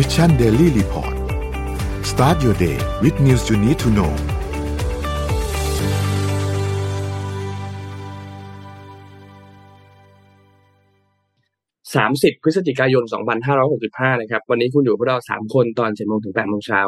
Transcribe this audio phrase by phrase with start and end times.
[0.00, 1.14] Mission Daily Report
[2.10, 4.12] start your day with news you need to know
[11.94, 16.80] สามสิบพฤศจิกายนสองพันห้าร้อยหกสิบห้านะครับ วันนี้คุณอยู่พวกเราสามคนตอนเจ็ดโมงถึงแปดโมงเช้า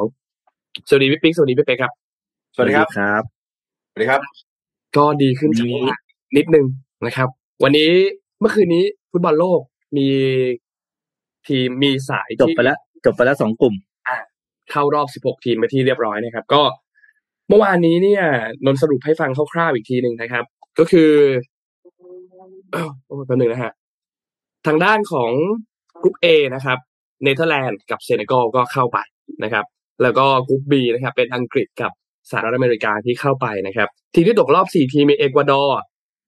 [0.88, 1.92] สวัสดีพี่ปิ๊ก สวัสดีพี่เป๊กครับ
[2.54, 3.22] สวัสดีครับครับ
[3.90, 4.20] สวัสดีครับ
[4.96, 6.00] ก็ดีขึ้นจากเมื่อวาน
[6.36, 6.66] นิดนึง
[7.06, 7.29] นะครับ
[7.62, 7.90] วันนี้
[8.40, 9.61] เมื่อคืนนี้ฟุตบอลโลก
[9.96, 10.06] มี
[11.48, 13.75] ทีมมีสายจบที่ไปแล้ว จบไปแล้วสองกลุ่ม
[14.71, 16.63] เข้ารอบ 16 ทีมไปที่เรียบร้อยนะครับ ก็
[17.49, 18.22] เมื่อวานนี้เนี่ย
[18.64, 20.45] นนสรุปให้ฟังคร่าวๆอีกทีหนึ่งนะครับ
[20.79, 21.11] ก็คือ
[22.75, 23.72] อ้าโอ้แป๊บนึงนะฮะ
[24.67, 25.31] ทางด้านของ
[26.03, 26.79] กรุ๊ป A นะครับ
[27.22, 28.99] เนเธอร์แลนด์กับเซเนกัลก็เข้าไป
[29.44, 29.64] นะครับ
[30.03, 31.93] แล้วก็ group B นะครับ เป็นอังกฤษกับ
[32.30, 35.78] สหรัฐอเมริกาที่เข้าไปนะครับ ทีมที่ตกรอบ 4 ทีมมีเอกวาดอร์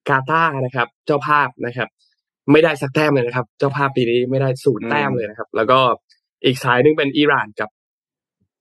[0.09, 1.89] กาตาร์นะครับ เจ้าภาพนะครับ
[2.53, 5.81] ไม่ได้สักแต้มเลยนะครับ เจ้าภาพปีนี้ไม่ได้ศูนย์แต้มเลยนะครับ แล้วก็
[6.45, 7.71] อีกสายหนึ่งเป็นอิหร่านกับ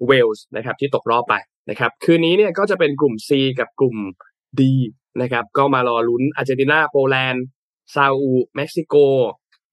[0.07, 1.35] เวลส์นะครับ ที่ตกรอบไป
[1.69, 3.29] นะครับ คืนนี้เนี่ยก็จะเป็นกลุ่ม C
[3.59, 3.97] กับกลุ่ม
[4.59, 4.61] D
[5.21, 7.45] นะครับ ก็มารอลุ้นอาร์เจนตินาโปแลนด์
[7.95, 8.95] ซาอุเม็กซิโก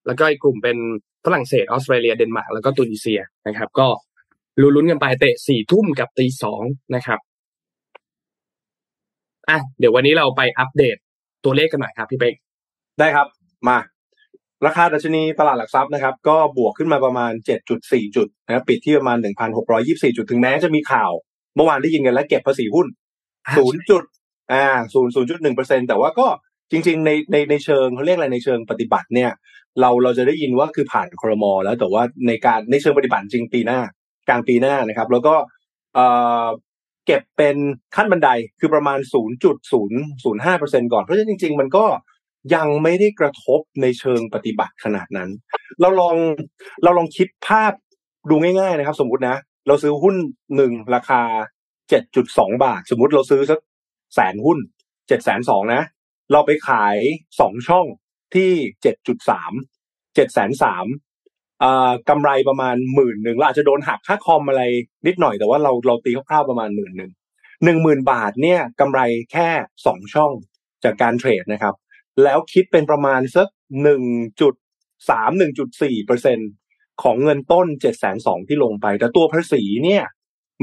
[0.06, 0.76] แล้วก็อีกกลุ่มเป็น
[1.24, 3.88] ฝรั่งเศสออสเตรเลียเดนมาร์กแล้วก็ตุนิเซียนะครับ ก็
[4.60, 6.62] ลุ้นๆกันไปเตะสี่ทุ่มกับตีสอง
[6.94, 7.20] นะครับ
[9.48, 10.96] อะเดี๋ยววันนี้เราไปอัปเดต
[11.44, 12.34] ตัวเลขกันหน่อยครับพี่เป๊ก
[12.98, 13.26] ได้ครับ
[13.68, 13.78] มา
[14.66, 17.32] ราคาดัชนีตลาดหลักทรัพย์นะครับ ก็บวกขึ้นมาประมาณ
[17.74, 19.18] 7.4 จุดนะครับปิดที่ประมาณ
[19.66, 21.12] 1,624 จุดถึงแม้จะมีข่าว
[21.56, 22.86] เมื่อวานได้ยินกันแล้วเก็บภาษีหุ้น
[23.46, 24.02] อ่าศูนย์จุด
[24.52, 26.26] อ่าศูนย์ศูนย์จุดหนึ่งเปอร์เซ็นแต่ว่าก็
[26.70, 29.30] จริง ๆ ในในในเชิงเขาเรียกอะไรในเชิงปฏิบัติเนี่ย
[29.80, 33.80] เราเราจะได้ยินว่าคือผ่านครม แล้วแต่ว่าในการในเชิงปฏิบัติจริงปีหน้า
[34.28, 35.34] กลางปีหน้านะครับ แล้วก็
[35.94, 36.06] เอ่
[36.44, 36.46] อ
[37.06, 37.56] เก็บเป็น
[37.96, 38.28] ขั้นบันได
[38.60, 38.98] คือประมาณ
[39.78, 41.84] 0.005เปอร์เซ็นก่อนเพราะฉะนั้นจริง ๆ มันก็
[42.54, 45.30] ยังไม่ได้กระทบในเชิงปฏิบัติขนาดนั้น
[45.80, 46.16] เราลอง
[46.82, 47.72] เราลองคิดภาพ
[48.30, 50.16] ดูง่ายๆนะครับ สมมตินะ เราซื้อหุ้น
[50.56, 51.22] หนึ่งราคา
[51.92, 53.58] 7.2บาท สมมติเราซื้อสัก
[54.14, 54.58] แสนหุ้น
[54.88, 55.82] 7แสนสองนะ
[56.32, 56.96] เราไปขาย
[57.40, 57.86] สองช่อง
[58.34, 58.50] ที่
[59.48, 60.86] 7.3 7แสนสาม
[61.62, 64.62] อ่ากำไรประมาณหมื่นหนึ่งเราอาจจะโดนหักค่าคอมอะไร
[65.06, 67.12] นิดหน่อยแต่ว่าเราเราตีคร่าวๆประมาณหมื่นหนึ่ง
[67.64, 69.00] หนึ่งหมื่นบาทเนี่ยกำไร
[69.32, 69.48] แค่
[69.86, 70.32] สองช่อง
[70.84, 71.74] จากการเทรดนะครับ
[72.22, 73.48] แล้วคิดเป็นประมาณสัก
[73.82, 74.02] หนึ่ง
[74.40, 74.54] จุด
[75.10, 76.38] สามหนึ่งจุดสี่เปอร์เซ็น
[77.02, 80.04] ของเงินต้นเจ็ดแสนสองที่ลงไป แต่ตัวภาษีเนี่ย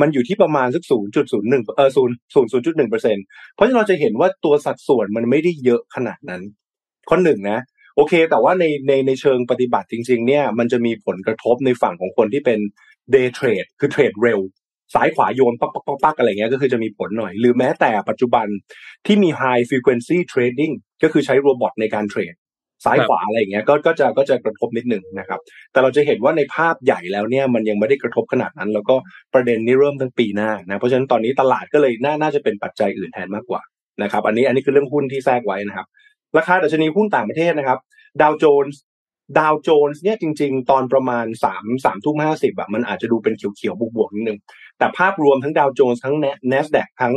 [0.02, 3.18] มันอยู่ที่ประมาณสักศูนย์จุดศูนย์หนึ่งเออศูนย์ศูนย์ศูนย์จุดหนึ่งเปอร์เซ็น
[3.54, 6.42] เพราะฉะนั้นเราจะเห็นว่าตัวสัดส่วนมันไม่ได้เยอะขนาดนั้น
[7.10, 7.60] ข้อหนึ่งนะ
[7.96, 12.60] โอเค แต่ว่าในในในเชิงปฏิบัติจริง ๆ เนี่ย มันจะมีผลกระทบในฝั่งของคนที่เป็น
[13.14, 14.40] day trade คือเทรดเร็ว
[14.94, 18.48] ซ้ายขวาโยนปักปักปักปักอะไรเงี้ยก็คือจะมีผลหน่อย หรือแม้แต่ปัจจุบัน
[19.06, 20.74] ที่มี high frequency trading
[21.04, 22.36] ก็คือใช้โรบอทในการเทรด
[22.86, 25.40] ซ้ายขวาอะไรอย่างเงี้ยก็ก็จะก็จะกระทบนิดหนึ่งนะครับ
[25.72, 28.96] แต่เราจะเห็นว่าในภาพใหญ่แล้วเนี่ยมันยังไม่ได้กระทบขนาดนั้น แล้วก็
[29.34, 33.62] ประเด็นนี้เริ่มตั้งปีหน้านะเพราะฉะนั้นตอนนี้ตลาดก็เลยน่าน่าจะเป็นปัจจัยอื่นแทนมากกว่า
[34.04, 35.88] นะครับ อันนี้อันนี้คือเรื่องหุ้นที่แทรกไว้นะครับ
[36.38, 37.80] ราคาดัชนีหุ้นต่างประเทศนะครับ
[38.22, 38.82] ดาวโจนส์
[39.40, 44.40] ดาวโจนส์เนี่ยจริง ๆ ตอนประมาณสามสามทุ่มห้าสิบอะมันอาจจะดูเป็นเขียวๆบวกๆนิดนึง
[44.78, 46.16] แต่ภาพรวมทั้งดาวโจนส์ทั้ง
[46.52, 47.14] NASDAQ ทั้ง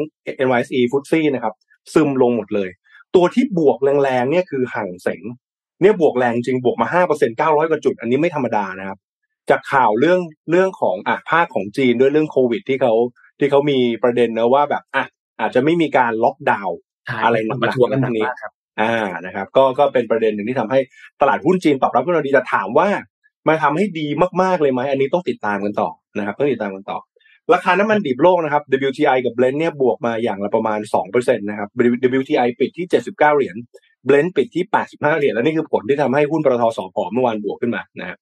[0.47, 1.55] NYSE f t s e นะครับ
[1.93, 2.69] ซึมลงหมดเลย
[3.15, 5.23] ตัวที่บวกแรงๆเนี่ยคือห่างเสง
[5.81, 8.99] เนี่ยบวกแรงจริงบวกมาห้าเปอร์เซ็นเก้าร้อยกว่าจุด อันนี้ไม่ธรรมดานะครับ
[9.51, 10.21] จากข่าวเรื่อง
[10.51, 12.95] เรื่องของอะภาคของจีนด้วยเรื่องโควิดที่เขา
[13.39, 15.05] ที่เขามีประเด็นนะว่าแบบอะ
[15.41, 16.79] อาจจะไม่มีการล็อกดาวน์
[17.25, 20.81] อะไรหนักๆมาทวงกันหนักนี้มากครับอ่านะครับ ก็ก็เป็นประเด็นหนึ่งที่ทำให้
[21.21, 22.89] ตลาดหุ้นจีนตอบรับขึ้นมาดีแต่ถามว่า
[23.49, 24.07] มาทำให้ดี
[24.43, 26.99] มากๆเลยไหมอันนี้ต้องติดตามกันต่อนะครับต้องติดตามกันต่อ
[27.55, 30.79] ราคาน้ำมันดิบโลกนะครับ WTI กับ Blend เนี่ยบวกมาอย่างละประมาณ
[31.09, 31.69] 2%นะครับ
[32.19, 33.57] WTI ปิดที่ 79 เหรียญ
[34.09, 38.19] Blend ปิดที่ 85 เหรียญ แล้วนี่คือผลที่ทำให้หุ้นปตทสพเมื่อวานบวกขึ้นมานะครับ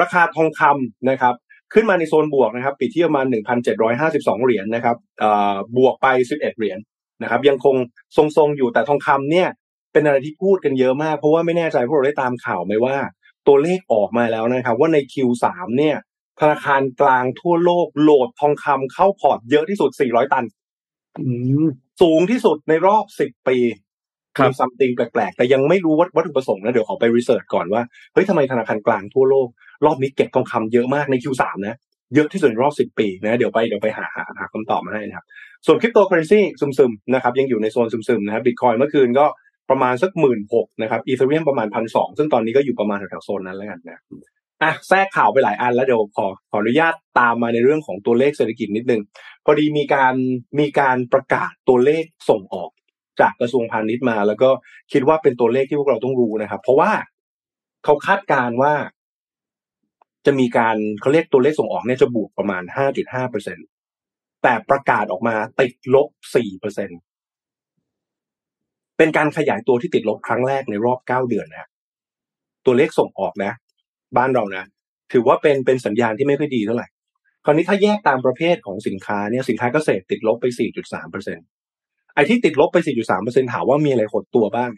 [0.00, 1.34] ราคาทองคำนะครับ
[1.74, 3.26] ขึ้นมาในโซนบวกนะครับ ปิดที่ประมาณ
[3.86, 4.96] 1,752 เหรียญนะครับ
[5.76, 6.78] บวกไป 11 เหรียญ
[7.22, 7.76] นะครับ ยังคง
[8.16, 9.48] ทรงๆอยู่แต่ทองคำเนี่ย
[9.92, 12.96] เป็นอะไรที่พูดกันเยอะมาก เพราะว่าไม่แน่ใจพวกเราได้ตามข่าวไหมว่า
[13.46, 15.46] ตัวเลขออกมาแล้วนะครับ ว่าใน Q3
[15.78, 15.96] เนี่ย
[16.40, 20.44] ธนาคารกลางทั่วโลกโหลดทองคำเข้าพอร์ตเยอะที่สุด 400 ตัน
[21.18, 21.24] อื
[21.64, 21.66] ม
[22.02, 23.56] สูงที่สุดในรอบ 10 ปี
[24.36, 27.82] ครับมี something แปลกๆ แต่ยังไม่รู้วัตวัตถุประสงค์นะ เดี๋ยวขอไป research ก่อนว่า
[28.12, 29.48] เฮ้ยทำไมธนาคารกลางทั่วโลก
[29.86, 31.78] รอบนี้เก็บทองคำเยอะมากใน Q3 นะ
[32.14, 35.26] เยอะที่สุดในรอบ 10 ปีนะ เดี๋ยวไปเดี๋ยวไปหาหาหาคำตอบมาให้นะครับ
[35.66, 36.40] ส่วนคริปโตเคอเรนซี
[36.78, 39.26] ซึมๆนะครับ ยังอยู่ในโซนซึมๆนะครับบิตคอยเมื่อคืนก็
[39.70, 44.02] ประมาณสักหมื่นหกนะครับอีเธเรียมประมาณพันสองซึ่งตอนนี้ก็อยู่ประมาณแถวๆโซนนั้นแล้วกันนะ
[44.64, 49.00] อะแทรกข่าวไปหลายอันแล้วเดี๋ยวขอขออนุญาตตามมาในเรื่องของตัวเลขเศรษฐกิจนิดนึง
[49.44, 50.14] พอดีมีการ
[50.60, 52.70] มีการประกาศตัวเลขส่งออก
[53.20, 54.50] จากกระทรวงพาณิชย์มา แล้วก็
[54.92, 56.92] คิดว่าเป็นตัวเลขที่พวกเราต้องรู้นะครับ เพราะว่า
[57.84, 58.74] เขาคาดการณ์ว่า
[60.26, 62.62] จะมีการเขาเรียกตัวเลขส่งออกเนี่ยจะบวกประมาณ
[62.96, 63.58] 5.5เปอร์เซ็น
[64.42, 66.90] แต่ประกาศออกมาติดลบ 4เปอร์เซ็น
[68.98, 71.68] เป็นการขยายตัวที่ติดลบครั้งแรกในรอบ 9 เดือนนะ
[72.66, 73.52] ตัวเลขส่งออกนะ
[74.16, 74.64] บ้านเรานะ
[75.12, 76.86] ถือว่าเป็นเป็นสัญญาณที่ไม่ค่อยดีเท่าไหร่
[77.44, 80.46] คราวนี้ถ้าแยกตามประเภทของสินค้าเนี่ยสินค้าเกษตรติดลบไป
[80.80, 81.38] 4.3เปอร์เซ็น
[82.14, 84.70] ไอ้ที่ติดลบไป 4.3เปอร์เซ็นถามว่ามีอะไรหดตัวบ้าง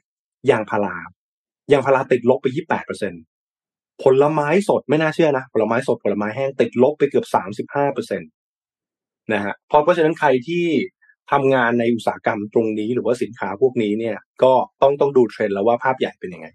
[0.51, 0.97] ยางพารา
[1.73, 3.15] ยางพาราติดลบไป 28เปอร์เซ็น
[4.03, 7.27] ผลไม้สดไม่น่าเชื่อนะผลไม้สดผลไม้แห้งติดลบไปเกือบ
[7.69, 8.27] 35เปอร์เซ็นต
[9.33, 10.65] นะฮะเพราะเพราะฉะนั้นใครที่
[11.33, 14.53] ทำงานในอุตสาหกรรมตรงนี้หรือว่าสินค้าพวกนี้เนี่ย ก็
[14.83, 16.47] ต้องต้องดูเทรนด์แล้วว่าภาพใหญ่เป็นยังไง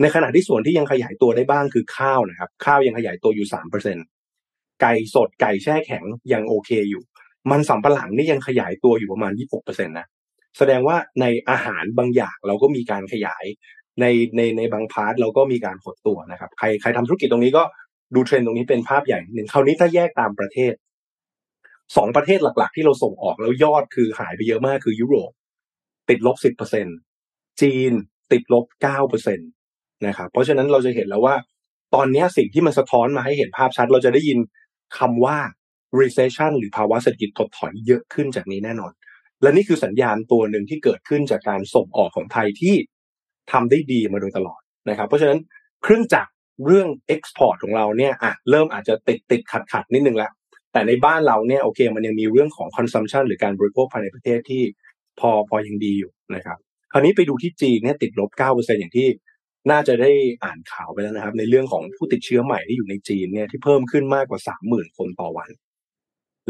[0.00, 3.96] ในขณะที่ส่วนที่ยังขยายตัวได้บ้างคือข้าวนะครับ ข้าวยังขยายตัวอยู่3เปอร์เซ็น
[4.80, 7.02] ไก่สดไก่แช่แข็งยังโอเคอยู่
[7.50, 10.06] มันสำปะหลังนี่ยังขยายตัวอยู่ประมาณ26เปอร์เซ็นตนะ
[10.58, 13.44] แสดงว่าในอาหารบางอย่างเราก็มีการขยาย
[14.00, 14.04] ใน
[14.36, 17.62] ในในบางพาร์ทเราก็มีการหดตัวนะครับ ใครใครทำธุรกิจตรงนี้ก็
[18.14, 20.74] ดูเทรนด์ตรงนี้เป็นภาพใหญ่หนึ่งคราวนี้ถ้าแยกตามประเทศ
[21.96, 25.30] สองประเทศหลักๆ ที่เราส่งออกแล้วยอดคือหายไปเยอะมากคือยุโรป
[26.08, 26.86] ติดลบสิบเปอร์เซ็น
[27.60, 27.92] จีน
[28.32, 29.44] ติดลบเก้าเปอร์เซ็นต์
[30.06, 31.34] นะครับเพราะฉะนั้นเราจะเห็นแล้วว่า
[31.94, 34.38] ตอนนี้สิ่งที่มันสะท้อนมาให้เห็นภาพชัด เราจะได้ยิน
[34.98, 35.38] คำว่า
[36.00, 38.92] recession หรือภาวะเศรษฐกิจถดถอยเยอะขึ้นจากนี้แน่นอน
[39.42, 42.74] และนี่คือสัญญาณตัวหนึ่งที่เกิดขึ้นจากการส่งออกของไทยที่
[43.52, 45.38] ทำได้ดีมาโดยตลอดนะครับ เพราะฉะนั้น
[45.82, 46.30] เครื่องจักร
[46.66, 50.30] เรื่อง export ของเราเนี่ยอะเริ่มอาจจะติดติดขัดขัดนิดนึงแล้ว
[50.72, 54.62] แต่ในบ้านเราเนี่ยโอเค มันยังมีเรื่องของ consumption หรือการบริโภคภายในประเทศที่
[55.20, 56.58] พอพอยังดีอยู่นะครับ
[56.92, 59.08] คราวนี้ไปดูที่จีนเนี่ยติดลบ 9%อย่างที่
[59.70, 60.10] น่าจะได้
[60.44, 65.50] อ่านข่าวไปแล้วนะครับ ในเรื่องของผู้ติดเชื้อใหม่ที่อยู่ในจีนเนี่ยที่เพิ่มขึ้นมากกว่า30,000คนต่อวัน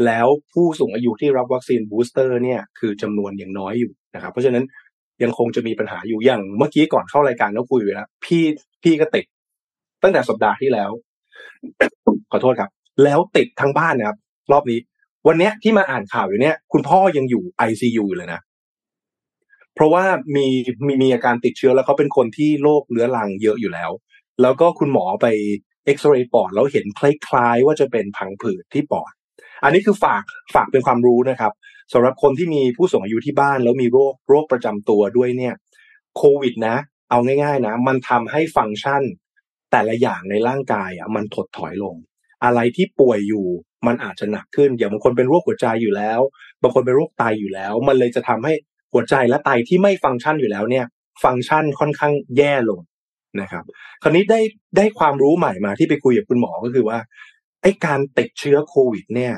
[0.05, 4.63] แล้วผู้สูงอายุที่รับวัคซีนบูสเตอร์เนี่ยคือจำนวนยังน้อยอยู่นะครับ เพราะฉะนั้น
[5.23, 8.43] ยังคงจะมีปัญหาอยู่อย่างเมื่อกี้ก่อนเข้ารายการก็คุยไปแล้วพี่
[8.83, 9.25] พี่ก็ติด
[10.03, 10.89] ตั้งแต่สัปดาห์ที่แล้ว
[12.31, 12.69] ขอโทษครับ
[13.03, 14.17] แล้วติดทั้งบ้านนะครับ
[14.51, 14.79] รอบนี้
[15.27, 18.41] วันเนี้ยที่มาอ่านข่าวอยู่เนี้ยคุณพ่อยังอยู่ไอซียูอยู่เลยนะ
[19.75, 20.03] เพราะว่า
[20.35, 20.47] มี
[20.85, 23.91] มีมีอาการติดเชื้อแล้วเขาเป็นคนที่โรคเรื้อรังเยอะอยู่แล้ว
[24.41, 25.27] แล้วก็คุณหมอไป
[25.85, 29.11] เอ็กซเรย์ปอดแล้วเห็นคล้ายๆว่าจะเป็นพังผืดที่ปอด
[29.63, 30.23] อันนี้คือฝาก
[30.53, 31.53] ฝากเป็นความรู้นะครับ
[31.93, 35.53] สำหรับคนที่มีผู้สูงอายุที่บ้านแล้วมีโรคโรคประจำตัวด้วยเนี่ย
[36.17, 36.77] โควิดนะ
[37.09, 39.03] เอาง่าย ๆ นะ มันทำให้ฟังก์ชัน
[39.71, 41.95] แต่ละอย่างในร่างกายอะมันถดถอยลง
[42.43, 43.45] อะไรที่ป่วยอยู่
[43.87, 46.19] มันอาจจะหนักขึ้นอย่างบางคนเป็นโรคหัวใจอยู่แล้ว
[46.61, 48.53] บางคนเป็นโรคไตอยู่แล้ว มันเลยจะทำให้
[48.93, 50.85] หัวใจและไตที่ไม่ฟังก์ชันอยู่แล้วเนี่ย
[51.23, 52.81] ฟังก์ชันค่อนข้างแย่ลง
[53.41, 53.63] นะครับ
[54.01, 54.41] คราวนี้ได้
[54.77, 56.99] ได้ความรู้ใหม่มาที่ไปคุยกับคุณหมอก็คือว่า
[57.61, 59.33] ไอ้การติดเชื้อโควิด เนี่ย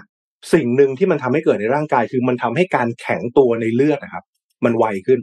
[0.54, 4.24] สิ่งหนึ่งที่มันทำให้เกิดในร่างกายคือมันทำให้การแข็งตัวในเลือดนะครับ
[4.66, 5.20] มันไวขึ้น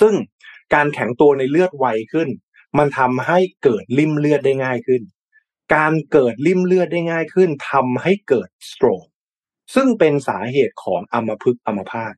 [0.00, 0.14] ซึ่ง
[0.74, 2.28] การแข็งตัวในเลือดไวขึ้น
[2.78, 5.02] มันทำให้เกิดลิ่มเลือดได้ง่ายขึ้น
[5.74, 9.04] การเกิดลิ่มเลือดได้ง่ายขึ้นทำให้เกิดสโตรก
[9.74, 12.14] ซึ่งเป็นสาเหตุของอัมพฤกษ์อัมพาต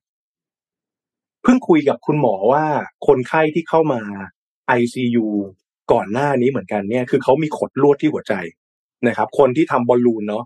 [1.44, 2.64] เพิ่งคุยกับคุณหมอว่า
[3.06, 4.00] คนไข้ที่เข้ามา
[4.78, 5.26] ICU
[5.92, 8.34] ก่อนหน้านี้เหมือนกันเนี่ยคือเขามีขดลวดที่หัวใจ
[9.08, 10.44] นะครับ คนที่ทำบอลลูนเนาะ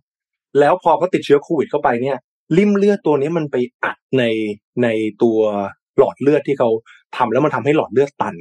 [0.59, 2.17] แล้วพอเขาติดเชื้อโควิดเข้าไปเนี่ย
[2.57, 4.25] ริ่มเลือดตัวนี้มันไปอัดใน
[4.83, 4.89] ใน
[5.23, 5.39] ตัว
[5.99, 6.71] หลอดเลือดที่เขา
[7.17, 8.35] ทำแล้วมันทำให้หลอดเลือดตัน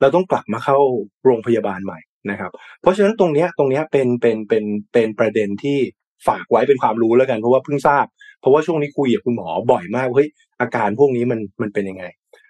[0.00, 0.78] เราต้องกลับมาเข้า
[1.24, 1.98] โรงพยาบาลใหม่
[2.30, 5.78] นะครับ เพราะฉะนั้นตรงเนี้ยตรงเนี้ยเป็นเป็นเป็นเป็นประเด็นที่
[6.26, 8.04] ฝากไว้เป็นความรู้แล้วกัน เพราะว่าเพิ่งทราบ
[8.44, 10.28] เพราะว่าช่วงนี้คุยกับคุณหมอบ่อยมากเฮ้ย
[10.60, 12.04] อาการพวกนี้มันมันเป็นยังไง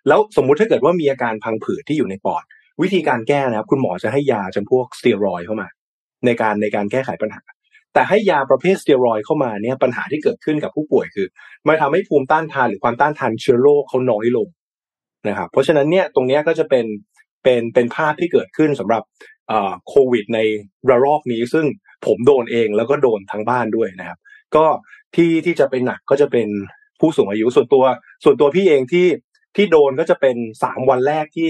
[0.09, 2.45] แล้วสมมุติถ้าเกิดว่ามีอาการพังผืดที่อยู่ในปอด
[2.83, 5.69] วิธีการแก้นะครับ คุณหมอจะให้ยาจำพวกสเตียรอยเข้ามา
[6.27, 7.43] ในการในการแก้ไขปัญหา
[7.95, 11.27] แต่ให้ยาประเภทสเตียรอยเข้ามาเนี่ยปัญหาที่เกิดขึ้นกับผู้ป่วยคือ
[11.67, 14.49] มันทำให้ภูมิต้านทานหรือความต้านทานเชื้อโรคเขาน้อยลง
[15.29, 16.87] นะครับ เพราะฉะนั้นเนี่ยตรงนี้ก็จะเป็น
[17.43, 19.03] เป็นเป็นภาพที่เกิดขึ้นสำหรับ
[19.89, 20.39] โควิดใน
[20.91, 21.67] ระลอกนี้ซึ่ง
[22.07, 24.19] ผมโดนเองแล้วก็โดนทั้งบ้านด้วยนะครับ
[24.57, 24.67] ก็
[25.17, 26.49] ที่ที่จะเป็นหนักก็จะเป็น
[27.01, 27.85] ผู้สูงอายุส่วนตัว
[28.25, 29.07] ส่วนตัวพี่เองที่
[29.57, 31.49] ที่โดนก็จะเป็นสามวันแรกที่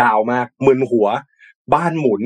[0.00, 1.08] ดาวมากมึนหัว
[1.74, 2.22] บ้านหมุน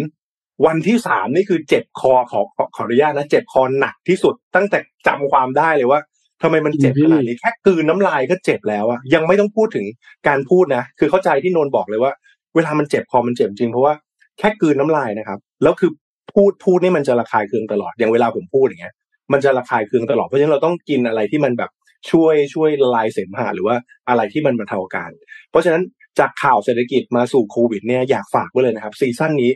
[0.66, 2.40] วันที่สามนี่คือเจ็บคอขอ
[2.76, 6.00] ขออนุญาตนะเจ็บคอหนักที่สุดตั้งแต่จำความได้เลยว่า
[6.42, 9.86] ทำไมมันเจ็บขนาดนี้แค่กืนน้ำลายก็เจ็บแล้วอะยังไม่ต้องพูดถึง
[10.28, 12.12] การพูดนะคือเข้าใจที่นนบอกเลยว่า
[12.54, 13.94] เวลามันเจ็บคอมันเจ็บจริงเพราะว่า
[14.38, 15.90] แค่กืนน้ำลายนะครับ แล้วคือ
[16.32, 18.94] พูดพูดนี่มันจะระคายเคืองตลอดอย่างเวลาผมพูดอย่างเงี้ย
[19.32, 21.70] มันจะระคายเคืองตลอดเพราะฉะนั้นเราต้องกินอะไรที่มันแบบ
[22.10, 23.76] ช่วยช่วยละลายเสมหะหรือว่า
[24.08, 25.10] อะไรที่มันบรรเทาอาการ
[25.50, 25.82] เพราะฉะนั้น
[26.18, 29.50] จากข่าวเศรษฐกิจมาสู่โควิดเนี่ยอยากฝากไว้เลยนะครับ ซีซั่นนี้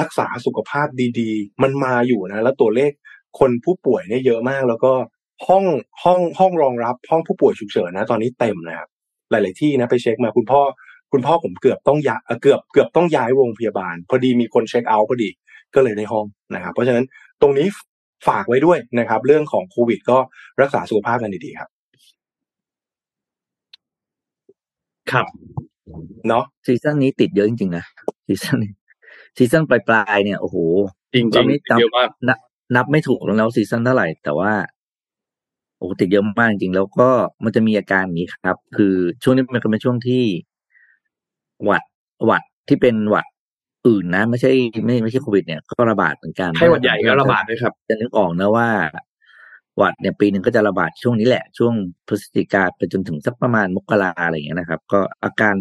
[0.00, 0.88] รักษาสุขภาพ
[1.20, 2.90] ดีๆ มันมาอยู่นะ แล้วตัวเลข
[3.38, 4.92] คนผู้ป่วยเนี่ยเยอะมาก แล้วก็
[5.48, 5.64] ห้อง
[6.04, 8.88] ห้องห้องรองรับห้องผู้ป่วยฉุกเฉินนะ ตอนนี้เต็มนะครับ
[9.30, 10.60] หลาย ๆที่นะไปเช็คมาคุณพ่อ
[11.12, 15.28] คุณพ่อผมเกือบต้องย้ายเกือบเกือบต้องย้ายโรงพยาบาล พอดีมีคนเช็คเอาท์พอดี
[15.74, 17.04] ก็เลยได้ห้องนะครับเพราะฉะนั้น
[17.40, 17.66] ตรงนี้
[18.28, 20.18] ฝากไว้ด้วยนะครับ เรื่องของโควิด ก็
[20.60, 21.68] รักษาสุขภาพกันดีๆครับ
[25.12, 25.26] ครับ
[26.28, 27.84] เนาะซีซั่นนี้ติดเยอะจริงๆนะ
[28.26, 28.72] ซีซั่นนี้
[29.36, 30.56] ซีซั่นปลายๆเนี่ยโอ้โห
[31.14, 32.38] จริงตอนนี้ๆเยอะมากนับ
[32.76, 34.52] นับไม่ถูกแล้วซีซั่นเท่าไหร่ แต่ว่า
[35.78, 37.08] โอ้โหติดเยอะมากจริงๆแล้วก็
[37.44, 40.24] มันจะมีอาการอย่างนี้ครับ คือช่วงนี้มันก็เป็นช่วงที่
[41.64, 41.82] หวัด
[42.24, 43.26] หวัดที่เป็นหวัด
[43.86, 44.50] อื่นนะ ไม่ใช่
[44.84, 48.68] ไม่ไม่ใช่โควิดเนี่ยก็ระบาดเหมือนกันไข้หวัดใหญ่ก็ระบาดด้วยครับ จะนึกออกนะว่า
[49.78, 51.74] หวัดเนี่ยปีหนึ่งก็จะระบาดช่วงนี้แหละ ช่วง
[52.08, 55.54] พฤศจิกาไปจนถึงสักประมาณมกราอะไรอย่างเงี้ยนะครับ ก็อาการ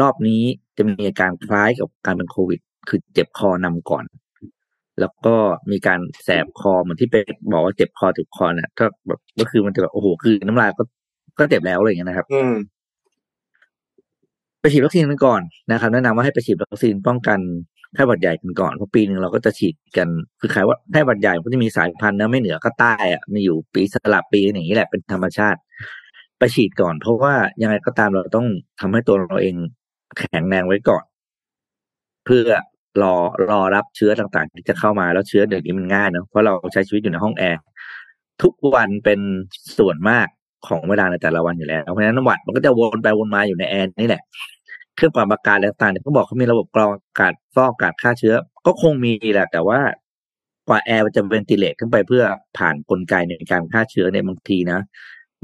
[0.00, 0.42] รอบนี้
[0.76, 4.04] จะมีอาการคล้ายกับการเป็นโควิด คือเจ็บคอนำก่อน
[5.00, 5.36] แล้วก็
[5.70, 10.84] มีการแสบคอเหมือนที่เป็นบอกว่าเจ็บคอเจ็บคอเนี่ยก็แบบก็คือมันจะแบบโอ้โหคือน้ำลายก็
[11.38, 12.52] ก็เจ็บแล้วอะไรอย่างเงี้ยนะครับ อืม
[14.62, 17.38] ไปฉีดวัคซีนกันก่อนนะครับแนะนำว่าให้ไปฉีดวัคซีนป้องกัน
[17.94, 20.08] ไข้หวัดใหญ่กันก่อนเพราะปีหนึ่งเราก็จะฉีดกัน
[20.40, 25.58] คือใครว่าไข้หวัดใหญ่ก็จะมีสายพันธุ์นะไม่เหนือก็ใต้อะมีอยู่ปีสลับปีอย่างนี้แหละเป็นธรรมชาติ
[26.38, 28.46] ไปฉีดก่อน เพราะว่ายังไงก็ตามเราต้อง
[28.80, 29.56] ทำให้ตัวเราเอง
[30.18, 31.04] แข็งแรงไว้ก่อน
[32.24, 32.48] เพื่อ
[33.02, 33.14] รอ
[33.50, 37.60] รอรับเชื้อต่างๆ ที่จะเข้ามาแล้วเชื้อเดี๋ยวนี้มันง่ายเนอะเพราะเราใช้ชีวิตอยู่ในห้องแอร์
[38.42, 39.20] ทุกวันเป็น
[39.78, 40.26] ส่วนมาก
[40.66, 44.22] ของเวลาในแต่ละวันอยู่แล้ว เพราะฉะนั้นหวัดมันก็จะวนไปวนมาอยู่ในแอร์นี่แหละ
[44.96, 48.34] เครื่องปรับอากาศต่างๆเนี่ยเขาบอกเขามีระบบกรองอากาศฟอกอากาศฆ่าเชื้อ
[48.66, 49.80] ก็คงมีแหละแต่ว่า
[50.68, 52.24] กว่าแอร์มันจะเวนติเลตขึ้นไปเพื่อ
[52.58, 54.80] ผ่านกลไกในการฆ่าเชื้อเนี่ยบางทีนะ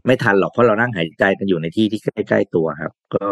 [0.07, 3.27] ไม่ทันหรอกเพราะเรานั่งหายใจกันอยู่ในที่ที่ใกล้ๆตัวครับ ก็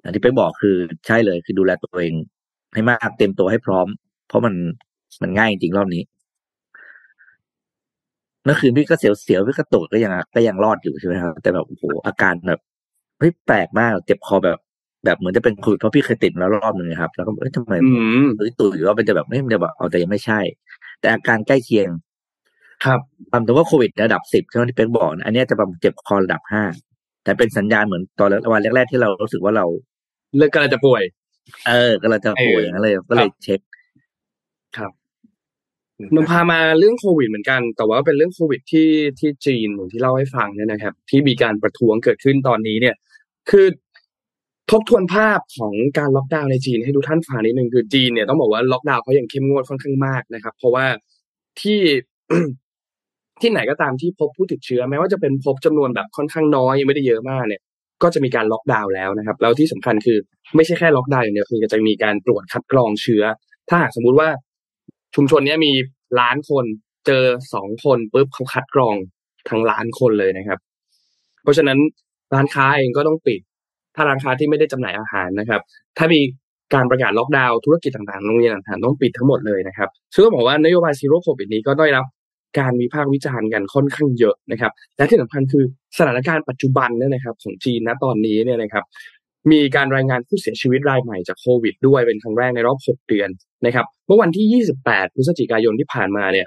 [0.00, 2.14] อย่างที่ไปบอกคือใช่เลยคือดูแลตัวเอง
[2.74, 3.86] ให้มากเต็มตัวให้พร้อม
[4.28, 4.54] เพราะมัน
[5.22, 6.02] มันง่ายจริงรอบนี้
[8.46, 12.60] เมื่อคืนพี่ก็เสียวๆพี่ก็ตกก็ยังก็ยังรอดอยู่ใช่ไหมครับแต่แบบโอ้โหอาการแบบ
[13.18, 14.58] เฮ้ยแปลกมากเจ็บคอแบบ
[15.04, 17.90] แบบเหมือนจะเป็นโควิดเพราะพี่เคยติดมาแล้วรอบหนึ่งนะครับ แล้วก็เอ้ยทำไมอื
[18.24, 20.40] มตุยตุยว่ามันจะแบบไม่มันจะแบบเอาแต่ยังไม่ใช่
[21.00, 21.88] แต่อาการใกล้เคียง
[22.84, 23.00] ครับ
[23.30, 26.62] ความถึงว่าโควิดระดับสิบใช่ไหมที่เป็นบอกนะอันเนี้ยจะประมาณเจ็บคอระดับห้า
[27.24, 29.66] แต่เป็นสัญญาณเหมือนตอนวันแรกๆที่เรารู้สึกว่าเรา
[30.36, 31.02] เรื่องกำลังจะป่วย
[31.68, 33.60] เออก็เราจะป่วยอย่างนั้นเลยก็เลยเช็ค
[36.14, 42.94] นพามาเรื่องโควิดเหมือนกัน แต่ว่าเป็นเรื่องโควิดที่ที่จีนอย่างที่เล่าให้ฟังเนี่ยนะครับ ที่มีการประท้วงเกิดขึ้นตอนนี้เนี่ย
[43.50, 43.66] คือ
[44.70, 50.86] ทบทวนภาพของการล็อกดาวน์ในจีนให้ดูท่านฟังนิดนึงคือจีนเนี่ยต้องบอกว่าล็อกดาวน์เขาอย่างเข้มงวดค่อนข้างมากนะครับ เพราะว่า
[51.60, 51.80] ที่
[53.40, 57.62] ที่ไหนก็ตามที่พบผู้ติดเชื้อแม้ว่าจะเป็นพบจำนวนแบบค่อนข้างน้อยไม่ได้เยอะมากเนี่ย
[58.02, 60.18] ก็จะมีการล็อกดาวน์แล้วนะครับแล้วที่สำคัญคือ
[60.56, 63.22] ไม่ใช่แค่ล็อกดาวน์อย่างเดียวคือจะมีการตรวจคัดกรองเชื้อ
[63.68, 64.28] ถ้าหากสมมุติว่า
[65.16, 65.72] ชุมชนนี้มี
[66.20, 66.64] ล้านคน
[67.06, 68.96] เจอสองคนปุ๊บเขาคัดกรอง
[69.48, 70.58] ทั้งล้านคนเลยนะครับ
[71.42, 71.78] เพราะฉะนั้น
[72.34, 73.40] ร้านค้าเองก็ต้องปิด
[73.94, 75.60] ถ้าร้านค้าที่ไม่ได้จำหน่ายอาหารนะครับ
[75.98, 76.20] ถ้ามี
[76.74, 82.04] การประกาศล็อกดาวน์ธุรกิจต่างๆโรงเรียนต่างๆต้องปิดทั้งหมดเลยนะครับซึ่งต้องบอกว่านโยบายซีโร่โควิดนี้ก็ได้รับ
[82.58, 85.64] การวิพากษ์วิจารณ์กันค่อนข้างเยอะนะครับ และที่สำคัญคือ
[85.98, 88.84] สถานการณ์ปัจจุบันเนี่ยนะครับ ของจีนณตอนนี้เนี่ยนะครับ
[89.52, 93.28] มีการรายงานผู้เสียชีวิตรายใหม่จากโควิดด้วยเป็นครั้งแรกในรอบ 6 เดือน
[93.66, 96.46] นะครับเมื่อวันที่ 28 พฤศจิกายนที่ผ่านมาเนี่ย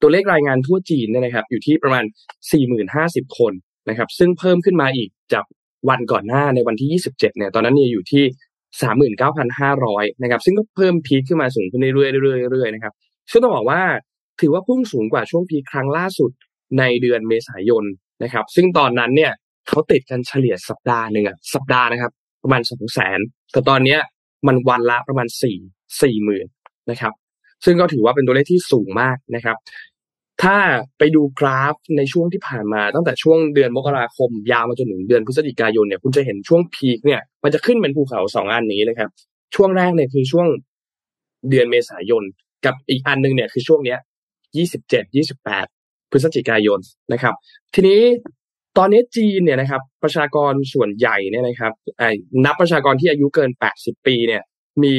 [0.00, 2.04] ตัวเลขรายงานทั่วจีนเนี่ยนะครับ อยู่ที่ประมาณ
[2.70, 3.52] 40,050 คน
[3.88, 5.44] นะครับ ซึ่งเพิ่มขึ้นมาอีกจาก
[5.88, 8.24] วันก่อนหน้าในวันที่ 27 เนี่ยตอนนั้นเนี่ยอยู่ที่
[9.24, 12.92] 39,500 นะครับ ซึ่งก็เพิ่มพีคขึ้นมาสูงขึ้นเรื่อยๆเรื่อยๆเรื่อยๆนะครับ
[13.30, 13.80] ซึ่งต้องบอกว่า
[14.40, 16.30] ถือว่าพุ่งสูงกว่าช่วงพีคครั้งล่าสุด
[16.78, 17.84] ในเดือนเมษายน
[18.22, 19.32] นะครับ ซึ่งตอนนั้นเนี่ย
[19.68, 23.18] เขาติดกันเฉลี่ยสัปดาห์หนึ่งอะสัปดาห์นะครับ ประมาณสองแสน
[23.52, 24.00] แต่ตอนเนี้ย
[24.46, 25.58] มันวันละประมาณสี่
[26.02, 26.46] สี่หมื่น
[26.90, 27.12] นะครับ
[27.64, 29.56] ซึ่งก็ถือว่าเป็นตัวเลขที่สูงมากนะครับ
[30.42, 30.56] ถ้า
[30.98, 39.10] ไปดูกราฟในช่วงที่ผ่านมา ตั้งแต่ช่วงเดือนมกราคม ยาวมาจนถึงเดือนพฤศจิกายนเนี่ยคุณจะเห็นช่วงพีคเนี่ยมันจะขึ้นเป็นภูเขาสองอันนี้เลยครับ
[39.54, 40.46] ช่วงแรกเนี่ยคือช่วง
[41.50, 42.22] เดือนเมษายน
[42.64, 43.98] กับอีกอันหนึงเนี่ยคือช่วงเนี้ย
[44.56, 45.66] ยี่สิบเจ็ดยี่สิบแปด
[46.10, 46.80] พฤศจิกายน
[47.12, 47.34] นะครับ
[47.74, 48.00] ทีนี้
[48.78, 52.10] ตอนนี้จีนเนี่ยนะครับ ประชากรส่วนใหญ่เนี่ยนะครับไอ้
[52.44, 54.42] นับประชากรที่อายุเกิน 80 ปีเนี่ย
[54.82, 54.96] มี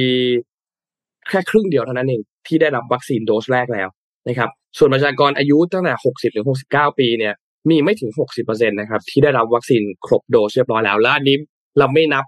[1.30, 3.88] แค่ครึ่งเดียวเท่านั้นเองที่ได้รับวัคซีนโดสแรกแล้ว
[4.28, 7.34] นะครับส่วนประชากรอายุตั้งแต่ 60ถึง69 ปีเนี่ย
[7.70, 11.38] มีไม่ถึง 60%นะครับที่ได้รับวัคซีนครบโดสเรียบร้อยแล้วและอันนี้
[11.80, 12.26] เราไม่นับ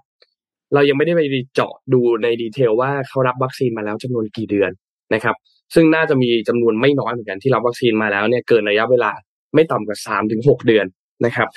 [0.74, 1.20] เรายังไม่ได้ไป
[1.54, 4.70] เจาะดูในดีเทลว่าเขารับวัคซีนมาแล้วจำนวนกี่เดือน
[5.14, 5.36] นะครับ
[5.74, 9.10] ซึ่งน่าจะมีจำนวนไม่น้อยเหมือนกันที่รับวัคซีนมาแล้วเนี่ยเกินระยะเวลา
[9.54, 10.86] ไม่ต่ำกว่า3ถึง6เดือน
[11.26, 11.48] นะครับ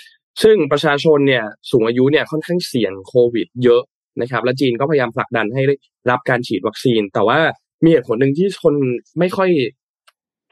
[0.44, 3.82] ซึ่งประชาชนเนี่ยสูงอายุเนี่ยค่อนข้างเสี่ยงโควิด เยอะ
[4.22, 5.62] นะครับ และจีนก็พยายามผลักดันให้
[6.10, 7.40] รับการฉีดวัคซีน แต่ว่า
[7.84, 8.76] มีเหตุผลหนึ่งที่คน
[9.20, 9.50] ไม่ค่อย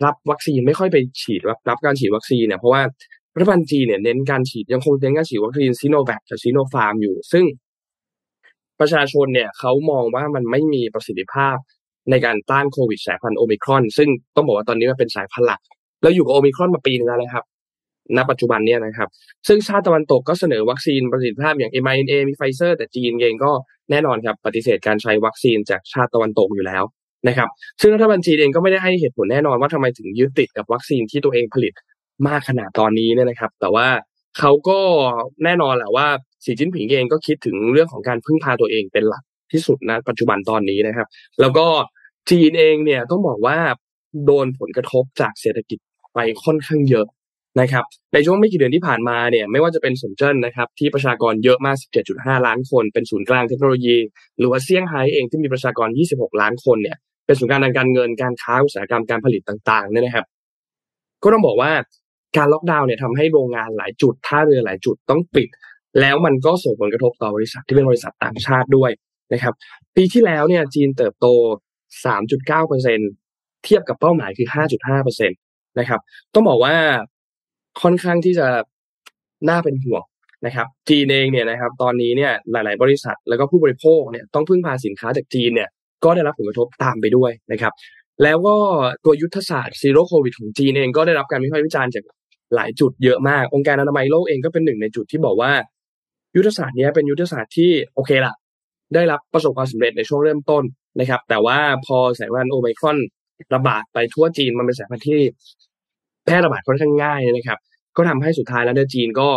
[0.05, 2.81] รับวัคซีนไม่ค่อยไปฉีดรับรับการฉีดวัคซีนเนี่ยเพราะว่า
[3.35, 7.45] รัฐบาลจีนเนี่ยเน้นการฉีดยังคงเน้นการฉีดวัคซีนซีโนแวคกับซีโนฟาร์มอยู่ ซึ่ง
[8.79, 11.55] ประชาชนเนี่ยเขามองว่ามันไม่มีประสิทธิภาพ
[12.09, 15.61] ในการต้านโควิดสายพันธุ์โอมิครอน ซึ่งต้องบอกว่าตอนนี้มันเป็นสายพันธุ์หลัก
[16.01, 17.45] แล้วอยู่กับโอมิครอนมาปีนึงแล้วนะครับ
[18.17, 19.09] ณปัจจุบันเนี่ยนะครับ
[19.47, 23.51] ซึ่งชาติตะวันตกก็เสนอวัคซีนประสิทธิภาพอย่าง mRNA มีไฟเซอร์แต่จีนเองก็
[23.91, 26.83] แน่นอนครับปฏิเสธการใช้วัคซีนจากชาติตะวันตกอยู่แล้ว
[27.27, 27.49] นะครับ
[27.81, 31.73] ซึ่งรัฐบาลจีนเองก็ไม่ได้ให้เหตุผลแน่นอนว่าทำไมถึงยึดติดกับวัคซีนที่ตัวเองผลิต
[32.27, 33.87] มากขนาดตอนนี้เนี่ยนะครับ แต่ว่า
[34.39, 34.79] เขาก็
[35.43, 36.07] แน่นอนแหละว่า
[36.43, 41.07] สีจิ้นผิงเองก็คิดถึงเรื่องของการพึ่งพาตัวเองเป็นหลักที่สุดนะปัจจุบันตอนนี้นะครับ
[41.41, 41.67] แล้วก็
[42.29, 43.57] จีนเองเนี่ยต้องบอกว่า
[44.25, 45.79] โดนผลกระทบจากเศรษฐกิจ
[46.13, 47.07] ไปค่อนข้างเยอะ
[47.59, 51.75] นะครับในช่วงไม่กี่เดือนที่ผ่านมาเนี่ยไม่ว่าจะเป็นสนเจิ้นนะครับที่ประชากรเยอะมาก
[52.11, 53.97] 17.5 ล้านคน เป็นศูนย์กลางเทคโนโลยี
[54.37, 60.25] หรือว่าเซี่ยงไฮ้เองที่มีประชากร 26 ล้านคนเนี่ยเป็นศูนย์กลางทางการเงินการค้าอุตสาหกรรมการผลิตต่างๆเนี่ยนะครับ
[61.23, 61.71] ก็ต้องบอกว่า
[62.37, 65.49] การล็อกดาวน์เนี่ยทำให้โรงงานหลายจุดท่าเรือหลายจุดต้องปิด
[65.99, 68.91] แล้วมันก็ส่งผลกระทบต่อบริษัทที่เป็นบริษัทต่างชาติด้วย
[69.33, 69.53] นะครับ
[69.95, 71.27] ปีที่แล้วเนี่ยจีนเติบโต
[72.05, 74.47] 3.9%เทียบกับเป้าหมายคือ
[74.93, 75.99] 5.5%นะครับ
[76.33, 76.75] ต้องบอกว่า
[77.81, 78.47] ค่อนข้างที่จะ
[79.49, 80.03] น่าเป็นห่วง
[80.45, 85.69] นะครับ จีนเองเนี่ยนะครับ ตอนนี้เนี่ยหลาย ๆ บริษัทแล้วก็ผู้บริโภคเนี่ยต้องพึ่งพาสินค้าจากจีนเนี่ย
[86.03, 87.73] ก็ได้รับผลกระทบตามไปด้วยนะครับ
[88.23, 88.55] แล้วก็
[89.05, 92.03] ตัวยุทธศาสตร์ zero โควิดของจีนเองก็ได้รับการวิพากษ์วิจารณ์จาก
[92.55, 95.51] หลายจุดเยอะมาก องค์การอนามัยโลกเองก็เป็นหนึ่งในจุดที่บอกว่า
[96.35, 98.33] ยุทธศาสตร์นี้เป็นยุทธศาสตร์ที่โอเคละ
[98.95, 100.63] ได้รับประสบความสำเร็จในช่วงเริ่มต้น
[100.99, 102.97] นะครับ แต่ว่าพอสายพันธุ์โอไมครอน
[103.53, 105.21] ระบาดไปทั่วจีนมันเป็นสายพันธุ์ที่
[106.25, 107.59] แพร่ระบาดค่อนข้างง่ายนะครับ
[107.97, 109.29] ก็ทำให้สุดท้ายแล้วเนี่ยจีนก็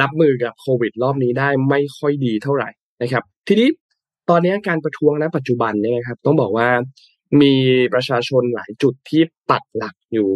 [0.00, 2.68] รับมือกับโควิด รอบนี้ได้ไม่ค่อยดีเท่าไหร่
[3.02, 3.68] นะครับ ทีนี้
[4.30, 6.68] ตอนนี้การประท้วงณปัจจุบันเนี่ยนะครับ ต้องบอกว่า
[7.42, 7.54] มี
[7.94, 10.30] ประชาชนหลายจุดที่ปักหลักอยู่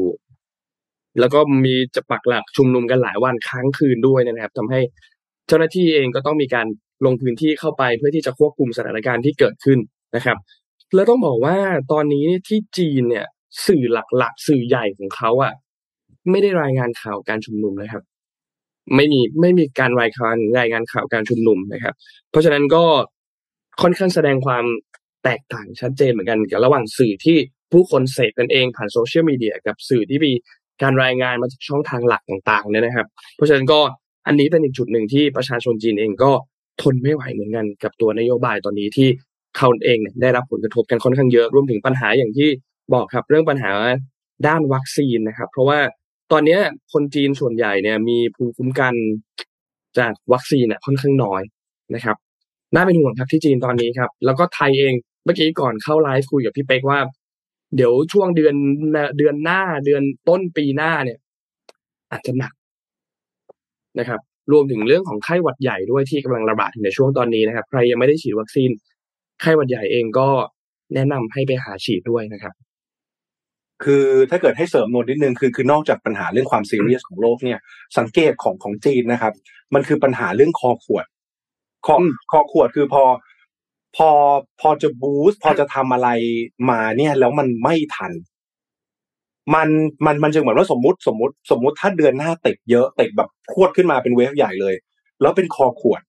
[1.21, 4.81] แล้วก็มีจะปักหลักชุมนุมกันหลายวันค้างคืนด้วยนะครับทำให้
[5.47, 6.67] เจ้าหน้าที่เองก็ต้องมีการ
[7.07, 9.79] ลงพื้นที่เข้าไปเพื่อที่จะควบคุมสถานการณ์ที่เกิดขึ้น
[10.17, 10.37] นะครับ
[10.95, 11.57] แล้วต้องบอกว่า
[11.93, 13.27] ตอนนี้ที่จีนเนี่ย
[13.67, 13.83] สื่อ
[14.19, 15.55] หลักๆ สื่อใหญ่ของเขาอะ
[16.31, 18.03] ไม่ได้รายงานข่าวการชุมนุมนะครับ
[18.97, 21.95] ไม่มีไม่มีการรายงานรายงานข่าวการชุมนุมนะครับ
[22.31, 22.85] เพราะฉะนั้นก็
[23.83, 24.65] ค่อนข้างแสดงความ
[25.25, 27.37] แตกต่างชัดเจนเหมือนกันกับระหว่างสื่อที่
[27.73, 30.33] ผู้คนเสพกันเองผ่านโซเชียลมีเดียกับสื่อที่มี
[30.83, 33.81] การรายงานมาจากช่องทางหลักต่างๆเนี่ยนะครับ เพราะฉะนั้นก็
[34.27, 36.31] อันนี้เป็นอีกจุดหนึ่งที่ประชาชนจีนเองก็
[36.83, 39.09] ทนไม่ไหวเหมือนกันกับตัวนโยบายตอนนี้ที่
[39.57, 42.49] เขาเองเนี่ยได้รับผลกระทบกันค่อนข้างเยอะรวมถึงปัญหาอย่างที่
[42.93, 43.73] บอกครับเรื่องปัญหา
[44.47, 45.79] ด้านวัคซีนนะครับ เพราะว่า
[46.33, 46.59] ตอนนี้
[46.93, 48.95] คนจีนส่วนใหญ่เนี่ยมีภูมิคุ้มกัน
[49.99, 51.43] จากวัคซีนเนี่ยค่อนข้างน้อย
[51.95, 52.17] นะครับ
[52.75, 54.95] น่าเป็นห่วงครับที่จีนตอนนี้ครับ แล้วก็ไทยเอง
[55.25, 56.99] เมื่อกี้ก่อนเข้าไลฟ์คุยกับพี่เป๊กว่า
[57.77, 58.55] เดี๋ยวช่วงเดือน
[59.19, 61.19] เดือนหน้าเดือนต้นปีหน้าเนี่ย
[62.13, 62.53] อาจจะหนัก
[63.99, 64.21] นะครับ
[64.53, 68.71] รวมถึงเรื่องของไข้หวัดใหญ่ด้วยที่กำลังระบาดในช่วงตอนนี้นะครับ ใครยังไม่ได้ฉีดวัคซีน
[69.41, 70.29] ไข้หวัดใหญ่เองก็
[70.95, 72.55] แนะนำให้ไปหาฉีดด้วยนะครับ
[73.85, 77.59] คือถ้าเกิดให้เสริมนนนิดนึงคือคือนอกจากปัญหาเรื่องความซีเรียสของโลกเนี่ย
[77.99, 79.33] สังเกตของของจีนนะครับ
[79.75, 81.07] มันคือปัญหาเรื่องคอขวด
[81.87, 81.97] คอ
[82.31, 83.05] คอขวดคือพอ
[83.97, 84.11] พอ
[84.61, 86.09] พอจะบูสต์พอจะทำอะไร
[86.71, 88.13] มาเนี่ย แล้วมันไม่ทัน
[89.55, 89.69] มัน
[90.07, 94.75] มันมันจึงเหมือนว่าสมมติสมมติ สมมติถ้าเดือนหน้าติดเยอะติดแบบพรวดขึ้นมาเป็นเวฟใหญ่เลย
[95.21, 96.03] แล้วเป็นคอขวด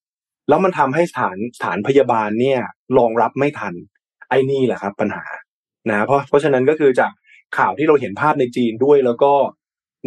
[0.50, 2.60] แล้วมันทำให้สถานสถานพยาบาลเนี่ย
[2.98, 3.74] รองรับไม่ทัน
[4.30, 5.26] ไอ้นี่แหละครับ ปัญหา
[5.90, 7.12] นะเพราะเพราะฉะนั้นก็คือจาก
[7.58, 9.34] ข่าวที่เราเห็นภาพในจีนด้วย แล้วก็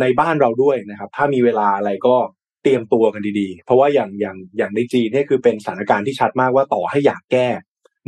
[0.01, 2.17] ในบ้านเราด้วยนะครับ ถ้ามีเวลาอะไรก็
[2.63, 7.49] เตรียมตัวกันดีๆ เพราะว่าอย่างอย่างอย่างในจีนเนี่ยคือเป็นสถานการณ์ที่ชัดมากว่าต่อให้อยากแก้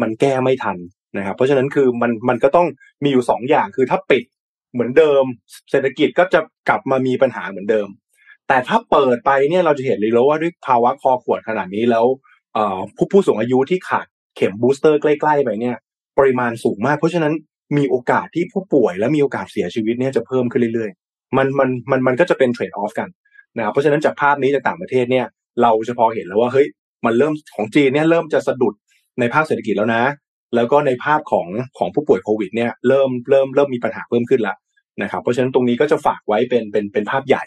[0.02, 0.78] มันแก้ไม่ทัน
[1.16, 2.66] นะครับ เพราะฉะนั้นคือมันมันก็ต้อง
[3.04, 4.22] มีอยู่สองอย่างคือถ้าปิด
[4.72, 5.24] เหมือนเดิม
[5.70, 7.88] เศรษฐกิจก็จะกลับมามีปัญหาเหมือนเดิม
[8.48, 12.06] แต่ถ้าเปิดไปเนี่ยเราจะเห็นเลยแล้วว่าด้วยภาวะคอขวดขนาดนี้แล้ว
[12.96, 15.76] ผู้ผู้สูงอายุที่ขาดเข็มบูสเตอร์ใกล้ ๆ ไปเนี่ย
[16.18, 17.34] ปริมาณสูงมาก เพราะฉะนั้น
[17.76, 23.08] มีโอกาสที่ผู้ป่วยและมีโอกาสเสียชีวิตเนี่ยจะเพิ่มขึ้นเรื่อยๆ มันมันมันมันก็จะเป็นเทรดออฟกัน
[23.56, 25.26] นะครับเพราะฉะนั้นจากภาพนี้จากต่างประเทศเนี่ย
[25.62, 26.66] เราจะพอเห็นแล้วว่าเฮ้ย
[27.06, 28.74] มันเริ่มของจีนเนี่ยเริ่มจะสะดุด
[29.20, 30.02] ในภาคเศรษฐกิจแล้วนะ
[30.54, 31.46] แล้วก็ในภาพของ
[31.78, 34.56] ของผู้ป่วยโควิดเนี่ยเริ่มเริ่มเริ่มมีปัญหาเพิ่มขึ้นแล้ว
[35.02, 37.44] นะครับเพราะฉะนั้นตรงนี้ก็จะฝากไว้เป็นเป็นเป็นภาพใหญ่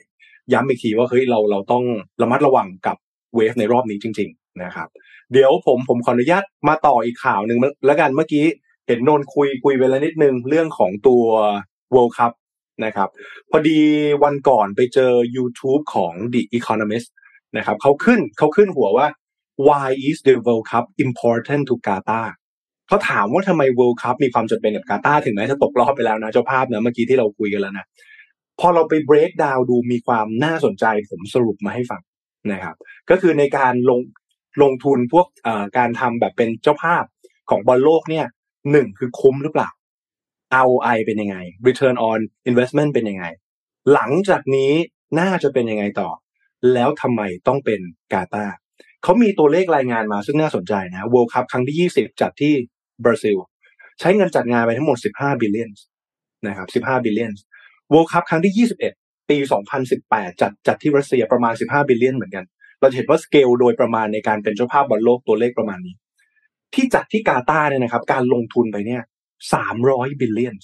[0.53, 1.83] ย้ำอีกทีว่าเฮ้ยเราเราต้อง
[2.21, 2.97] ระมัดระวังกับ
[3.36, 4.88] เวฟในรอบนี้จริง ๆ นะครับ
[5.33, 8.45] เดี๋ยวผมผมขออนุญาตมาต่ออีกข่าวหนึ่งแล้วกันเมื่อกี้
[8.88, 11.26] เห็นนนคุยคุยไปแล้วนิดนึงเรื่องของตัว
[11.93, 12.34] World Cup
[12.86, 13.10] นะครับ
[13.52, 13.80] พอดี
[14.24, 17.08] วันก่อนไปเจอ YouTube ของ The Economist
[17.58, 19.08] นะครับเขาขึ้นเขาขึ้นหัวว่า
[19.67, 22.28] why is the World Cup important to Qatar
[22.88, 27.86] เขาถามว่าทำไม World Cup มีความจำเป็นกับกาตาถึงแม้จะตกรอบไปแล้วนะเจ้าภาพนะเมื่อกี้ที่เราคุยกันแล้วนะ
[28.60, 32.02] พอเราไป break down ดูมีความน่าสนใจผมสรุปมาให้ฟัง
[32.52, 32.76] นะครับ
[33.10, 34.02] ก็คือในการลง
[34.62, 35.28] ลงทุนพวก
[35.78, 37.04] การทำแบบเป็นเจ้าภาพ
[37.50, 38.26] ของบอลโลกเนี่ย
[38.71, 39.69] หนึ่งคือคุ้มหรือเปล่า
[40.63, 43.26] ROI เป็นยังไง Return on Investment เป็นยังไง
[43.93, 44.71] หลังจากนี้
[45.19, 46.10] น่าจะเป็นยังไงต่อ
[46.73, 47.80] แล้วทำไมต้องเป็น
[48.13, 48.45] กาตาร์
[49.04, 52.54] เขามีตัวเลขรายงานมาซึ่งน่าสนใจนะ World Cup ครั้งที่ 20 จัดที่
[53.04, 53.38] บราซิล
[53.99, 55.71] ใช้เงินจัดงานไปทั้งหมด 15 billion
[56.47, 57.34] นะครับ 15 billion
[57.91, 59.38] World Cup ครั้งที่ 21 ปี
[59.89, 62.45] 2018 จัดจัดที่รัสเซียประมาณ 15 billion เหมือนกัน
[62.80, 65.95] เราเห็นว่าสเกลโดยประมาณในการเป็นเจ้าภาพบอลโลกตัวเลขประมาณนี้
[66.75, 69.01] ที่จัดที่กาตาร์เนี่ยนะครับ การลงทุนไปเนี่ย
[69.62, 70.56] 300 billion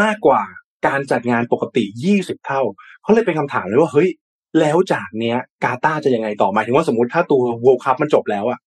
[0.00, 0.42] มากกว่า
[0.86, 1.84] การจัดงานปกติ
[2.16, 2.62] 20เท่า
[3.02, 4.08] เขาเลยเป็นคำถามเลยว่าเฮ้ย
[4.60, 8.58] แล้วจากเนี้ย กาตาร์จะยังไงต่อหมายถึงว่าสมมติถ้าตัว World Cup มันจบแล้วอะ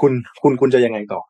[0.00, 1.22] คุณคุณคุณจะยังไงต่อ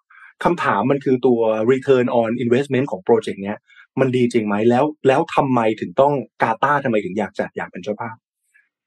[0.45, 3.59] คำถามมันคือตัว return on investment ของโปรเจกต์เนี้ย
[4.01, 8.17] มันดีจริงไหมแล้ว แล้วทำไมถึงต้องกาตาทำไมถึงอยากจัดอยากเป็นเจ้าภาพ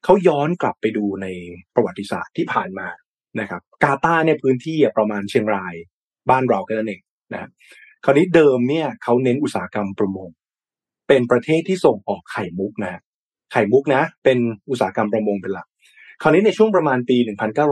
[0.04, 1.28] เขาย้อนกลับไปดูใน
[1.76, 2.88] ประวัติศาสตร์ที่ผ่านมา
[3.40, 5.74] นะครับกาตาร์เนี่ยพื้นที่ประมาณเชียงราย
[6.30, 7.02] บ้านเราแค่นั้นเอง
[7.34, 7.50] นะ
[8.06, 10.30] คราวนี้เดิมเนี่ยเขาเน้นอุตสาหกรรมประมง
[11.08, 13.02] เป็นประเทศที่ส่งออกไข่มุกนะ
[13.52, 14.38] ไข่มุกนะ เป็น
[14.70, 15.68] อุตสาหกรรมประมงเป็นหลัก
[16.22, 17.18] คราวนี้ในช่วงประมาณปี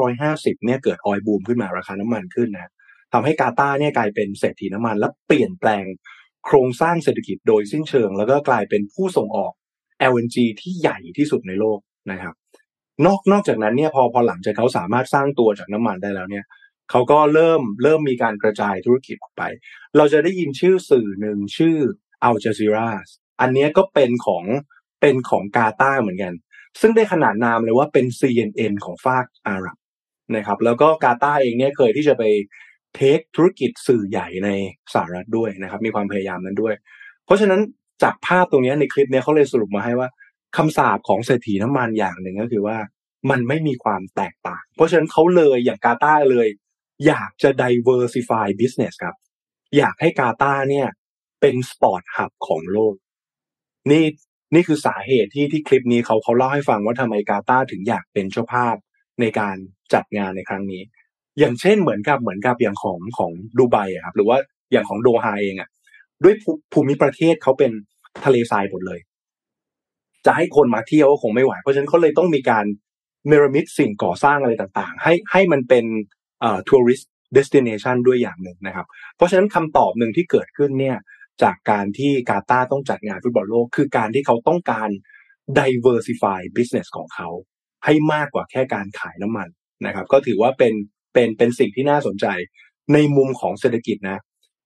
[0.06, 2.72] 1950 เนี่ยเกิดออยบูมขึ้นมาราคาน้ำมันขึ้นนะ
[3.14, 5.86] ทำให้กาตาร์เนี่ยกลายเป็นเศรษฐีน้ำมัน และเปลี่ยนแปลง
[6.46, 9.54] โครงสร้างเศรษฐกิจโดยสิ้นเชิง แล้วก็กลายเป็นผู้ส่งออก
[10.12, 11.80] LNG ที่ใหญ่ที่สุดในโลก
[12.12, 12.34] นะครับ
[13.06, 16.46] นอกนอกจากนั้นเนี่ยพอพอหลังจากเขาสามารถสร้างตัวจากน้ำมันได้แล้วเนี่ย
[16.90, 19.44] เขาก็เริ่มเริ่มมีการกระจายธุรกิจออกไป
[19.98, 21.78] เราจะได้ยินชื่อสื่อหนึ่งชื่อ
[22.24, 22.90] อัลจาซีรา
[23.42, 24.46] อันนี้ก็เป็นของ
[25.02, 26.34] เป็นของกาตาร์เหมือนกัน
[26.82, 29.78] ซึ่งได้ขนาดนามเลยว่าเป็น CNN ของฝากอาหรับ
[30.36, 32.24] นะครับ แล้วก็กาตาร์เองเนี่ยเคยที่จะไป
[32.96, 34.50] เทคธุรกิจสื่อใหญ่ใน
[34.94, 36.74] สหรัฐด้วยนะครับ มีความพยายามนั้นด้วย
[37.26, 37.62] เพราะฉะนั้น
[38.04, 40.08] จากภาพตรงนี้ในคลิปนี้เขาเลยสรุปมาให้ว่า
[40.58, 42.78] คำสาปของเศรษฐีน้ำมันอย่างหนึ่งก็คือว่า
[43.30, 46.48] มันไม่มีความแตกต่าง เพราะฉะนั้นเขาเลยอย่างกาตาร์เลย
[47.06, 49.16] อยากจะ diversify business ครับ
[49.78, 50.88] อยากให้กาตาร์เนี่ย
[51.42, 52.96] เป็นสปอร์ตฮับของโลก
[53.92, 54.06] นี่
[54.56, 58.76] นี่คือสาเหตุที่ที่คลิปนี้เขาเขาเล่าให้ฟังว่าทำไมกาตาร์ถึงอยากเป็นเจ้าภาพ
[59.22, 59.56] ในการ
[59.94, 60.82] จัดงานในครั้งนี้
[61.40, 64.38] อย่างเช่นเหมือนกับเหมือนกับอย่างของของดูไบอะครับ หรือว่า
[64.72, 65.70] อย่างของโดฮาเองอะ
[66.24, 66.36] ด้วย
[66.74, 67.72] ภูมิประเทศเขาเป็น
[68.26, 69.00] ทะเลทรายหมดเลย
[70.26, 72.66] จะให้คนมาเที่ยวก็คงไม่ไหว เพราะฉะนั้นเขาเลยต้องมีการ
[73.28, 75.86] เนรมิตสิ่งก่อสร้างอะไรต่างๆ ให้ให้มันเป็น
[76.42, 80.98] เอ่อทัวริสต์เดสติเนชันด้วยอย่างหนึ่งนะครับ เพราะฉะนั้นคำตอบหนึ่งที่เกิดขึ้นเนี่ย
[81.44, 84.90] จากการที่กาตาร์ต้องจัดงานฟุตบอลโลก คือการที่เขาต้องการ
[85.60, 87.30] diversify business ของเขา
[87.86, 89.48] ให้มากกว่าแค่การขายน้ำมัน
[89.86, 90.74] นะครับ ก็ถือว่าเป็น
[91.14, 92.26] เป็นเป็นสิ่งที่น่าสนใจ
[92.94, 94.18] ในมุมของเศรษฐกิจนะ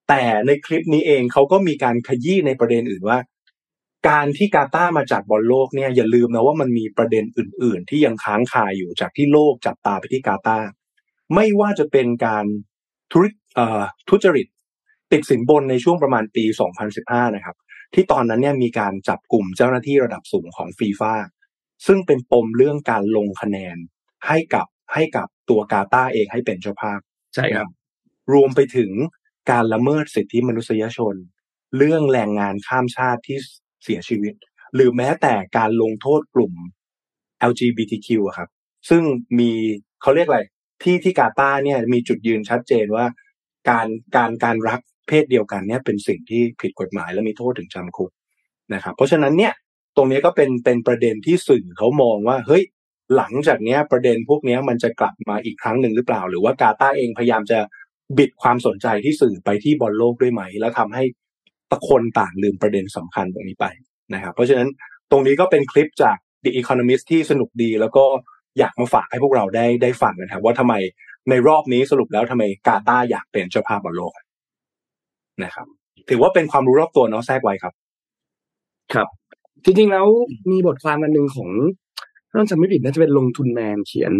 [0.09, 3.17] แต่ในคลิปนี้เองเขาก็มีการขยี้ในประเด็นอื่นว่า
[4.07, 10.67] การที่กาตาร์มาจัดบอลโลกเนี่ยอย่าลืมนะว่ามันมีประเด็นอื่น ๆ ที่ยังค้างคาอยู่จากที่โลกจับตาไปที่กาตาร์
[11.35, 12.45] ไม่ว่าจะเป็นการ
[13.11, 13.29] ทุริ
[14.09, 14.47] ทุจริต
[15.11, 16.43] ติดสินบนในช่วงประมาณปี
[16.89, 17.55] 2015 นะครับ
[17.93, 21.13] ที่ตอนนั้นเนี่ยมีการจับกลุ่มเจ้าหน้าที่ระดับสูงของฟีฟ่า
[21.85, 23.77] ซึ่งเป็นปมเรื่องการลงคะแนน
[24.27, 26.99] ให้กับให้กับตัวกาตาร์เองให้เป็นเจ้าภาพ
[27.33, 27.67] ใช่ครับ
[28.33, 28.91] รวมไปถึง
[29.51, 31.15] การละเมิดสิทธิมนุษยชน
[31.77, 33.37] เรื่องแรงงานข้ามชาติที่
[33.85, 34.33] เสียชีวิต
[34.75, 36.53] หรือแม้แต่การลงโทษกลุ่ม
[37.49, 38.49] LGBTQ อะครับ
[38.89, 39.03] ซึ่ง
[39.39, 39.51] มี
[40.01, 40.41] เขาเรียกอะไร
[40.83, 43.05] ที่ที่กาตาร์เนี่ยมีจุดยืนชัดเจนว่า
[43.69, 48.11] การการการรักเพศเดียวกันเนี่ยเป็นสิ่งที่ผิดกฎหมายและมีโทษถึงจำคุก
[48.73, 49.53] นะครับ เพราะฉะนั้นเนี่ย
[49.95, 52.63] ตรงนี้ก็เป็นเป็นประเด็นที่สื่อเขามองว่าเฮ้ย
[53.15, 57.59] หลังจากเนี้ยประเด็นพวกนี้มันจะกลับมาอีกครั้งหนึ่งหรือเปล่า หรือว่ากาตาร์เองพยายามจะ
[58.17, 61.03] บิดความสนใจที่สื่อไปที่บอลโลกด้วยไหม แล้วทำให้
[61.71, 63.65] ตะคนต่างลืมประเด็นสำคัญตรงนี้ไป
[64.13, 64.67] นะครับ เพราะฉะนั้น
[65.11, 68.05] ตรงนี้ก็เป็นคลิปจาก The Economist ที่สนุกดี แล้วก็
[68.59, 70.73] อยากมาฝากให้พวกเราได้ได้ฟังนะครับ ว่าทำไม
[71.29, 74.13] ในรอบนี้สรุปแล้วทำไมกาตาร์อยากเป็นเจ้าภาพบอลโลก
[75.43, 75.67] นะครับ
[76.09, 77.73] ถือว่าเป็นความรู้รอบตัวเนาะแทรกไว้ครับ
[78.93, 79.07] ครับ
[79.63, 80.07] จริงๆแล้ว
[80.51, 81.49] มีบทความอันหนึ่งของ
[82.35, 84.13] น่าจะไม่ผิดน่าจะเป็นลงทุนแมนเขียน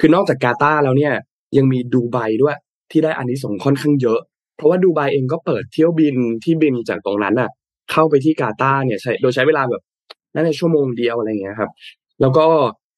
[0.00, 1.12] คือนอกจากกาตาร์แล้วเนี่ย
[1.56, 2.56] ยังมีดูไบด้วย
[2.90, 4.20] ที่ได้อันนี้ส่งค่อนข้างเยอะ
[4.56, 7.50] เพราะว่าดูไบเองก็เปิดเที่ยวบินที่บินจากตรงนั้นน่ะ
[7.92, 9.82] เข้าไปที่กาตาร์เนี่ยใช้โดยใช้เวลาแบบ
[10.34, 11.70] น่าจะชั่วโมงเดียวอะไรเงี้ยครับ
[12.20, 12.46] แล้วก็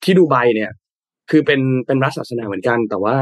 [0.05, 0.71] ที่ดูไบเนี่ย
[1.31, 3.17] คือเป็นเป็นรัฐศาสนาเหมือนกัน แต่ว่า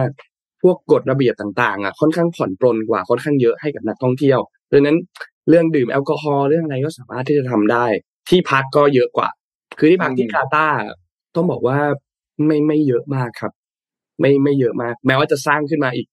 [0.63, 4.41] พวกกฎระเบียบต่างๆอะค่อนข้างผ่อนปลนกว่าค่อนข้างเยอะให้กับนักท่องเที่ยว
[4.73, 4.97] ดังนั้น
[5.49, 7.87] เรื่องดื่มแอลกอฮอล์เรื่องอะไรก็สามารถที่จะทำได้
[8.29, 9.29] ที่พักก็เยอะกว่า
[9.79, 10.79] คือที่พักที่กาตาร์
[11.35, 11.79] ต้องบอกว่า
[12.47, 13.53] ไม่ไม่เยอะมากครับ
[14.21, 16.07] ไม่ไม่เยอะมาก แม้ว่าจะสร้างขึ้นมาอีก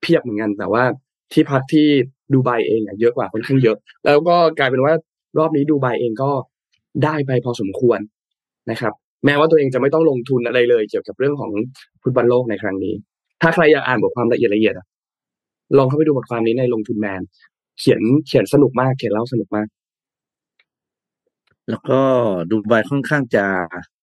[0.00, 0.84] เพียบเหมือนกัน แต่ว่า
[1.32, 1.86] ที่พักที่
[2.32, 4.92] ดูไบเองอะเยอะกว่าค่อนข้างเยอะ แล้วก็กลายเป็นว่า
[5.38, 6.30] รอบนี้ดูไบเองก็
[7.04, 8.00] ได้ไปพอสมควร
[8.70, 8.92] นะครับ
[9.24, 11.50] แม้ว่าตัวเองจะไม่ต้องลงทุนอะไรเลย เกี่ยวกับเรื่องของ
[12.02, 12.94] ฟุตบอลโลกในครั้งนี้
[13.42, 14.74] ถ้าใครอยากอ่านบทความละเอียดละเอียด
[15.76, 17.20] ลองเข้าไปดูบทความนี้ในลงทุนแมน
[17.78, 19.66] เขียนเขียนสนุกมากเขียนเล่าสนุกมาก
[21.70, 22.00] แล้วก็
[22.50, 23.46] ดูไบค่อนข้างจะ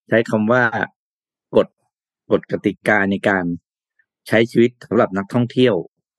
[0.10, 0.64] ใช้คำว่า
[1.56, 1.68] กฎ
[2.32, 3.46] กฎกติกาในการ
[4.28, 5.76] ใช้ชีวิตสำหรับนักท่องเที่ยว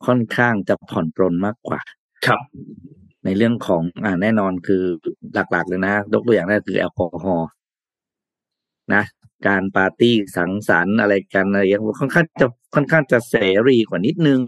[0.07, 1.81] ค่อนข้างจะผ่อนปรนมากกว่า
[2.27, 2.41] ครับ
[3.25, 4.83] ในเรื่องของอ่าแน่นอนคือ
[5.35, 7.49] หลักๆเลยนะยกตัวอย่างแรกคือแอลกอฮอล์
[8.95, 9.03] นะ
[9.47, 13.35] การปาร์ตี้สังสรรค์อะไรกันอะไรอย่างค่อนข้างจะค่อนข้างจะเส
[13.69, 14.41] รีกว่านิดนึง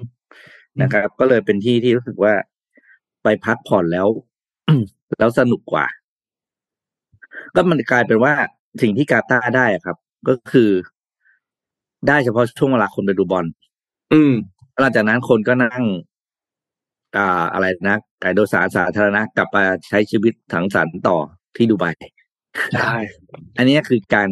[0.83, 2.35] นะครับ ก็เลยเป็นที่ที่รู้สึกว่า
[3.23, 4.09] ไปพักผ่อนแล้ว
[5.19, 5.87] แล้วสนุกกว่า
[7.55, 8.35] ก็มันกลายเป็นว่า
[8.83, 9.97] สิ่งที่กาตาร์ได้อะครับ
[10.29, 10.71] ก็คือ
[12.09, 13.47] ได้เฉพาะช่วงเวลาคนไปดูบอล
[14.13, 14.33] อืม
[14.81, 15.85] หลังจากนั้นคนก็นั่ง
[17.17, 21.17] อ่าอะไรนะไก่โดยสารสาธารณะกลับมาใช้ชีวิตถังสรรค์ต่อ
[21.57, 21.85] ที่ดูไบ
[22.75, 22.97] ใช่
[23.59, 24.29] อันนี้คือการ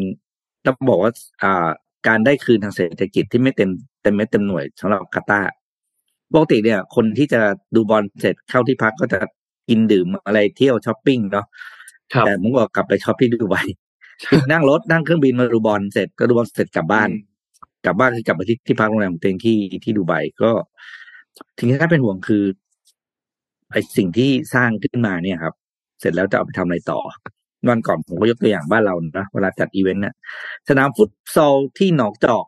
[0.66, 1.68] ต้องบอกว่าอ่า
[2.08, 3.70] การได้คืนทางเศรษฐกิจที่ไม่เต็ม
[4.02, 5.50] เต็มเม็ดเต็มหน่วยสำหรับกาตาร์
[6.32, 7.40] ปกติเนี่ย คนที่จะ
[7.74, 9.20] ดูบอลเสร็จเข้าที่พักก็จะ
[9.68, 11.46] กินดื่มอะไรเที่ยวช้อปปิ้งเนาะ
[12.12, 13.56] ครับแต่ผมบอกกลับไปช้อปที่ดูไบ
[14.50, 17.10] นั่งรถนั่งเครื่องบินมาดูบอลเสร็จก็ดูบอลเสร็จกลับบ้าน
[17.84, 20.50] กลับบ้านคือกลับมาที่ที่พักโรงแรมของตัวเองที่ที่ดูไบก็
[21.58, 22.44] สิ่งที่น่าเป็นห่วงคือ
[23.72, 25.54] ไอสิ่งที่สร้างขึ้นมาเนี่ยครับ
[26.00, 27.00] เสร็จแล้วจะเอาไปทำอะไรต่อ
[27.68, 30.14] วันก่อนผมก็ยกตัวอย่างบ้านเรานะเวลาจัดอีเวนต์เนี่ย
[30.68, 32.44] สนามฟุตซอลที่หนองจอก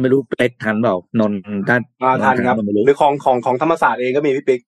[0.00, 1.38] ไม่รู้เป็กทันเปล่านนท์
[1.68, 4.60] ด้านอ่าทันครับไม่รู้หรือของของของธรรมศาสตร์เองก็มีพี่ปิ๊ก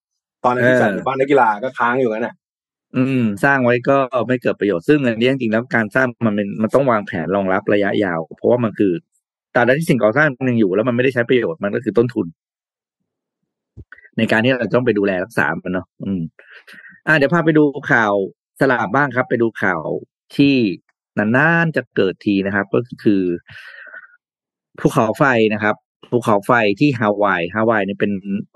[0.45, 2.35] ตอนนั้นที่เออจัดบ้านนักกีฬาก็ค้างอยู่นั่นน่ะ
[2.97, 3.97] อืม สร้างไว้ก็
[4.29, 8.93] ไม่เกิดประโยชน์ซึ่งอันนี้จริงๆแล้วการสร้างมันเป็นมันต้องวางแผนรองรับระยะยาว เพราะว่ามันคือ
[9.55, 12.27] ตราบใดที่สิ่งก่อสร้างมันยังอยู่ แล้วมันไม่ได้ใช้ประโยชน์มันก็คือต้นทุน
[14.19, 16.23] ในการที่เราต้องไปดูแลรักษามันเนาะอืม
[17.07, 18.13] อ่าเดี๋ยวพาไปดูข่าว
[18.61, 19.83] สลับบ้างครับ ไปดูข่าว
[20.37, 20.55] ที่
[21.19, 23.23] นานๆจะเกิดทีนะครับ ก็คือ
[24.81, 25.25] ภูเขาไฟ
[25.55, 25.77] นะครับ
[26.11, 28.13] ภูเขาไฟที่ฮาวายฮาวายเนี่ยเป็น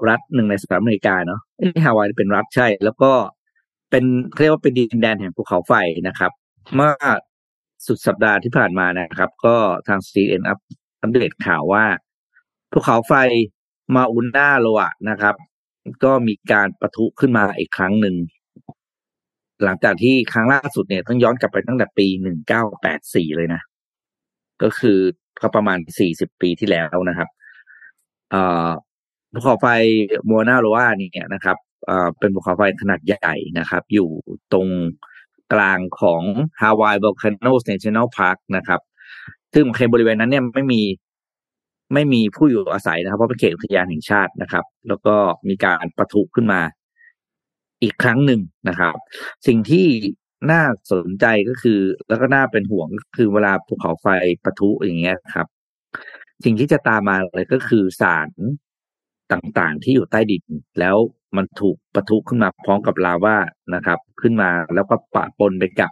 [0.08, 1.40] รัฐหนึ่งในสหรัฐอเมริกาเนาะ
[1.84, 3.12] ฮาวายเป็นรัฐใช่ แล้วก็
[3.90, 4.04] เป็น
[4.38, 5.74] เรียกว่าเป็นดินแดนแห่งภูเขาไฟ
[6.08, 6.32] นะครับ
[6.74, 6.92] เมื่อ
[7.86, 9.56] สุดสัปดาห์ที่ผ่านมานะครับ ก็
[9.88, 10.58] ทาง CNN อัป
[11.00, 11.84] อัปเดตข่าวว่า
[12.72, 13.14] ภูเขาไฟ
[13.94, 15.34] มาอุนนาโลอะนะครับ
[16.04, 18.16] ก็มีการประทุขึ้นมาอีกครั้งหนึ่ง
[19.64, 23.60] หลังจากที่ครั้งล่าสุดเนี่ยต้องย้อนกลับไปตั้งแต่ปีหนึ่งเก้าแปดสี่เลยนะ
[24.62, 24.98] ก็คือ
[25.42, 27.28] ก็ประมาณสี่สิบปีที่แล้วนะครับ
[28.30, 28.68] เอ่อ
[29.32, 29.66] ภูเขาไฟ
[30.28, 34.08] มัวนาโรวาเนี่ยนะครับ เอ่อเป็นภูเขาไฟขนาดใหญ่นะครับ อยู่
[34.52, 34.68] ตรง
[35.52, 36.22] กลางของ
[36.60, 38.80] Hawaii Volcanoes National Park นะครับ
[39.54, 40.82] ซึ่งในบริเวณนั้นเนี่ยไม่มี
[41.94, 45.14] ไม่มีผู้อยู่อาศัยนะครับ เพราะเป็นเขตอุทยานแห่งชาตินะครับ แล้วก็
[45.48, 46.60] มีการประทุขึ้นมา
[47.82, 48.94] อีกครั้งหนึ่งนะครับ
[49.46, 49.86] สิ่งที่
[50.50, 54.06] น่าสนใจก็คือ แล้วก็น่าเป็นห่วงก็คือเวลาภูเขาไฟ
[54.44, 55.46] ประทุอย่างเงี้ยครับ
[56.44, 58.30] สิ่งที่จะตามมาเลยก็คือสาร
[59.32, 60.44] ต่างๆที่อยู่ใต้ดิน
[60.78, 60.96] แล้ว
[61.36, 63.36] มันถูกปะทุขึ้นมาพร้อมกับลาวา
[63.74, 65.90] นะครับ ขึ้นมาแล้วก็ปะปนไปกับ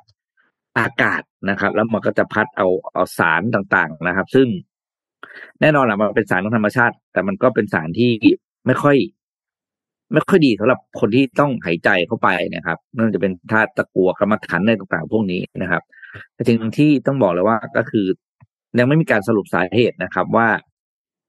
[0.78, 4.48] อากาศนะครับ แล้วมันก็จะพัดเอาเอาสารต่างๆนะครับ ซึ่ง
[5.60, 8.10] แน่นอนแหละมันเป็นสารของธรรมชาติ แต่มันก็เป็นสารที่
[8.66, 8.96] ไม่ค่อย
[10.12, 15.82] ไม่ค่อยดีสำหรับคนที่ต้องหายใจเข้าไปนะครับไม่ว่าจะเป็นธาตุตะกัวกรรมฐานในต่างๆ พวกนี้นะครับ
[16.34, 18.06] แต่สิ่งที่ต้องบอกเลยว่าก็คือ
[18.78, 20.48] ยังไม่มีการสรุปสาเหตุนะครับ ว่า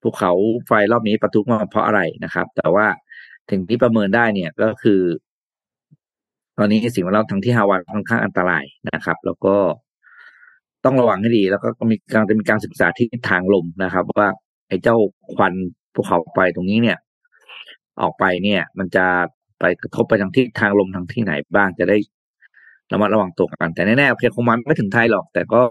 [0.01, 0.32] ภูเขา
[0.67, 2.86] ไฟรอบนี้ปะทุมาเพราะอะไรนะครับ แต่ว่า
[3.51, 5.01] ถึงที่ประเมินได้เนี่ยก็คือ
[6.58, 9.55] ตอนนี้สิ่งแวดล้อมทั้งที่ฮาวายค่อนข้างอันตรายนะครับ แล้วก็
[10.86, 14.27] ต้องระวังให้ดี แล้วก็มีการจะมีการศึกษาที่ทางลมนะครับ ว่า
[14.67, 14.95] ไอ้เจ้า
[15.36, 15.53] ควัน
[15.93, 16.97] ภูเขาไฟตรงนี้เนี่ย
[18.01, 19.05] ออกไปเนี่ย มันจะ
[19.60, 21.97] ไปกระทบไปทางที่ทางลมทางที่ไหนบ้างจะได้
[22.91, 25.62] ระมัดระวังตัวกันแต่แน่ๆโอเคคงมันไม่ถึงไทยหรอก แต่ก็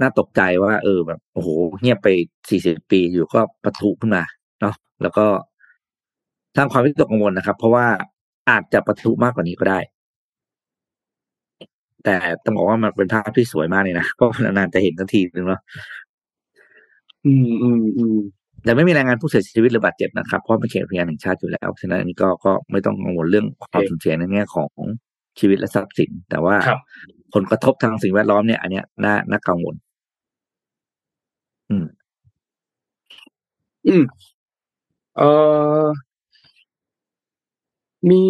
[0.00, 1.48] น่าตกใจว่า เออแบบ โอ้โห
[1.80, 2.08] เงียบไป
[2.50, 4.24] สี่สิบปีอยู่ก็ปะทุขึ้นมา
[4.60, 5.26] เนาะแล้วก็
[6.56, 7.86] สร้างความวิตกกังวลนะครับ เพราะว่า
[8.50, 9.78] อาจจะปะทุมากกว่านี้ก็ได้
[12.04, 15.60] แต่ต้องบอกว่ามันเป็นภาพที่สวยมากเลยนะก็นานๆจะเห็นทันทีนึงเนาะ
[17.26, 18.16] อืมอืมอืม
[18.64, 24.70] แต่ไม่มีรายงานผู้เสียชีวิตหรือบบาดเจ็บนะครับ เพราะเป็นเขตอุทยานแห่งชาติอยู่แล้วฉะนั้นอันนี้ก็ก็ไม่ต้องกังวลเรื่องความสูญเสียในแง่ของ
[25.38, 26.80] ชีวิตและทรัพย์สิน แต่ว่าครับ
[27.34, 29.74] ผลกระทบทางสิ่งแวดล้อมเนี่ย อันเนี้ยน่าน่ากังวล
[31.70, 31.84] อืม
[33.86, 34.02] อืม
[35.16, 35.28] เอ่
[35.84, 35.86] อ
[38.10, 38.24] มี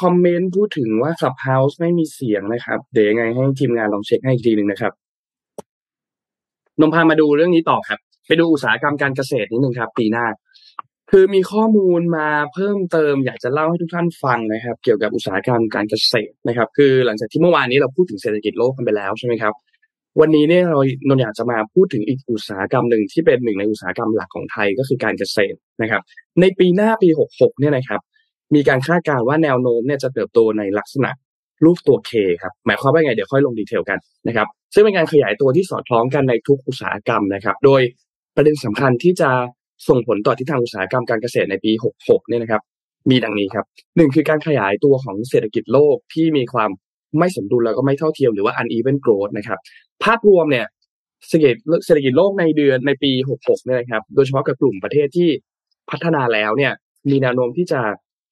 [0.00, 4.92] คอมเมนต์พูดถึงว่า Clubhouse ไม่มีเสียงนะครับ เดี๋ยวยังไงให้ทีมงานลองเช็คให้อีกทีหนึ่งนะครับ
[6.80, 10.26] นมพามาดูเรื่องนี้ต่อครับ ไปดูอุตสาหกรรมการเกษตรนิดนึงครับ ปีหน้า
[11.10, 19.54] คือมีข้อมูลมาเพิ่มเติม อยากจะเล่าให้ทุกท่านฟังนะครับ เกี่ยวกับอุตสาหกรรมการเกษตรนะครับ คือหลังจากที่เมื่อวานนี้เราพูดถึงเศรษฐกิจโลกกันไปแล้วใช่ไหมครับ
[20.20, 26.02] วันนี้เนี่ยเรานนอยากจะมาพูดถึงอีกอุตสาหกรรมหนึ่งที่เป็นหนึ่งในอุตสาหกรรมหลักของไทยก็คือการเกษตรนะครับ
[26.40, 28.00] ในปีหน้าปี 66 เนี่ยนะครับ
[28.54, 31.10] มีการคาดการณ์ว่าแนวโน้มเนี่ยจะเติบโตในลักษณะ
[31.64, 37.80] รูปตัวเครับ หมายความว่าไงเดี๋ยวค่อยลงดีเทลกันนะครับ ซึ่งเป็นการขยายตัวที่สอดคล้องกันในทุกอุตสาหกรรมนะครับ โดย
[38.36, 39.30] ประเด็นสำคัญที่จะ
[39.88, 42.62] ส่งผลต่อทิศทางอุตสาหกรรมการเกษตรในปี 66 เนี่ยนะครับ
[43.10, 43.64] มีดังนี้ครับ
[43.96, 46.70] หนึ่งคือการขยายตัวของเศรษฐกิจโลกที่มีความ
[47.18, 49.58] ไม่สมดุลแล้วก็ไม่เท่าเทียมหรือว่า uneven growth นะครับ
[50.04, 50.66] ภาพรวมเนี่ย
[51.28, 53.10] เศรษฐกิจเศรษฐกิจโลกในเดือนในปี
[53.40, 55.28] 66 เนี่ยนะครับ โดยเฉพาะกับกลุ่มประเทศที่
[55.90, 56.72] พัฒนาแล้วเนี่ย
[57.10, 57.80] มีแนวโน้มที่จะ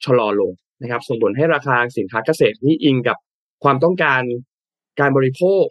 [0.05, 3.17] ชะลอลงนะครับ ส่งผลให้ราคาสินค้าเกษตรที่อิงกับ
[3.65, 4.23] ความต้องการ
[5.01, 5.65] การบริโภค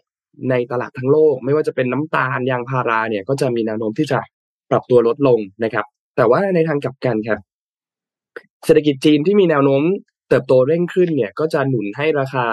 [0.50, 4.18] ในตลาดทั้งโลก ไม่ว่าจะเป็นน้ำตาลยางพาราเนี่ย ก็จะมีแนวโน้มที่จะ
[4.70, 5.86] ปรับตัวลดลงนะครับ
[6.16, 7.40] แต่ว่าในทางกลับกันครับ
[8.64, 9.82] เศรษฐกิจจีนที่มีแนวโน้ม
[10.28, 12.44] เติบโตเร่งขึ้นเนี่ย ก็จะหนุนให้ราคา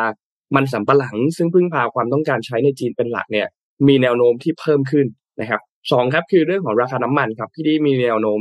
[0.56, 3.48] มันสำปะหลัง ซึ่งพึ่งพาความต้องการใช้ในจีนเป็นหลักเนี่ย
[3.88, 5.08] มีแนวโน้มที่เพิ่มขึ้น
[5.42, 5.62] นะครับ
[5.92, 8.40] สองครับคือเรื่องของราคาน้ำมันครับที่มีแนวโน้ม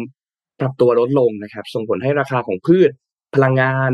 [0.60, 2.90] ปรับตัวลดลงนะครับ ส่งผลให้ราคาของพืช
[3.34, 3.90] พลังงาน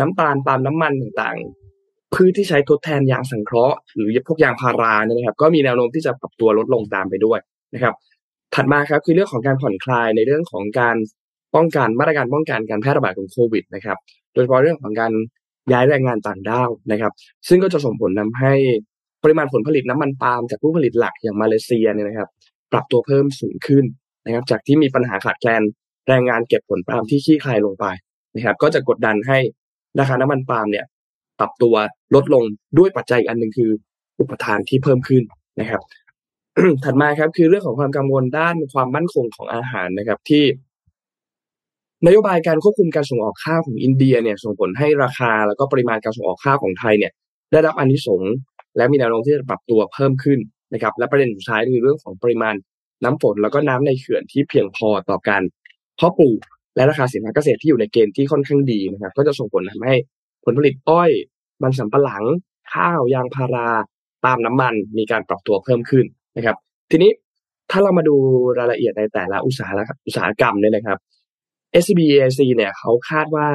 [0.00, 7.38] น้ำตาลปาล์มน้ำมันต่างๆ พืชที่ใช้ทดแทนยางสังเคราะห์หรือพวกยางพาราเนี่ยนะครับ ก็มีแนวโน้มที่จะปรับตัวลดลงตามไปด้วย
[7.74, 7.94] นะครับ
[8.54, 10.96] ถัดมาครับคือเรื่องของการผ่อนคลายในเรื่องของการ
[11.54, 13.98] ป้องกันมาตรการป้องกันการแพร่ระบาดของโควิดนะครับ
[14.32, 15.12] โดยเฉพาะเรื่องของการ
[15.72, 17.12] ย้ายแรงงานต่างด้าวนะครับ
[17.48, 18.54] ซึ่งก็จะส่งผลทาให้
[19.22, 22.28] ปริมาณผลผลิตน้ำมันปาล์มจากผู้ผลิตหลักอย่างมาเลเซียเนี่ยนะครับ
[22.72, 23.84] ปรับตัวเพิ่มสูงขึ้น
[24.26, 25.62] นะครับ จากที่มีปัญหาขาดแคลน
[26.08, 27.86] แรงงานเก็บผลปาล์มที่ขี้คลายลงไป
[28.34, 29.38] นะครับก็จะกดดันให้
[29.98, 30.84] ราคาน้ำมันปาล์มเนี่ย
[31.38, 31.74] ปรับตัว
[32.14, 32.42] ลดลง
[32.78, 33.70] ด้วยปัจจัยอันหนึ่งคือ
[34.20, 35.22] อุปทานที่เพิ่มขึ้น
[35.60, 35.82] นะครับ
[36.84, 40.44] ถัดมาครับคือเรื่องของความกังวลด้านความมั่นคงของอาหารนะครับที่
[42.06, 47.12] นโยบายการควบคุมการส่งออกข้าวของอินเดียเนี่ยส่งผลให้ราคาแล้วก็ปริมาณการส่งออกข้าวของไทยเนี่ย
[47.52, 48.32] ได้รับอานิสงส์
[48.76, 50.38] และมีแนวโน้มที่จะปรับตัวเพิ่มขึ้น
[50.72, 52.54] นะครับ และประเด็นสุดท้ายคือเรื่องของปริมาณ
[53.04, 55.42] น้ำฝนแล้วก็น้ำในเขื่อนที่เพียงพอต่อการ
[55.96, 56.40] เพาะปลูก
[56.76, 59.96] และราคาสินค้าเกษตรที่อยู่ในเกณฑ์ที่ค่อนข้างดีนะครับก็จะส่งผลทำให้
[60.44, 61.10] ผลผลิตอ้อย
[61.62, 62.24] มันสำปะหลัง
[62.72, 63.68] ข้าวยางพารา
[64.24, 66.04] ปาล์มน้ำมันมีการปรับตัวเพิ่มขึ้น
[66.36, 66.56] นะครับ
[66.90, 67.10] ทีนี้
[67.70, 68.16] ถ้าเรามาดู
[68.58, 69.70] รายละเอียดในแต่ละอุตสาห
[70.06, 70.98] อุตสาหกรรมเนี่ยนะครับ
[71.82, 73.48] SCB EIC เนี่ยเขาคาดว่า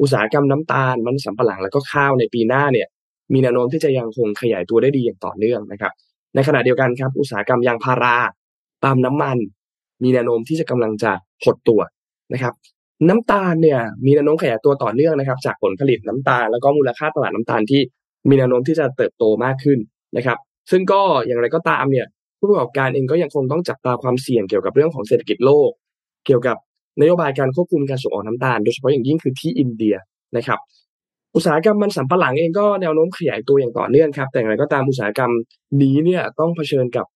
[0.00, 2.88] อุตสาหกรรมน้ำตาล มันสำปะหลังแล้วก็ข้าวในปีหน้าเนี่ย
[3.32, 5.92] มีแนวโน้มที่จะยังคงขยายตัวได้ดีอย่างต่อเนื่องนะครับ
[6.34, 8.16] ในขณะเดียวกันครับ อุตสาหกรรมยางพารา
[8.82, 9.38] ปาล์มน้ำมัน
[10.02, 11.12] มีแนวโน้มที่จะกำลังจะ
[11.44, 11.80] หดตัว
[12.32, 12.54] นะครับ
[13.08, 17.80] น้ำตาลเนี่ยมีแนวโน้มขยายตัวต่อเนื่องนะครับ จากผลผลิตน้ำตาลแล้วก็มูลค่าตลาดน้ำตาลที่
[18.28, 19.78] มีแนวโน้มที่จะเติบโตมากขึ้น
[20.16, 20.38] นะครับ
[20.70, 22.06] ซึ่งก็อย่างไรก็ตามเนี่ย
[22.38, 25.70] ผู้ประกอบการเองก็ยังคงต้องจับตาความเสี่ยงเกี่ยวกับเรื่องของเศรษฐกิจโลก
[26.26, 26.56] เกี่ยวกับ
[27.00, 29.94] นโยบายการควบคุมการส่งออกน้ำตาล โดยเฉพาะอย่างยิ่งคือที่อินเดีย
[30.36, 30.58] นะครับ
[31.34, 35.32] อุตสาหกรรมมันสำปะหลังเองก็แนวโน้มขยายตัวอย่างต่อเนื่องครับ แต่อย่างไรก็ตามอุตสาหกรรม
[35.82, 37.06] นี้เนี่ยต้องเผชิญกับ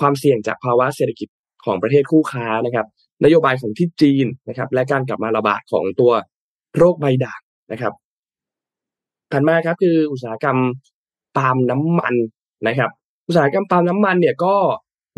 [0.00, 1.28] ความเสี่ยงจากภาวะเศรษฐกิจ
[1.64, 2.86] ของประเทศคู่ค้านะครับ
[3.24, 6.12] นโยบายของที่จีนนะครับ และการกลับมาระบาดของตัว
[6.76, 7.40] โรคใบด่าง
[7.72, 7.92] นะครับ
[9.32, 10.58] ถัดมาครับคืออุตสาหกรรม
[11.36, 12.14] ปาล์มน้ำมัน
[12.68, 12.90] นะครับ
[13.28, 14.54] อุตสาหกรรมปาล์มน้ำมันเนี่ยก็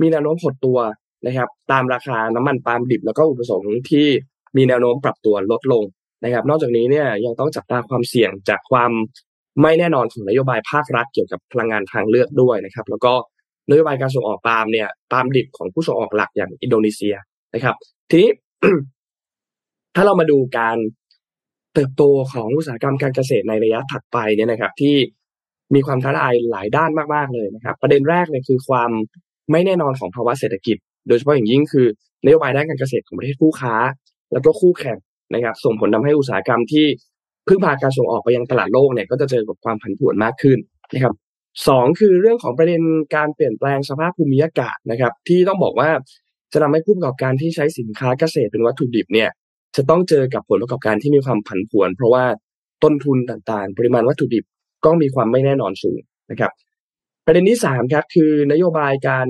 [0.01, 0.79] มีแนวโน้มหดตัว
[1.27, 4.07] นะครับ ตามราคาน้ำมันปาล์มดิบแล้วก็อุปสงค์ที่
[4.57, 5.85] มีแนวโน้มปรับตัวลดลง
[6.25, 8.91] นะครับ นอกจากนี้เนี่ยยังต้องจับตาความเสี่ยงจากความ
[9.63, 13.13] ไม่แน่นอนของนโยบายภาครัฐเกี่ยวกับพลังงานทางเลือกด้วยนะครับ แล้วก็
[13.71, 17.15] นโยบายการส่งออกปาล์มเนี่ยปาล์มดิบของผู้ส่งออกหลักอย่างอินโดนีเซีย
[17.55, 17.77] นะครับ
[18.11, 18.31] ทีนี้
[19.95, 20.77] ถ้าเรามาดูการ
[21.75, 24.97] เติบโตของอุตสาหกรรมการเกษตรในระยะถัดไปเนี่ยนะครับ ที่
[25.75, 28.91] มีความท้าทายหลายด้านมากๆเลยนะครับ ประเด็นแรกเนี่ยคือความ
[29.51, 30.77] ไม่แน่นอนของภาวะเศรษฐกิจ
[31.09, 31.87] โดยเฉพาะอย่างยิ่งคือ
[32.25, 33.75] นโยบายด้านการเกษตรของประเทศคู่ค้า
[34.33, 34.99] แล้วก็คู่แข่ง
[35.35, 36.87] นะครับ ส่งผลทาให้อุตสาหกรรมที่
[37.49, 40.59] พึ่งพาการส่งออกไปยังตลาดโลกเนี่ยก็จะเจอกับความผันผวนมากขึ้น
[40.95, 41.15] นะครับ
[41.69, 42.83] สองคือเรื่องของประเด็น
[43.17, 45.91] การเปลี่ยนแปลงสภาพภูมิอากาศนะครับ ที่ต้องบอกว่า
[46.53, 49.31] จะทำให้ผู้ประกอบการที่ใช้สินค้าเกษตรเป็นวัตถุดิบเนี่ย
[49.77, 52.25] จะต้องเจอกับผลประกอบการที่มีความผันผวน เพราะว่า
[52.85, 54.45] ต้นทุนต่างๆ ปริมาณวัตถุดิบ
[54.85, 56.53] ก็มีความไม่แน่นอนสูงนะครับ
[57.27, 59.27] ประเด็นที่สามครับคือนโยบายการ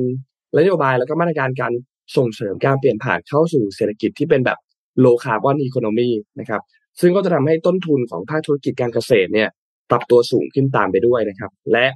[0.59, 1.73] นโยบายแล้วก็มาตรการการ
[2.17, 4.59] ส่งเสริมการเปลี่ยนผ่านเข้าสู่เศรษฐกิจที่เป็นแบบ
[5.05, 6.11] low carbon economy
[6.41, 6.63] นะครับ
[7.01, 9.49] ซึ่งก็จะทำให้ต้นทุนของภาคธุรกิจการเกษตรเนี่ย
[9.91, 11.87] ปรับตัวสูงขึ้นตามไปด้วยนะครับ และ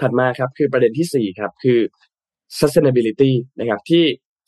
[0.00, 1.78] ถัดมาครับคือประเด็นที่สี่ครับคือ
[2.60, 4.04] sustainability นะครับที่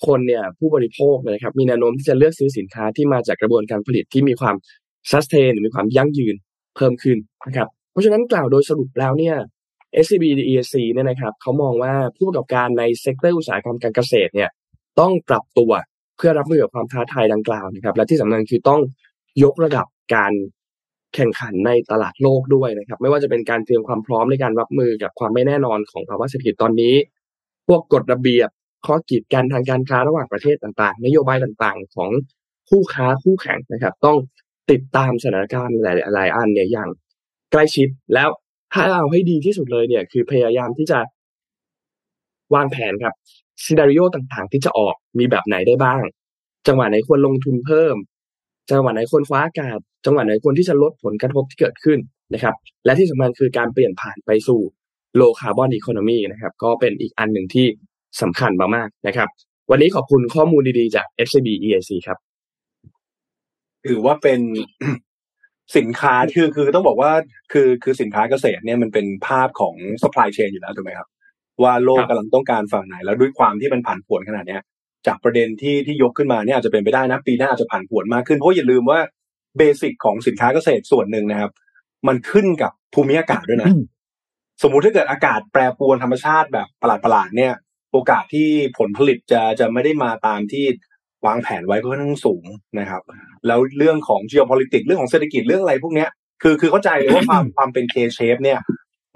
[0.07, 4.55] คนเนี่ยผู้บริโภคนะครับมีแนวโน้มที่จะเลือกซื้อสินค้าที่มาจากกระบวนการผลิตที่มีความ
[5.11, 6.35] sustain หรือมีความยั่งยืน
[6.77, 9.37] เพิ่มขึ้นนะครับเพราะฉะนั้นกล่าวโดยสรุปแล้วเนี่ย
[10.05, 14.51] SCB EIC เนี่ยนะครับเขามองว่าผู้ประกอบการใน sector อุตสาหกรรมการเกษตรเนี่ย
[15.01, 15.73] ต้องปรับตัว
[16.17, 18.81] เพื่อรับมือกับความท้าทายดังกล่าวนะครับ และที่สำคัญคือต้อง
[19.43, 20.33] ยกระดับการ
[21.15, 26.95] แข่งขันในตลาดโลกด้วยนะครับ ไม่ว่าจะเป็นการเตรียมความพร้อมในการรับมือกับความไม่แน่นอนของภาวะเศรษฐกิจตอนนี้
[27.69, 28.49] พวกกฎระเบียบ
[28.87, 32.11] ข้อกีดกันทางการค้าระหว่างประเทศต่างๆ นโยบายต่างๆ ของ
[32.71, 34.17] คู่ค้าคู่แข่งนะครับ ต้อง
[34.71, 36.89] ติดตามสถานการณ์หลายๆอันเนี่ยอย่าง
[37.53, 38.29] ใกล้ชิดแล้ว
[38.73, 40.99] ถ้าเอาให้ดีที่สุดเลยเนี่ย คือพยายามที่จะ
[42.55, 43.15] วางแผนครับ
[43.65, 46.03] ซีนารีโอต่างๆ ที่จะออกมีแบบไหนได้บ้าง
[46.67, 47.97] จังหวะไหนควรลงทุนเพิ่ม
[48.71, 51.99] จังหวะไหนควรคว้าอากาศ จังหวะไหนควรที่จะลดผลกระทบที่เกิดขึ้น
[52.35, 52.55] นะครับ
[52.85, 54.61] และที่สำคัญคือการเปลี่ยนผ่านไปสู่
[55.21, 57.67] low carbon economy นะครับก็เป็นอีกอันหนึ่งที่
[58.23, 59.29] สำคัญมากๆนะครับ
[59.71, 62.19] วันนี้ขอบคุณข้อมูลดีๆจาก FCB EAC ครับ
[63.89, 64.41] ถือว่าเป็น
[65.77, 67.13] สินค้าคือคือต้องบอกว่า
[67.53, 71.09] คือคือสินค้าเกษตรเนี่ยมันเป็นภาพของ supply chain อยู่แล้วถูกไหมครับ
[71.63, 74.63] ว่าโลกครับกำลังต้องการฝั่งไหน แล้วด้วยความที่มันผ่านผวนขนาดเนี้ย
[75.07, 79.01] จากประเด็นที่ที่ยกขึ้นมาเนี่ยอาจจะเป็นไปได้นะ ปีหน้าอาจจะผ่านผวนมากขึ้นเพราะอย่าลืมว่า
[79.59, 81.51] เบสิกของสินค้าเกษตรส่วนหนึ่งนะครับ
[82.09, 83.83] มันขึ้นกับภูมิอากาศด้วยนะอืม
[84.63, 87.55] สมมุติถ้าเกิดอากาศแปรปรวนธรรมชาติแบบประหลาดๆเนี่ย
[87.93, 88.49] โอกาสที่
[88.79, 90.65] ผลผลิตจะจะไม่ได้มาตามที่
[91.27, 92.45] วางแผนไว้ก็ค่อนข้างสูง
[92.79, 93.03] นะครับ
[93.47, 96.09] แล้วเรื่องของ geopolitics เรื่องของเศรษฐกิจเรื่องอะไรพวกเนี้ย
[96.43, 98.59] คือคือเข้าใจเลยว่าความความเป็น K shape เนี่ย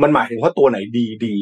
[0.02, 1.34] มันหมายถึงว่าตัวไหนดีดี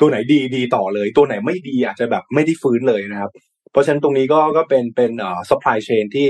[0.00, 3.30] ตัวไหนดีดีต่อเลย ตัวไหนไม่ดีอาจจะแบบไม่ได้ฟื้นเลยนะครับ
[3.72, 6.26] เพราะฉะนั้นตรงนี้ก็ก็เป็นเป็นเอ่อ supply chain ที่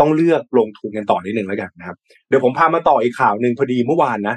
[0.00, 1.96] ต้องเลือกลงทุนกันต่อนิดหนึ่งแล้วกันนะครับ
[2.28, 4.36] เดี๋ยวผมพามาต่ออีกข่าวหนึ่งพอดีเมื่อวานนะ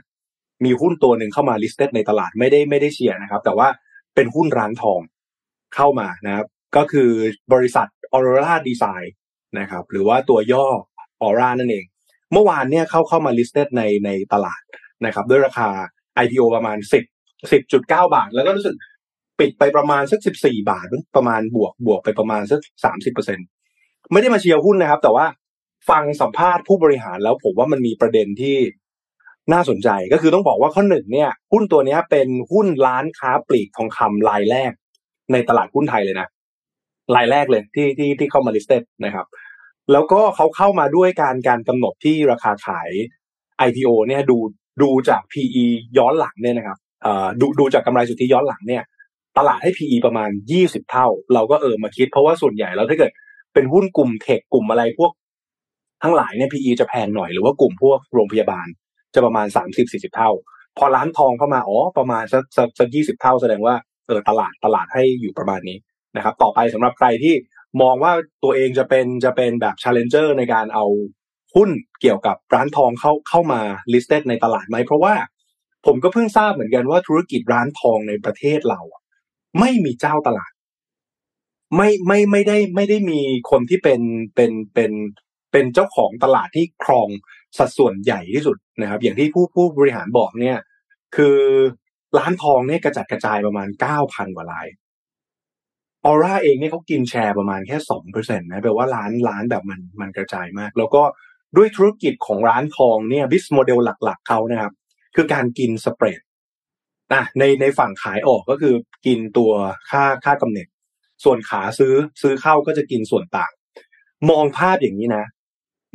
[0.66, 3.68] มีหุ้นตัวหนึ่งเข้ามา listed ในตลาดไม่ได้ไม่ได้เชียร์นะครับ แต่ว่า
[4.16, 5.02] เป็นหุ้นร้านทอง
[5.76, 6.46] เข้ามานะครับ
[6.76, 7.10] ก็คือ
[7.54, 9.08] บริษัท Aurora Design
[9.60, 10.68] นะครับ หรือว่าตัวย่อ
[11.22, 11.86] Aura นั่นเอง
[12.32, 14.62] เมื่อวานเนี่ยเข้าเข้ามา listed ในในตลาด
[15.06, 15.70] นะครับ ด้วยราคา
[16.24, 18.76] IPO ประมาณ 10 10.9 บาท แล้วก็รู้สึก
[19.40, 20.86] ปิดไปประมาณสัก 14 บาท
[21.16, 23.40] ประมาณบวกบวกไปประมาณสัก 30เปอร์เซ็น
[24.12, 25.26] ไม่ได้มาเชียร์หุ้นนะครับ แต่ว่า
[25.90, 28.58] ฟังสัมภาษณ์ผู้บริหารแล้วผมว่ามันมีประเด็นที่
[29.52, 34.72] น่าสนใจก็คือต้องบอกว่าข้อหนึ่งเนี่ยหุ้นตัวนี้เป็นหุ้นร้านค้าปลีกทองคำรายแรก
[35.32, 36.28] ในตลาดหุ้นไทยเลยนะ
[37.16, 39.26] รายแรกเลยที่ที่ที่เข้ามา listed นะครับ
[39.92, 42.90] แล้วก็เขาเข้ามาด้วยการการกำหนดที่ราคาขาย
[43.68, 44.38] IPO เนี่ยดู
[44.82, 45.66] ดูจาก PE
[45.98, 48.84] ย้อนหลังเนี่ยนะครับอ่อดูดูจากกำไรสุทธิย้อนหลังเนี่ย
[49.38, 50.30] ตลาดให้ PE ประมาณ
[50.60, 53.12] 20 เท่า เราก็เออมาคิดเพราะว่าส่วนใหญ่แล้วถ้าเกิด
[53.54, 55.12] เป็นหุ้นกลุ่มเทคกลุ่มอะไรพวก
[56.04, 58.68] ทั้งหลายเนี่ย PE จะแพงหน่อยหรือว่ากลุ่มพวกโรงพยาบาล
[59.16, 59.48] จะประมาณ
[59.82, 60.32] 30-40เท่า
[60.78, 63.76] พอร้านทองเข้ามาอ๋อประมาณสักสักสัก20เท่าแสดงว่า
[64.08, 65.78] เออตลาดตลาดให้อยู่ประมาณนี้
[66.16, 67.36] นะครับ ต่อไปสำหรับใครที่
[67.82, 70.86] มองว่าตัวเองจะเป็นจะเป็นแบบ challenger ในการเอา
[71.56, 71.70] หุ้น
[72.02, 73.62] เกี่ยวกับร้านทองเข้าเข้ามา
[73.94, 75.14] listed ในตลาดไหมเพราะว่า
[75.86, 78.82] ผมก็เพิ่งทราบเหมือนกันว่าธุรกิจร้านทองในประเทศเรา
[79.60, 80.52] ไม่มีเจ้าตลาด
[81.76, 83.20] ไม่ไม่ไม่ได้ไม่ได้มี
[83.52, 84.02] คนที่เป็น
[84.36, 84.92] เป็นเป็น
[85.52, 87.10] เป็นเจ้าของตลาดที่ครอง
[87.58, 90.58] สัดส่วนใหญ่ที่สุดนะครับ อย่างที่ผู้ผู้บริหารบอกเนี่ย
[91.16, 91.38] คือ
[92.18, 94.68] ร้านทองเนี่ยกระจัดกระจายประมาณเก้าพันกว่าราย
[96.06, 101.04] ออร่าเองเนี่ยเขากินแชร์ประมาณแค่สองเปอร์เซ็นต์นะแปลว่าร้านร้านแบบมันมันกระจายมาก แล้วก็
[101.58, 104.74] ด้วยธุรกิจของร้านทองเนี่ย biz model หลัก ๆเขานะครับ
[105.16, 106.22] คือการกิน spread
[107.14, 108.74] อะในในฝั่งขายออกก็คือ
[109.06, 109.52] กินตัว
[109.90, 110.68] ค่าค่ากำเหน็จ
[111.24, 113.52] ส่วนขาซื้อซื้อเข้าก็จะกินส่วนต่าง
[114.30, 115.26] มองภาพอย่างนี้นะ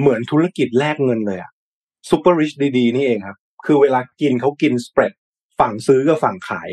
[0.01, 1.51] เหมือนธุรกิจแลกเงินเลยอะ
[2.11, 5.13] ซูเปอร์ริชดีๆนี่เองครับ คือเวลากินเขากิน spread
[5.61, 6.71] ฝั่งซื้อกับฝั่งขาย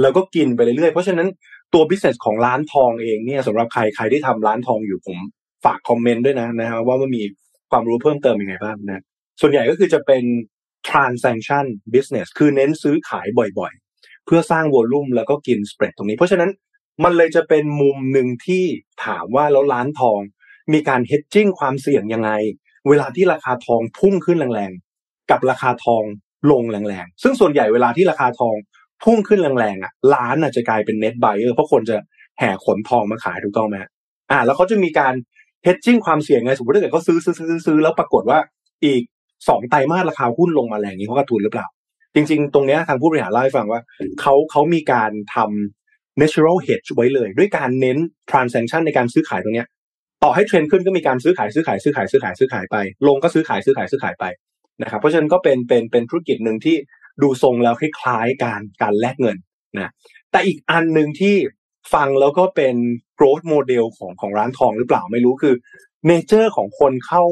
[0.00, 1.28] แล้วก็กินไปเรื่อยๆ เพราะฉะนั้น
[1.74, 5.18] ตัว business ของร้านทองเองเนี่ยสำหรับใครใครที่ทำร้านทองอยู่ผม
[5.64, 7.22] ฝากคอมเมนต์ด้วยนะนะฮะว่ามันมี
[7.70, 9.02] ความรู้เพิ่มเติมยังไงบ้างนะ
[9.40, 10.24] ส่วนใหญ่ก็คือจะเป็น
[10.88, 11.64] transaction
[11.94, 13.26] business คือเน้นซื้อขาย
[13.58, 16.50] บ่อยๆ เพื่อสร้างวอลลุ่มแล้วก็กินสเปรดตรงนี้ เพราะฉะนั้น
[17.04, 18.64] มันเลยจะเป็นมุมหนึ่งที่
[19.04, 20.20] ถามว่าแล้วร้านทอง
[20.72, 22.30] มีการ hedging ความเสี่ยงยังไง
[22.88, 26.02] เวลาที่ราคาทองพุ่งขึ้นแรงๆ กับราคาทอง
[26.50, 28.54] ลงแรงๆ ซึ่งส่วนใหญ่เวลาที่ราคาทอง
[29.04, 31.96] พุ่งขึ้นแรงๆอะร้านอะจะกลายเป็น net buyer เพราะคนจะ
[32.38, 33.76] แห่ขนทองมาขายถูกต้องไหม
[34.30, 35.14] อ่า แล้วเขาจะมีการ
[35.66, 38.38] hedging ความเสี่ยงไงสมมติถ้าเกิดเขาซื้อซื้อซื้อซื้อแล้วปรากฏว่า
[38.84, 39.02] อีก
[39.48, 41.66] สองไตรมาสราคาหุ้นลงมาแรงนี้เขากระทุนหรือเปล่า
[42.14, 43.80] จริง ๆ ตรงเนี้ยทางผู้บริหารเล่าให้ฟังว่า
[44.20, 47.98] เขาเขามีการทำ natural hedge ไว้เลย ด้วยการเน้น
[48.30, 49.68] transaction ในการซื้อขายตรงเนี้ย
[50.22, 54.24] ต่อให้เทรนด์ขึ้นก็มีการซื้อขายซื้อขายซื้อขายซื้อขายซื้อขายไป ลงก็ซื้อขายซื้อขายซื้อขายไป
[54.82, 56.76] นะครับเพราะฉะนั้นก็เป็นเป็นเป็นธุรกิจหนึ่งที่
[57.22, 59.36] ดูทรงแล้วคล้ายๆการการแลกเงิน
[59.76, 59.92] นะ
[60.30, 61.34] แต่อีกอันหนึ่งที่
[61.94, 62.74] ฟังแล้วก็เป็น
[63.18, 65.54] growth model ของของร้านทองหรือเปล่าไม่รู้คือ
[66.06, 67.24] เนเจอร์ของคนเข้า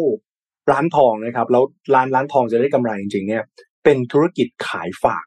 [0.71, 1.65] ร้านทองนะครับ แล้ว
[1.95, 3.45] ร้านร้านทองจะได้กำไรจริง ๆ เนี่ย
[3.85, 5.25] เป็นธุรกิจขายฝาก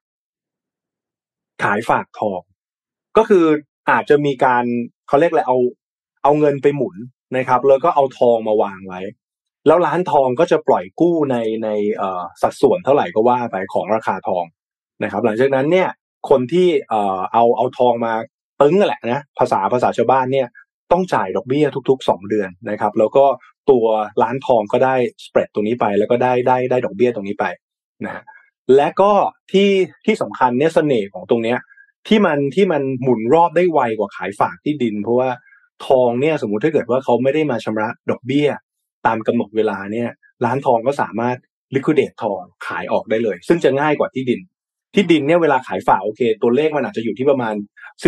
[1.63, 2.41] ขายฝากทอง
[3.17, 3.45] ก็คือ
[3.91, 4.63] อาจจะมีการ
[5.07, 5.57] เขาเรียกอะไรเอา
[6.23, 6.95] เอาเงินไปหมุน
[7.37, 9.01] นะครับ แล้วก็เอาทองมาวางไว้
[9.67, 11.69] แล้วร้านทองก็จะปล่อยกู้ในใน
[12.41, 14.45] สัดส่วนเท่าไหร่ก็ว่าไปของราคาทอง
[15.03, 15.89] นะครับ หลังจากนั้นเนี่ย
[16.29, 18.13] คนที่เออเอาเอาทองมา
[18.61, 20.47] ตึงแหละนะภาษาภาษาชาวบ้านเนี่ย
[20.91, 23.25] ต้องจ่ายดอกเบี้ยทุก ๆ 2 เดือนนะครับ แล้วก็
[23.69, 23.85] ตัว
[24.21, 27.45] ร้านทองก็ได้สเปรดตรงนี้ไป แล้วก็ได้ได้ได้ดอกเบี้ยตรงนี้ไป
[28.05, 28.23] นะฮะ
[28.75, 29.11] และก็
[29.51, 29.69] ที่
[30.05, 31.57] ที่สำคัญเนี่ยเสน่ห์ของตรงเนี้ย
[32.07, 35.29] ที่มันที่มันหมุนรอบได้ไวกว่าขายฝากที่ดิน เพราะว่า
[35.87, 38.49] ทองเนี่ยสมมุติถ้าเกิดว่าเขาไม่ได้มาชำระดอกเบี้ย
[39.05, 40.09] ตามกำหนดเวลาเนี่ย
[40.45, 41.37] ร้านทองก็สามารถ
[41.75, 44.39] liquidate ทองขายออกได้เลย ซึ่งจะง่ายกว่าที่ดิน
[44.95, 47.55] ที่ดินเนี่ยเวลาขายฝากโอเค ตัวเลขมันอาจจะอยู่ที่ประมาณ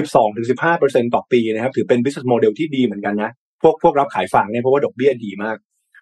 [0.10, 5.58] 12-15%ต่อปีนะครับ ถือเป็น business model ที่ดีเหมือนกันนะ พวกพวกรับขายฝากเนี่ยเพราะว่าดอกเบี้ยดีมาก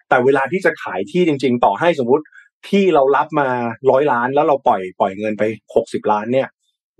[0.10, 2.24] แต่เวลาที่จะขายที่จริง ๆ ต่อให้สมมุติ
[2.70, 3.48] ที่เรารับมา
[3.90, 5.44] ร้อยล้านแล้วเราปล่อยปล่อยเงินไป
[5.78, 6.48] 60 ล้านเนี่ย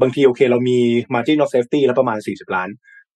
[0.02, 0.80] บางทีโอเค เรามี
[1.14, 2.70] margin of safety แล้วประมาณ 40 ล้าน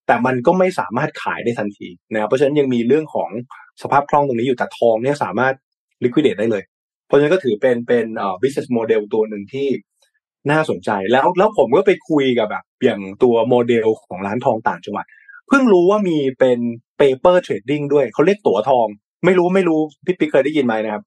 [0.07, 3.29] แต่มันก็ไม่สามารถขายได้ทันทีนะครับเพราะฉะนั้นยังมีเรื่องของ
[3.81, 5.53] สภาพคล่องตรงนี้อยู่แต่ทองเนี่ยสามารถ
[6.03, 6.63] liquidate ได้เลย
[7.07, 9.67] เพราะฉะนั้นก็ถือเป็นเป็นเอ่อ business model ตัวหนึ่งที่
[10.51, 15.05] น่าสนใจแล้วแล้วผมก็ไปคุยกับแบบอย่างตัวโมเดลของร้านทองต่างจังหวัด
[15.47, 16.59] เพิ่งรู้ว่ามีเป็น
[16.99, 18.87] paper trading ด้วยเขาเรียกตั๋วทอง
[19.25, 21.03] ไม่รู้ไม่รู้พี่ปิ๊กเคยได้ยินไหมนะครับ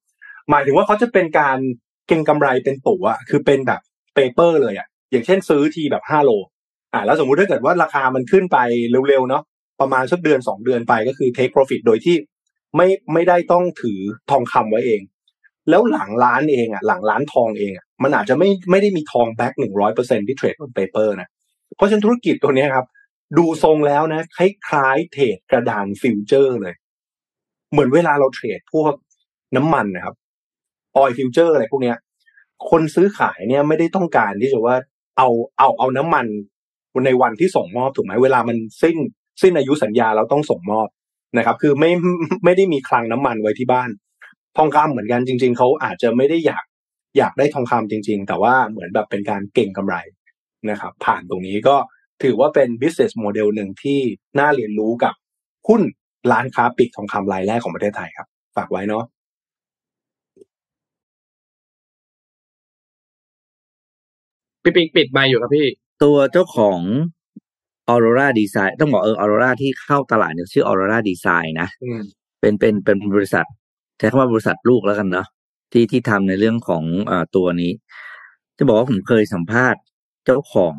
[0.51, 1.59] หมายถึงว่าเขาจะเป็นการ
[2.07, 3.81] เก็งกำไรเป็นตั๋วคือเป็นแบบ
[4.17, 6.31] paper เลยอะอย่างเช่นซื้อทีแบบห้าโล
[6.93, 8.59] อ่าแล้วสมมุติถ้าเกิดว่าราคามันขึ้นไป
[9.09, 9.43] เร็วๆเนาะ
[9.81, 12.17] ประมาณสักเดือนสองเดือนไปก็คือ take profit โดยที่
[12.77, 15.01] ไม่ไม่ได้ต้องถือทองคำไว้เอง
[15.71, 21.29] แล้วหลังร้านเองอะหลังร้านทองเองอะมันอาจจะไม่ไม่ได้มีทอง back หนึ่งร้อยเปอร์เซ็นที่ trade บน paper นะ
[21.77, 22.87] เพราะฉะนั้นธุรกิจตัวนี้ครับ
[23.39, 26.75] ดูทรงแล้วนะคล้ายๆ trade กระดาน future เลย
[27.73, 28.93] เหมือนเวลาเรา trade พวก
[29.57, 30.15] น้ำมันนะครับ
[30.97, 31.97] ออยฟิวเจอร์อะไรพวกเนี้ย
[32.71, 34.77] คนซื้อขายเนี่ยไม่ได้ต้องการที่จะว่า
[35.19, 35.29] เอา
[35.59, 36.27] เอาเอาน้ำมัน
[37.07, 38.97] ในวันที่ส่งมอบถูกไหมเวลามันสิ้น
[39.43, 40.89] สิ้นอายุสัญญาเราต้องส่งมอบ
[41.39, 41.91] นะครับ คือไม่
[42.45, 43.91] ไม่ได้มีคลังน้ำมันไว้ที่บ้าน
[44.57, 46.65] ทองคำเหมือนกันจริง ๆเขาอาจจะไม่ได้อยาก
[47.19, 49.97] อยากได้ทองคำจริง ๆ แต่ว่าเหมือนแบบเป็นการเก่งกำไร
[50.71, 51.77] นะครับ ผ่านตรงนี้ก็
[52.23, 54.01] ถือว่าเป็น business model หนึ่งที่
[54.39, 55.15] น่าเรียนรู้กับ
[55.69, 55.83] หุ้น
[56.33, 59.05] ร้านค้าปลีกทองคำรายแรกของประเทศไทยครับ ฝากไว้เนาะ
[64.63, 65.67] พี่ปิ๊กปิดไมอยู่ครับพี่
[66.03, 66.81] ตัวเจ้าของ
[67.89, 72.01] ออโรราดีไซน์ต้องบอกเออออโรราที่เข้าตลาดเนี่ยชื่อออโรราดีไซน์นะอืม
[72.41, 73.47] เป็นเป็นเป็นบริษัท
[73.99, 75.27] ใช้คำว่าบริษัทลูกแล้วกันเนาะ
[75.73, 77.73] ที่ที่ทำในเรื่องของอ่าตัวนี้
[78.57, 79.81] จะบอกว่าผมเคยสัมภาษณ์
[80.25, 80.75] เจ้าของ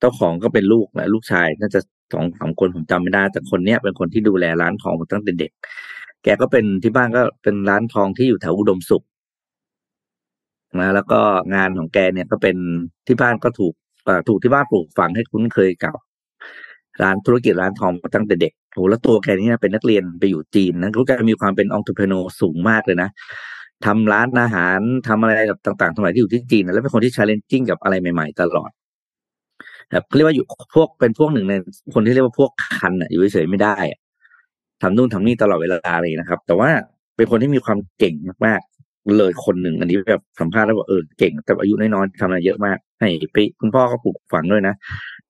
[0.00, 1.80] เจ้าของก็เป็นลูกแหละลูกชายน่าจะ
[2.12, 5.50] สองสามคนผมจำไม่ได้ แต่คนเนี้ยเป็นคนที่ดูแลร้านทองมาตั้งแต่เด็ก
[6.24, 9.04] แกก็เป็นที่บ้านก็เป็นร้านทองที่อยู่แถวอุดมสุข
[10.80, 11.20] นะแล้วก็
[11.54, 12.56] งานของแกเนี่ยก็เป็น
[13.06, 13.74] ที่บ้านก็ถูก
[14.28, 15.96] ถูกที่บ้านปลูกฝังให้คุ้นเคยกับ
[17.02, 23.08] ร้านธุรกิจร้านทองตั้งแต่เด็กโหแล้วตัวแกนี่นะเป็นนักเรียนไปอยู่จีนนะรู้แกมีความเป็นองค์ p ร e โนสูงมากเลยนะ
[23.86, 28.70] ทำร้านอาหารทำอะไรแบบต่างๆสมัยที่อยู่ที่จีนนะแล้วเป็นคนที่ challenging กับอะไรใหม่ ๆ ตลอด
[29.90, 30.44] แบบเรียกว่าอยู่
[30.74, 31.54] พวกเป็นพวกหนึ่งใน
[31.94, 33.98] คนที่เรียกว่าพวกคันอะอยู่เฉยๆไม่ได้อะ
[34.82, 36.70] ทำนู่นทำนี่ตลอดเวลาเลยนะครับ แต่ว่า
[37.16, 38.14] เป็นคนที่มีความเก่ง
[38.46, 38.60] มาก
[39.18, 44.74] เลยคนหนึ่งอันนี้แบบสัมภาษณ์แล้วบอกเออเก่ง แต่อายุน้อยๆทำอะไรเยอะมาก ให้ไปคุณพ่อก็ปลูกฝังด้วยนะ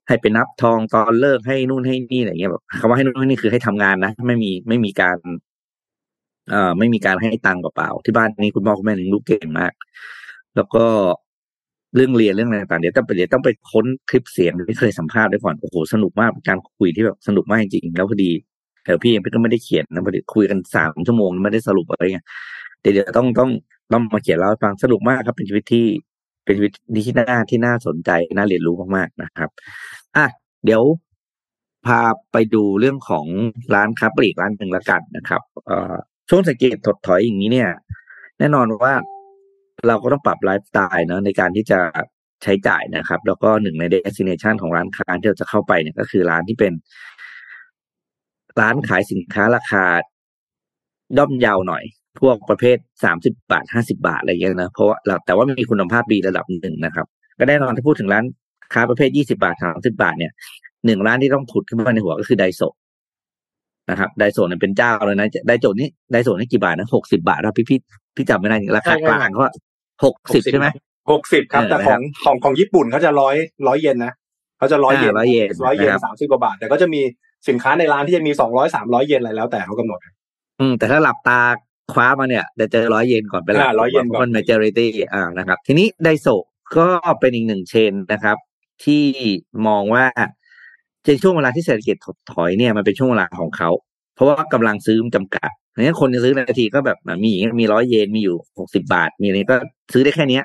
[0.08, 5.18] ให้ไปนับทองตอนเลิกให้นู่นให้นี่อะไรเงี้ยแบบคำว่าให้นู่นให้นี่คือให้ทำงานนะไม่มีไม่มีการ
[6.50, 9.72] เอ่อไม่มีการให้ตังค์เปล่าๆที่บ้านนี้คุณพ่อคุณแม่เลี้ยงลูกเก่งมาก
[10.56, 10.84] แล้วก็
[11.96, 18.30] เรื่องเรียนเรื่องอะไรต่างเดี๋ยวต้องไปเดี๋ยวต้องไปค้นคลิปเสียงที่เคยสัมภาษณ์ด้วยก่อนโอ้โหสนุกมากเป็นการคุยที่แบบสนุกมากจริงๆแล้วพอดี
[18.84, 22.26] แต่พี่เองก็ไม่ได้เขียนนะพอดีคุยกันสามชั่วโมงไม่ได้สรุปอะไรเงี้ย
[22.92, 23.50] เดี๋ยวต้องต้อง
[23.92, 25.86] ต้องมาเขียนเล่าให้ฟังสนุกมากครับ เป็นชีวิตที่
[26.44, 26.72] เป็นชีวิต
[27.06, 29.50] ที่น่าที่น่าสนใจน่าเรียนรู้มากๆนะครับ
[30.16, 30.26] อะ
[30.64, 30.82] เดี๋ยว
[31.86, 32.00] พา
[32.32, 33.26] ไปดูเรื่องของ
[33.74, 35.94] ร้านค้าปลีกร้านหนึ่งละกันนะครับเอ่อ
[36.28, 37.70] ช่วงเศรษฐกิจถดถอยอย่างนี้เนี่ย
[38.38, 38.94] แน่นอนว่า
[39.86, 41.78] เราก็ต้องปรับไลฟ์สไตล์เนาะในการที่จะ
[42.42, 46.72] ใช้จ่ายนะครับ แล้วก็หนึ่งใน destination ของร้านค้าที่เราจะเข้าไปเนี่ยก็คือร้านที่เป็น
[48.60, 49.84] ร้านขายสินค้าราคา
[51.18, 51.84] ย่อมเยาวหน่อย
[52.20, 57.06] พวกประเภทสามสิบาทห้าสิบาทอะไรอย่างเงี้ยนะเพราะว่าเราแต่ว่ามีคุณภาพดีระดับหนึ่งนะครับ
[57.38, 58.24] ก็แน่นอนถ้าพูดถึงร้าน
[58.72, 60.32] ค้าประเภทยี่สิบาทสามสิบาทเนี่ย
[60.86, 62.60] หนึ่งร้านที่ต้องผุดขึ้นมาในหัวก็คือไดโซ
[63.90, 67.78] นะครับไดโซเนี่ยเป็นเจ้าเลยนะไดโซนี่ไดโซนี่กี่บาทนะหกสิบาทนะพี่พี่
[68.16, 69.42] พี่จำไม่ได้ราคากลางเขา
[70.04, 70.68] หกสิบใช่ไหม
[71.10, 73.34] หกสิบครับเออแต่ของของของญี่ปุ่นเขาจะร้อย
[73.68, 74.12] ร้อยเยนนะ
[74.58, 77.00] เขาจะร้อยเยนอ่าร้อยเยนร้อยเยนนะครับสามสิบกว่าบาท แต่ก็จะมี
[77.48, 79.98] สินค้าในร้านที่จะมีสองร้อยสามร้อยเยนอะไรแล้วแต่เขากำหนด
[80.60, 81.40] อืมแต่ถ้าหลับตา
[81.92, 86.26] คว้ามาเนี่ยจะเจอร้อยเยนก่อนเป็นหลักอ่า100เยนก่อนมัน majority อ่านะครับ ทีนี้ไดโซ
[86.78, 86.88] ก็
[87.20, 88.36] เป็นอีกหนึ่ง chain นะครับ
[88.84, 89.04] ที่
[89.66, 90.04] มองว่า
[91.04, 93.70] ในช่วงเวลาที่เศรษฐกิจถดถอยเนี่ยมันเป็นช่วงเวลาของเขา
[94.14, 99.56] เพราะว่ากำลังซื้อจำกัดอย่างนี้คนจะซื้อนาทีก็แบบมีมีร้อยเยนมีอยู่หกสิบาท มีอะไรก็
[99.92, 100.44] ซื้อได้แค่เนี้ย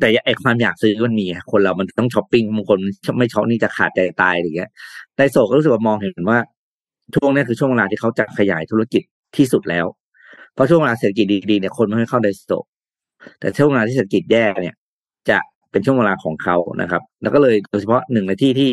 [0.00, 2.78] แต่ไอความอยากซื้อมันมีคนเรามันต้องช้อปปิ้งบางคน
[3.18, 4.70] ไม่ช้อปนี่จะขาดใจตายอะไรเงี้ย
[5.16, 6.38] ไดโซก็รู้สึกว่ามองเห็นว่า
[7.14, 9.02] ช่วงนี้คือช่วงเวลาที่เขาจะขยายธุรกิจ
[9.36, 9.86] ที่สุดแล้ว
[10.54, 12.50] เพราะช่วงเวลาเศรษฐกิจดีๆเนี่ยคนไม่ให้เข้าไดโซ
[13.40, 14.74] แต่ช่วงเวลาที่เศรษฐกิจแย่เนี่ย
[15.30, 15.38] จะ
[15.70, 18.70] เป็นช่วงเวลาของเขานะครับ แล้วก็เลยโดยเฉพาะหนึ่งในที่ที่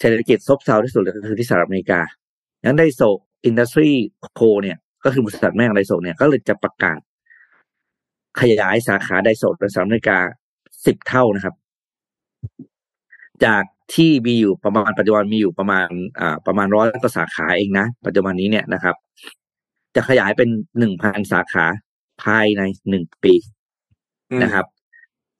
[0.00, 2.00] เศรษฐกิจซบเซาที่สุดเลยก็คือที่สหรัฐอเมริกา
[2.64, 3.00] งั้นไดโซ
[3.44, 3.90] อินดัสทรี
[4.34, 7.00] โคเนี่ย ก็คือบริษัทแม่ของไดโซเนี่ยก็เลยจะประกาศ
[8.40, 10.18] ขยายสาขาไดโซในสหรัฐอเมริกา
[10.86, 11.54] สิบเท่านะครับ
[13.44, 13.62] จาก
[13.94, 15.88] ที่มีอยู่ประมาณปัจจุบันมีอยู่ประมาณ
[16.20, 18.94] อ่าประมาณร้อยกว่าสาขาเองนะ ปัจจุบันนี้เนี่ยนะครับ
[19.96, 21.64] จะขยายเป็นหนึ่งพันสาขา
[22.22, 23.34] ภายในหนึ่งปี
[24.42, 24.66] นะครับ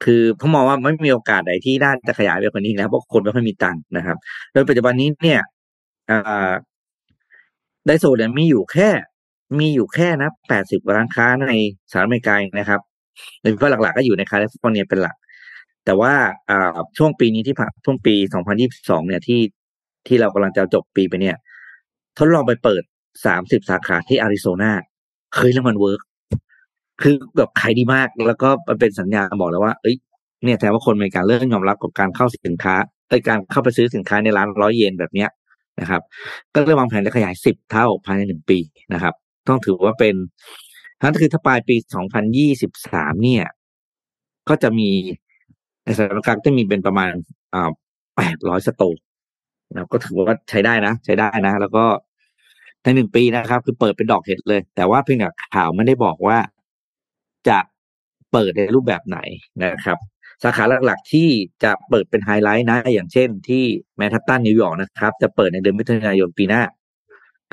[0.03, 4.17] คือผมมองว่าไม่มีโอกาสใดที่น่าจะขยายไปกว่านี้แล้วเพราะคนไม่ค่อยมีตังค์นะครับ
[4.53, 5.41] โดยปัจจุบันนี้เนี่ย
[6.09, 6.51] อ่า
[7.85, 8.89] ไดโซเนี่ยมีอยู่แค่
[9.59, 11.47] มีอยู่แค่นะแปดสิบร้านค้าใน
[11.91, 12.81] สหรัฐอเมริกานะครับ
[13.41, 15.15] โดยเฉพาะหลักๆ ก็อยู่ในแคลิฟอร์เนียเป็นหลัก
[15.85, 16.13] แต่ว่า
[16.49, 19.41] อ่าช่วงปีนี้ที่ผ่านช่วงปีสองพันยี่สิบสองเนี่ยที่
[20.07, 21.35] ที่เรากำลังจะจบปีไปเนี่ย
[22.17, 22.83] ทดลองไปเปิด
[23.25, 24.71] สามสิบสาขาที่อาริโซนา
[25.35, 26.01] เคยแล้วมัน work
[27.01, 29.95] คือแบบขายดีมากแล้วก็มันเป็นสัญญาณบอกแล้วว่า เอ้ย
[30.43, 32.75] เนี่ยแสดงว่าคนอเมริกันเริ่มยอมรับกับการเข้าสินค้า
[33.09, 35.29] ในการเข้าไปซื้อสินค้าในร้านร้อยเยนแบบเนี้ย
[35.79, 36.01] นะครับ
[36.53, 38.59] ก็เริ่มวางแผนจะขยายสิบเท่าภายในหนึ่งปี
[38.93, 39.13] นะครับ
[39.47, 40.15] ต้องถือว่าเป็น
[41.01, 43.45] นั่นคือถ้าปลายปีสองพันยี่สิบสามเนี่ย
[44.49, 44.89] ก็จะมี
[45.83, 47.13] ในสถานการณ์จะมีเป็นประมาณ
[47.53, 47.71] อ่า
[48.17, 49.01] แปดร้อย store
[49.71, 51.85] นะก็ถือว่าใช้ได้นะ ใช้ได้นะ แล้วก็
[52.83, 56.37] ในหนึ่งปีนะครับ คือเปิดเป็นดอกเห็ดเลย แต่ว่าเพียงแต่ข่าวไม่ได้บอกว่า
[57.49, 57.59] จะ
[58.31, 59.19] เปิดในรูปแบบไหน
[59.63, 59.97] นะครับ
[60.43, 61.29] สาขาหลักๆที่
[61.63, 63.63] จะเปิดเป็นไฮไลท์นะ อย่างเช่น ที่
[63.97, 66.61] แมนฮัตตันนิวยอร์กนะครับ จะเปิดในเดือนมิถุนายนปีหน้า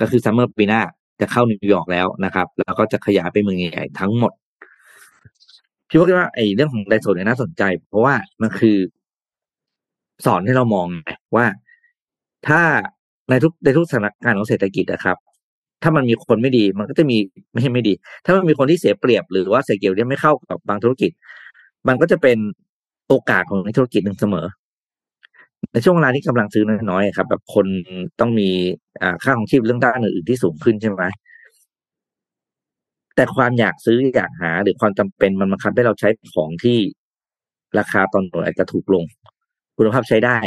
[0.00, 0.82] ก็คือ summer ปีหน้า
[1.20, 4.32] จะเข้านิวยอร์กแล้วนะครับ แล้วก็จะขยายไปเมืองใหญ่ๆทั้งหมด
[5.88, 8.78] พี่ว่าว่าไอ้เรื่องของไดโซเนี่ยน่าสนใจ เพราะว่ามันคือ
[10.26, 11.46] สอนให้เรามองไงว่า
[12.48, 12.60] ถ้า
[13.28, 15.16] ในทุกในทุกสถานการณ์ของเศรษฐกิจนะครับ
[15.82, 17.16] ถ้ามันมีคนไม่ดีมันก็จะมี
[17.52, 17.92] ไม่ใช่ไม่ดี
[18.24, 21.10] ถ้ามันมีคนที่เสียเปรียบ หรือว่าเศรษฐกิจเนี่ยไม่เข้ากับบางธุรกิจ
[21.88, 22.38] มันก็จะเป็น
[23.08, 24.46] โอกาสของธุรกิจหนึ่งเสมอ
[25.72, 27.66] ในช่วงเวลาที่กำลังซื้อน้อยๆครับ แบบคน
[28.20, 28.48] ต้องมี
[29.02, 31.02] อ่าค่าของชีพเรื่องด้านอื่นๆที่สูงขึ้นใช่ไหม
[33.16, 36.78] แต่ความอยากซื้ออยากหา หรือความจำเป็นมันบังคับให้เราใช้ของที่
[37.78, 39.04] ราคาตอนหน่วยอาจจะถูกลง
[39.76, 40.38] คุณภาพใช้ได้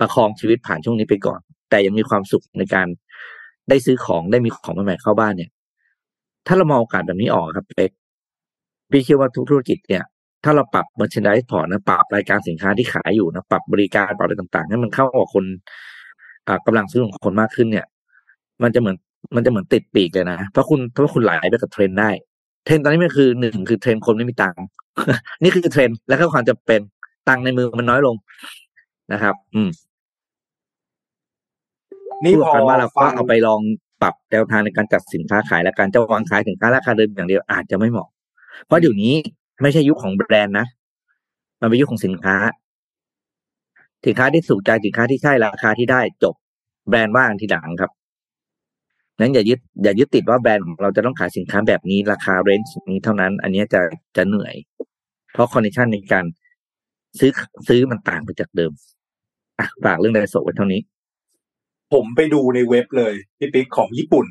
[0.00, 1.40] ประคองชีวิตผ่านช่วงนี้ไปก่อน
[1.74, 2.86] แต่ยังมีความสุขในการ
[3.68, 5.50] ได้ซื้อของได้มีของใหม่ๆเข้าบ้านเนี่ย
[6.46, 7.90] ถ้าเรามองโอกาสแบบนี้ออกครับเป๊ก
[8.90, 10.04] พี่คิดว่าทุกธุรกิจเนี่ย
[10.44, 15.44] ถ้าเราปรับ merchandise พอนะปรับรายการสินค้าที่ขายอยู่นะปรับบริการปรับอะไรต่างๆให้มันเข้ากับคน
[16.48, 17.86] อ่ากำลังซื้อของคนมากขึ้นเนี่ย
[18.62, 18.96] มันจะเหมือน
[19.34, 22.10] มันจะเหมือนติดปีกเลยนะเพราะคุณเพราะคุณไหลไปกับเทรนได้
[22.64, 24.64] เทรนตอนนี้มันคือหนึ่งคือเทรนคนไม่มีตังค์
[25.42, 26.80] นี่คือเทรนแล้วก็ความจะเป็น
[27.28, 28.16] ตังค์ในมือมันน้อยลง
[29.12, 29.70] นะครับ อืม
[32.24, 33.60] นี่พอกันว่าเราก็ฟังเอาไลอง
[34.02, 38.08] ปรับแนวทางในการจัดสินค้าขายและการจะวางขายสินค้าราคาเดิมอย่างเดียวอาจจะไม่เหมาะ
[38.66, 39.14] เพราะเดี๋ยวนี้
[39.62, 40.66] ไม่ใช่ยุคของแบรนด์นะ
[41.60, 42.36] มันเป็นยุคของสินค้า
[44.06, 46.34] สินค้าที่ถูกใจสินค้าที่ใช่ราคาที่ได้จบ
[46.88, 47.90] แบรนด์ว่าทีหลังครับ
[49.20, 53.80] นั้นอย่ายึดอย่ายึดติดว่าแบรนด์ของเราจะต้องขายสินค้าแบบนี้ราคา range นี้เท่านั้น อันนี้จะ
[54.16, 54.54] จะเหนื่อย
[55.32, 56.24] เพราะ condition ในการ
[57.18, 57.30] ซื้อ
[57.68, 58.72] ซื้อมันต่างไปจากเดิม
[59.58, 60.80] อะฝากเรื่องไดโซไว้เท่านี้
[61.92, 64.26] ผมไปดูในเว็บเลยพี่ปิ๊กของญี่ปุ่น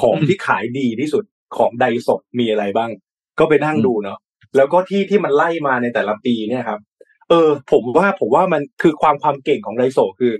[0.00, 1.24] ของที่ขายดีที่สุด
[1.56, 2.90] ของไดโซมีอะไรบ้าง
[3.38, 4.18] ก็ไปนั่งอืมดูเนาะ
[4.56, 6.80] แล้วก็ที่ที่มันไล่มาในแต่ละปีเนี่ยครับ
[7.28, 10.34] เออ ผมว่าผมว่ามันคือความความเก่งของไดโซคือ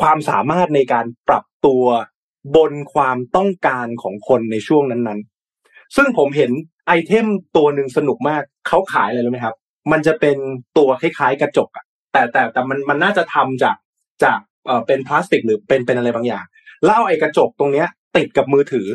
[0.00, 1.84] ความสามารถในการปรับตัว
[2.56, 6.50] บนความต้องการของคนในช่วงนั้นๆ ซึ่งผมเห็น
[6.86, 7.26] ไอเทม
[7.56, 9.56] ตัวหนึ่งสนุกมากเขาขายอะไรรู้ไหมครับ
[9.92, 10.36] มันจะเป็น
[10.78, 13.76] ตัวคล้ายๆกระจกอะแต่แต่แต่มันมันน่าจะทำจาก
[14.24, 16.44] จาก เอ่อเป็นพลาสติกหรือเป็นเป็นอะไรบางอย่าง
[16.84, 17.86] แล้วเอาไอ้กระจกตรงเนี้ย
[18.16, 18.86] ติดกับมือถือ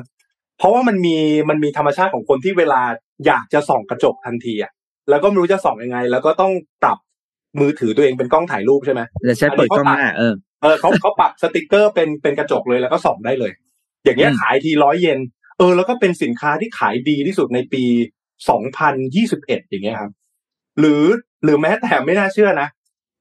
[0.58, 1.18] เพราะว่ามันมี
[1.50, 2.82] มันมีธรรมชาติของคนที่เวลา
[3.26, 4.72] อยากจะส่องกระจกทันทีอะ
[5.10, 6.52] แล้วก็ไม่รู้จะส่องยังไง แล้วก็ต้อง
[6.84, 6.98] ปรับ
[7.60, 13.52] มือถือตัวเองเป็นกล้องถ่ายรูปใช่ไหมจะใช้เปิดกล้องหน้าเออเออเขาเขาปักสติกเกอร์เป็นเป็นกระจกเลยแล้วก็ส่องได้เลย
[14.04, 15.20] อย่างเงี้ยอืมขายทีร้อยเยน
[15.58, 17.84] เออแล้วก็เป็นสินค้าที่ขายดีที่สุดในปี
[18.58, 20.12] 2021อย่างเงี้ยครับ
[20.80, 21.04] หรือ
[21.44, 22.68] หรือแม้แต่ไม่น่าเชื่อนะ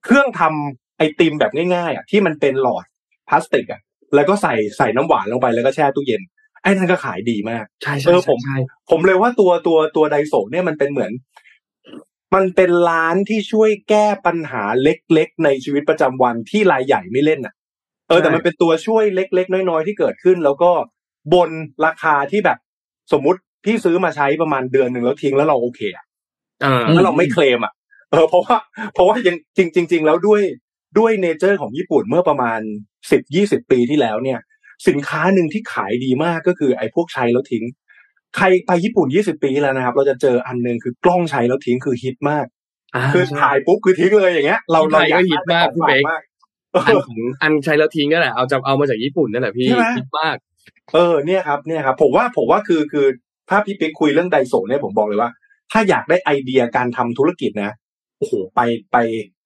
[0.05, 2.85] เครื่องทำ ไอติมแบบง่ายๆอะที่มันเป็นหลอด
[3.29, 3.81] พลาสติกอะ
[4.15, 6.23] แล้วก็ใส่ใส่น้ำหวานลงไปแล้วก็แช่ตู้เย็น
[6.63, 8.57] ไอ้นั่นก็ขายดีมากใช่เอใช่อผมใช่
[8.91, 11.13] ผมเลยว่าตัวตัวตัวไดโซเนี่ยมันเป็นเหมือน
[12.35, 17.55] มันเป็นร้านที่ช่วยแก้ปัญหาเล็กๆ ในชีวิตประจำวันที่รายใหญ่ไม่เล่นอะ
[18.09, 20.71] เออแต่มันเป็นตัวช่วยเล็ก ๆ น้อยๆที่เกิดขึ้น แล้วก็
[21.35, 21.51] บน
[21.87, 22.59] ราคาที่แบบ
[23.13, 26.05] สมมุติพี่ซื้อมาใช้ประมาณเดือนหนึ่งแล้วทิ้งแล้วเราโอเคอะ
[26.65, 27.73] อ่าแล้วเราไม่เคลมอะ
[28.11, 28.57] เออเพราะว่า
[28.95, 30.43] เพราะว่ายังจริงจริง ๆ แล้วด้วย
[30.99, 32.61] ด้วยเนเจอร์ของญี่ปุ่นเมื่อประมาณ
[33.11, 34.39] สิบยี่สิบปีที่แล้วเนี่ย
[34.89, 37.65] สินค้าหนึ่งที่ขายดีมากก็คือไอ้พวกใช้แล้วทิ้ง
[38.37, 42.47] ใครไปญี่ปุ่นยี่สิบปีแล้วนะครับ เราจะเจออันหนึ่งคือกล้องใช้แล้วทิ้งคือฮิตมาก
[42.95, 46.23] อ่าคือใช่ถ่ายปุ๊บคือทิ้งเลยอย่างเงี้ย เราที่เราไทยอยากก็ฮิตมากได้ของพี่เป๊กฝากมาก
[46.87, 50.37] อันของอันใช้แล้วทิ้งนั่นแหละเอาจะเอามาจากญี่ปุ่นนั่นแหละพี่ใช่ไหมคิดมาก
[50.95, 53.07] เออเนี่ยครับเนี่ยครับผมว่าผมว่าคือคือ
[53.51, 55.31] ถ้าพี่ปิ๊กคุยเรื่องไดโซะเนี่ยผมบอกเลยว่า
[55.73, 57.73] ถ้าอยากได้ไอเดียการทำธุรกิจนะ
[58.19, 58.61] โอ้โหไป
[58.93, 58.97] ไป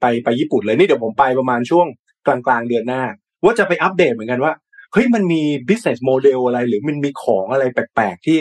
[0.00, 1.86] ไปไปญี่ปุ่นเลยนี่เดี๋ยวผมไปประมาณช่วง
[2.26, 3.02] กลางกลางๆเดือนหน้า
[3.44, 4.52] ว่าจะไปอัปเดตเหมือนกันว่า
[4.92, 8.38] เฮ้ยมันมี business model อะไร หรือมันมีของอะไรแปลกๆที่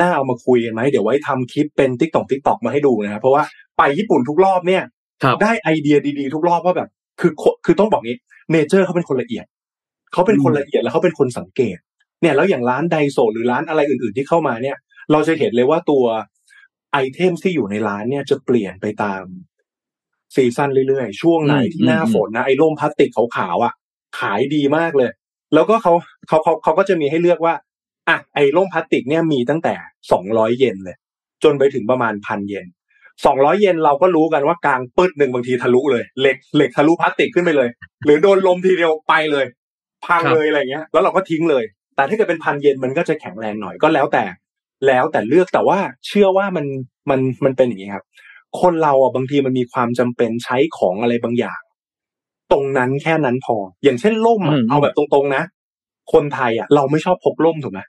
[0.00, 3.42] น่าเอามาคุยกันไหมเดี๋ยวไว้ทำคลิปเป็นติ๊กต็อกติ๊กต็อกมาให้ดูนะครับเพราะว่า
[3.78, 4.82] ไปญี่ปุ่นทุกรอบเนี่ย
[5.22, 6.88] ครับได้ไอเดียดีๆ ทุกรอบว่าแบบ
[7.20, 8.18] คือคนคือต้องบอกงี้
[8.50, 9.46] nature เขาเป็นคนละเอียด
[10.12, 11.76] เขาเป็นคนละเอียดแล้วเขาเป็นคนสังเกต
[12.22, 14.76] เนี่ย แล้วอย่างร้านไดโซหรือร้านอะไรอื่นๆที่เข้ามาเนี่ย
[15.12, 16.04] เราจะเห็นเลยว่าตัว
[16.92, 19.22] item ที่อยู่ในร้านเนี่ยจะเปลี่ยนไปตาม
[20.34, 23.72] season เรื่อยๆ ช่วงไหนที่หน้าฝนนะไอ้ร่มพลาสติกขาวๆอะ
[24.18, 25.10] ขายดีมากเลย
[25.54, 25.92] แล้วก็เขา
[26.28, 27.54] เขาเขาเขาก็จะมีให้เลือกว่า
[28.08, 29.74] อะไอ้ร่มพลาสติกเนี่ยมีตั้งแต่
[30.12, 30.96] สองร้อยเยนเลย
[31.44, 32.66] จนไปถึงประมาณพันเยน
[33.26, 37.68] สองร้อยเยนเราก็รู้กันว่ากางปึ๊ดหนึ่งบางทีทะลุเลย เหล็กเหล็กทะลุพลาสติกขึ้นไปเลย
[38.04, 39.46] หรือโดนลมทีเดียวไปเลย
[40.06, 41.64] พังครับเลยอะไรเงี้ย แล้วเราก็ทิ้งเลย
[41.96, 44.24] แต่ถ้าเกิดเป็นพันเยนมันก็จะแข็งแรงหน่อยก็แล้วแต่
[44.86, 46.66] แล้วแต่เลือกแต่ว่าเชื่อว่ามัน
[47.10, 48.04] มันมันเป็นอย่างนี้ครับ
[48.60, 51.60] คนเราอะบางทีมันมีความจำเป็นใช้ของอะไรบางอย่าง
[52.52, 55.42] ตรงนั้นแค่นั้นพอ อย่างเช่นล่มอะอืมเอาแบบตรงๆนะ
[56.12, 57.80] คนไทยอะ เราไม่ชอบพกล่มถูกไหม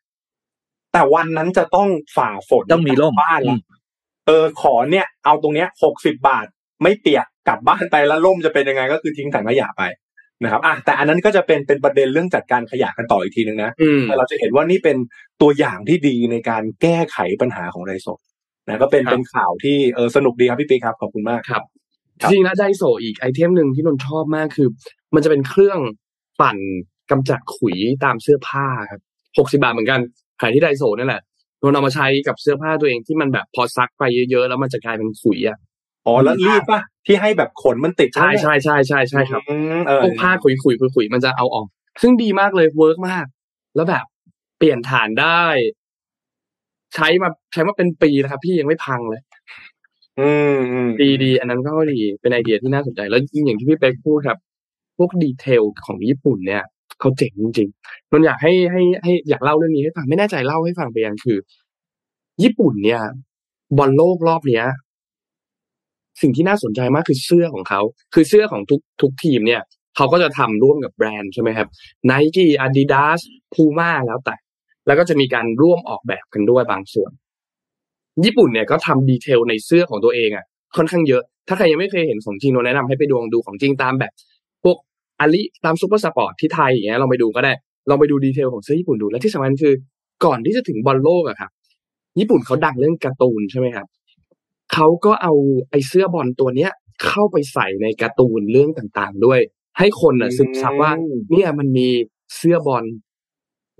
[0.93, 1.87] แต่วันนั้นจะต้อง
[2.17, 3.59] ฝ่าฝนต้องมีร่มกลับบ้านอืละม
[4.27, 6.45] เออขอเนี่ย เอาตรงเนี้ยหกสิบาท
[6.83, 9.83] ไม่เปียกกลับบ้านไปแล้วล่มจะเป็นยังไง ก็คือทิ้งถังขยะไป
[10.43, 14.97] นะครับอะแต่อันนั้นก็จะเป็นเป็นประเด็นเรื่องจัดการขยะกันต่ออีกทีนึงนะอืมแต่เราจะเห็นว่านี่เป็น
[15.41, 18.07] ตัวอย่างที่ดีในการแก้ไขปัญหาของไรโซ
[18.67, 21.61] นะก็เป็นครับเป็นข่าวที่เออสนุกดีครับพี่ปีครับขอบคุณมากครับ
[22.21, 24.67] ครับจริงๆนะไดโซอีกไอเทมหนึ่งที่นนท์ชอบมากคือ
[25.15, 25.79] มันจะเป็นเครื่อง
[26.41, 26.57] ปั่น
[27.11, 29.01] กำจัดขุยตามเสื้อผ้าครับ
[29.37, 29.99] หกสิบาทเหมือนกัน
[30.41, 31.21] ขายที่ไดโซนั่นแหละ
[31.61, 35.57] นนท์เอามาใช้กับเสื้อผ้าตัวเองที่มันแบบพอซักไปเยอะๆ แล้วมันจะกลายเป็นขุยอะ
[36.07, 41.67] อ๋อแล้วรีบป่ะที่ให้แบบขนมันติดใช่ใช่ใช่ใช่ใช่ครับอืมเออพวกผ้าขุยขุยขุยขุยมันจะเอาออก
[42.01, 43.25] ซึ่งดีมากเลย work มาก
[43.75, 44.05] แล้วแบบ
[44.57, 45.43] เปลี่ยนถ่านได้
[46.95, 49.21] ใช้มาใช้มาเป็นปีนะครับ พี่ยังไม่พังเลย
[50.19, 54.37] อืมอืมดีดีอันนั้นก็ดีเป็นไอเดียที่น่าสนใจแล้วอย่างที่พี่เป๊กพูดครับ
[54.97, 56.63] พวก detail ของญี่ปุ่นเนี่ย
[56.99, 61.37] เขาเจ๋งจริงๆนนอยากให้ให้ให้อยากเล่าเรื่องนี้ให้ฟังไม่แน่ใจเล่าให้ฟังไปยังคือ
[62.43, 63.01] ญี่ปุ่นเนี่ย
[63.77, 64.65] บอลโลกรอบเนี้ย
[66.21, 67.81] สิ่งที่น่าสนใจมากคือเสื้อของเขา
[68.13, 69.61] คือเสื้อของทุกทุกทีมเนี่ย
[69.95, 71.67] เขาก็จะทำร่วมกับแบรนด์ใช่ไหมครับ
[72.09, 73.19] Nike Adidas
[73.53, 74.35] Puma แล้วแต่
[74.87, 77.11] แล้วก็จะมีการร่วมออกแบบกันด้วยบางส่วน
[78.25, 84.11] ญี่ปุ่นเนี่ยก็ทำ detail ในเสื้อของตัวเองอะค่อนข้างเยอะ ถ้าใครยังไม่เคยเห็นของจริงนนท์แนะนำให้ไปดูลองดูของจริงตามแบบ
[84.63, 84.77] พวก
[85.19, 87.53] อาริตามซูเปอร์สปอร์ตที่ไทยอย่างเงี้ยลองไปดูก็ได้
[87.89, 89.73] ลองไปดู detail ของเสื้อญี่ปุ่นดูและที่สำคัญคือ
[90.25, 91.51] ก่อนที่จะถึงบอลโลกอะครับ
[92.19, 93.87] ญี่ปุ่นเขาดังเรื่องการ์ตูนใช่ไหมครับ
[94.73, 95.33] เขาก็เอา
[95.69, 96.71] ไอ้เสื้อบอลตัวเนี้ย
[97.05, 99.39] เข้าไปใส่ในการ์ตูนเรื่องต่างๆ ด้วย
[99.77, 100.91] ให้คนน่ะซึมซับว่า
[101.31, 101.87] เนี่ยมันมี
[102.37, 102.83] เสื้อบอล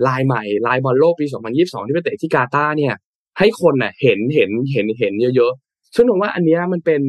[0.08, 1.26] ลายใหม่ลายบอลโลกปี
[1.58, 2.94] 2022 ที่ไปเตะที่กาตาร์เนี่ย
[3.40, 7.02] ให้คนน่ะ เห็นเห็นเห็นเห็นเยอะๆซึ่งผมว่าอันเนี้ยมันเป็น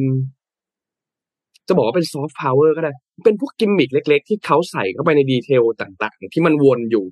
[1.67, 2.91] จะบอกว่าเป็นซอฟต์พาวเวอร์ก็ได้
[3.25, 7.05] เป็นพวกกิมมิคเล็ก ๆ ที่เขาใส่เข้าไปในดีเทลต่าง ๆ ที่มันวนอยู่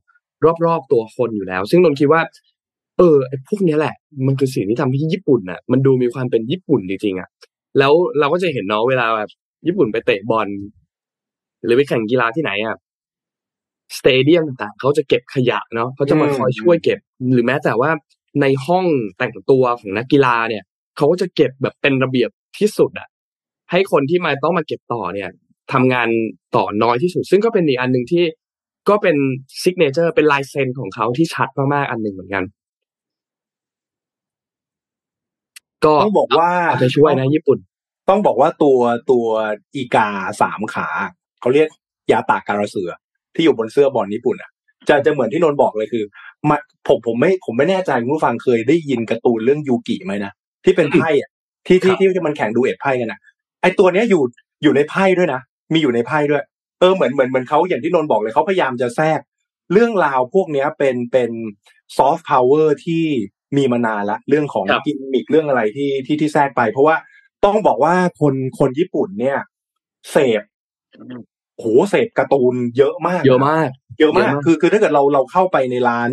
[0.66, 2.22] รอบๆตัวคนอยู่แล้ว ซึ่งนนคิดว่า
[2.98, 3.96] เออไอ้พวกนี้แหละ
[4.28, 7.30] มันคือสิ่งที่ทำให้ญี่ปุ่นน่ะ มันดูมีความเป็นญี่ปุ่นจริงๆอะ
[7.80, 9.30] แล้วเราก็จะเห็นเนาะเวลาแบบ
[9.68, 10.48] ญี่ปุ่นไปเตะบอล
[11.64, 12.76] หรือไปแข่งกีฬาที่ไหนอะ
[13.98, 17.00] สเตเดียมต่างๆเขาจะเก็บขยะเนาะเขาจะมาคอยช่วยเก็บ
[17.32, 17.92] หรือแม้แต่ว่า
[18.42, 18.86] ในห้อง
[19.18, 20.64] แต่งตัวของนักกีฬาเนี่ย
[20.98, 22.30] เขาก็จะเก็บแบบเป็นระเบียบ
[22.60, 23.08] ที่สุดอะ
[23.72, 25.30] ให้คนที่มาต้องมาเก็บต่อเนี่ย
[25.74, 26.08] ทำงาน
[26.56, 28.24] ต่อน้อยที่สุด ซึ่งก็เป็นอีกอันหนึ่งที่
[28.90, 29.16] ก็เป็น
[29.62, 32.44] signature เป็นลายเซ็นของเขาที่ชัดมากๆอันหนึ่งเหมือนกัน
[35.86, 37.58] ก็ต้องบอกว่าเอาใจช่วยนะ ญี่ปุ่น
[38.10, 38.80] ต้องบอกว่าตัว
[39.12, 39.26] ตัว
[39.76, 40.08] อีกา
[40.42, 40.88] สามขา
[41.40, 41.68] เขาเรียก
[42.12, 42.90] ยาตากการะเสือ
[43.36, 44.50] ที่อยู่บนเสื้อบอลญี่ปุ่นอะ
[44.90, 46.04] จะจะเหมือนที่นนท์บอกเลยคือ
[46.50, 46.58] มา
[46.88, 50.32] ผมผมไม่ผมไม่แน่ใจคุณผู้ฟังเคยได้ยินการ์ตูนเรื่องยูกิไหมนะ
[50.66, 51.30] ที่เป็นไพ่อะ
[51.68, 53.20] ที่ที่ครับที่ที่มันแข่ง duel ไพ่กันอะ
[53.62, 54.24] ไอตัวเนี้ยอยู่
[54.64, 55.42] อยู่ในไพ่ด้วยนะ
[55.74, 56.44] มีอยู่ในไพ่ด้วย
[56.80, 59.20] เออเหมือนเหมือนเหมือนเขาอย่างที่นนท์บอกเลยเขาพยายามจะแทรก
[59.74, 61.32] เรื่องราวพวกเนี้ยเป็นเป็น
[61.98, 63.04] ซอฟต์พาวเวอร์ที่
[63.58, 66.96] มีมานานละเรื่องของครับกิมมิคเรื่องอะไรที่ที่ที่แทรกไป เพราะว่า
[67.46, 69.38] ต้องบอกว่าคนคนญี่ปุ่นเนี่ย
[70.12, 70.42] เสพ
[71.62, 76.10] โหเสพการ์ตูนเยอะมากเยอะมาก เยอะมาก เยอะมาก คือคือถ้าเกิดเราเราเข้าไปในร้าน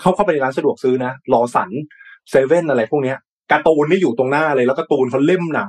[0.00, 1.70] เข้าเข้าไปในร้านสะดวกซื้อนะรอสัน
[2.30, 3.18] เซเว่นอะไรพวกเนี้ย
[3.52, 5.66] การ์ตูนนี่อยู่ตรงหน้าเลยแล้วการ์ตูนเขาเล่มหนา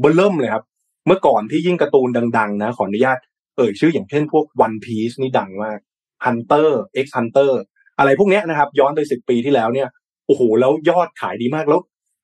[0.00, 0.64] เบิ่มเลยครับ
[1.06, 2.08] เมื่อก่อนที่ยิ่งการ์ตูน
[2.38, 3.18] ดัง ๆ นะ ขออนุญาต
[3.56, 5.78] เอ่ยชื่ออย่างเช่นพวก One Piece นี่ดังมาก
[6.24, 6.70] Hunter
[7.04, 7.52] X Hunter
[7.98, 9.88] อะไรพวกเนี้ยนะครับ ย้อนไปสิบปีที่แล้วเนี่ย
[10.26, 11.80] โอ้โหแล้วยอดขายดีมากแล้ว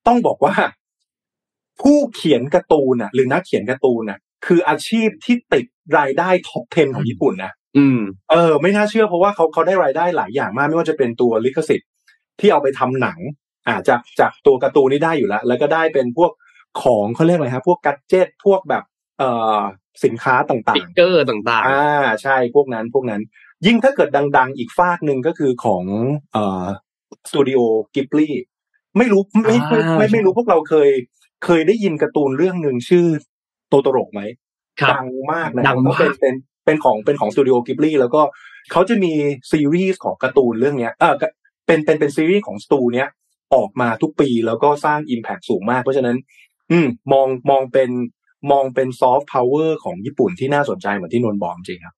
[0.06, 0.54] ต้องบอกว่า
[1.82, 5.66] ผู้เขียนการ์ตูนน่ะ หรือนักเขียนการ์ตูนน่ะ คืออาชีพที่ติด
[5.98, 11.88] รายได้ท็อป 10 ของญี่ปุ่นนะอืม เออ ไม่น่าเชื่อเพราะว่าเขาเขาได้รายได้หลายอย่างมาก ไม่ว่าจะเป็นตัวลิขสิทธิ์
[12.40, 13.18] ที่เอาไปทำหนัง
[13.66, 16.32] อ่าจากจากตัวการ์ตูนนี่ได้อยู่แล้ว แล้วก็ได้เป็นพวก
[16.82, 18.84] ของเขาเรียกอะไรฮะพวกกัจเจตพวกแบบ
[19.18, 19.60] เอ่อ
[20.04, 23.22] สินค้าต่าติ๊งกเกอร์ต่างๆ อ่าใช่พวกนั้นพวกนั้น
[23.66, 25.84] ยิ่งถ้าเกิดดัง ๆ อีกฟากหนึ่งก็คือของ
[26.32, 26.64] เอ่อ
[27.30, 27.58] สตูดิโอ
[27.94, 28.34] กิบลี่
[28.98, 30.90] ไม่รู้ไม่ไม่ไม่ไม่รู้พวกเราเคย
[31.44, 33.06] เคยได้ยินการ์ตูนเรื่องหนึ่งชื่อ
[33.68, 38.22] โตโตโรไหมๆครับดังมากนะดังมากเป็นเป็นเป็นของเป็นของสตูดิโอกิบลี่แล้วก็
[38.72, 39.12] เขาจะมี
[39.52, 41.28] ซีรีส์ของการ์ตูนเรื่องเนี้ยเออก็
[41.66, 43.08] เป็นเป็นเป็นซีรีส์ของสตูเนี้ย
[43.54, 46.16] ออกมาทุกปีแล้วก็สร้างอิมแพ t สูงมาก เพราะฉะนั้น
[46.70, 47.90] อืมมองมองเป็น
[48.50, 51.94] มองเป็นซอฟต์พาวเวอร์ของญี่ปุ่นที่น่าสนใจเหมือนที่นนท์บอกจริงครับ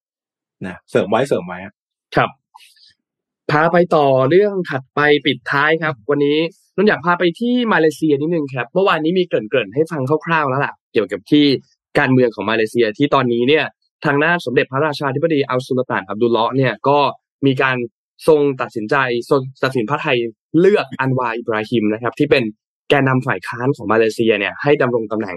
[0.66, 1.74] นะเสริมไว้เสริมไว้ครับ
[2.16, 2.30] ครับ
[3.50, 6.38] พาไปต่อเรื่องถัดไปปิดท้ายครับ วันนี้
[6.76, 11.44] นนท์อยากพาไปที่มาเลเซียนิดนึงครับ เมื่อวานนี้มีเกริ่นๆให้ฟังคร่าวๆแล้วล่ะ เกี่ยวกับที่
[11.98, 13.64] การเมืองของมาเลเซียที่ตอนนี้เนี่ย
[14.04, 16.98] ทางด้านสมเด็จพระราชาธิบดีอัลสุลต่านอับดุลเลาะเนี่ยก็
[17.46, 17.76] มีการ
[18.28, 18.96] ทรงตัดสินใจ
[19.30, 20.18] ทรงตัดสินพระไทย
[20.60, 22.44] เลือกอันวาอิบราฮิมนะครับ ที่เป็น
[22.88, 25.36] แกนนำฝ่ายค้านของมาเลเซียเนี่ยให้ดำรงตำแหน่ง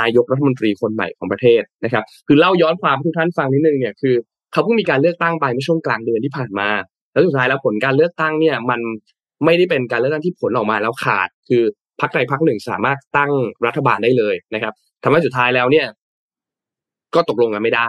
[0.00, 4.14] นายกรัฐมนตรีคนใหม่ของประเทศนะครับ คือเล่าย้อนความให้ทุกท่านฟังนิดนึงเนี่ยคือ
[4.52, 6.68] เขาเพิ่งมีการเลือกตั้งไปเมื่อช่วงกลางเดือนที่ผ่านมา
[7.12, 8.80] แล้วสุดท้ายแล้วผลการเลือกตั้งเนี่ยมัน
[9.44, 11.62] ไม่ได้เป็นการเลือกตั้งที่ผลออกมาแล้วขาด คือ
[12.00, 13.30] พรรคใดพรรคหนึ่งสามารถตั้ง
[13.66, 15.86] รัฐบาลได้เลยนะครับทำให้สุดท้ายแล้วเนี่ย
[17.14, 17.88] ก็ตกลงกันไม่ได้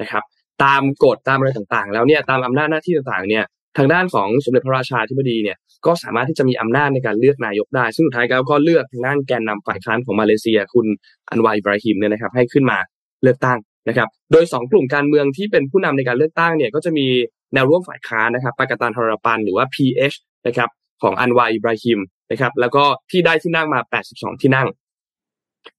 [0.00, 0.22] นะครับ
[0.64, 3.44] ตามกฎตามอะไรต่างๆ แล้วเนี่ยตามอำนาจหน้าที่ต่างๆเนี่ย
[3.76, 5.56] ทางด้านของสมเด็จพระราชาธิบดีเนี่ย
[5.86, 10.86] ก็สามารถที่จะมีอำนาจในการเลือกนายกได้ ซึ่งสุดท้ายแล้วก็เลือกทางด้านแกนนำฝ่ายค้านของมาเลเซีย คุณ
[11.30, 12.78] อันวาอิบราฮิมเนี่ยนะครับ ให้ขึ้นมา
[13.22, 17.06] เลือกตั้งนะครับ โดยสองกลุ่มการเมืองที่เป็นผู้นำในการเลือกตั้งเนี่ยก็จะมี
[17.54, 20.68] แนวร่วมฝ่ายค้านนะครับปากตันทรปันหรือว่า PH นะครับ
[21.02, 21.98] ของอันวาอิบราฮิม
[22.30, 23.80] นะครับ แล้วก็ที่ได้ที่นั่งมา
[24.12, 24.68] 82 ที่นั่ง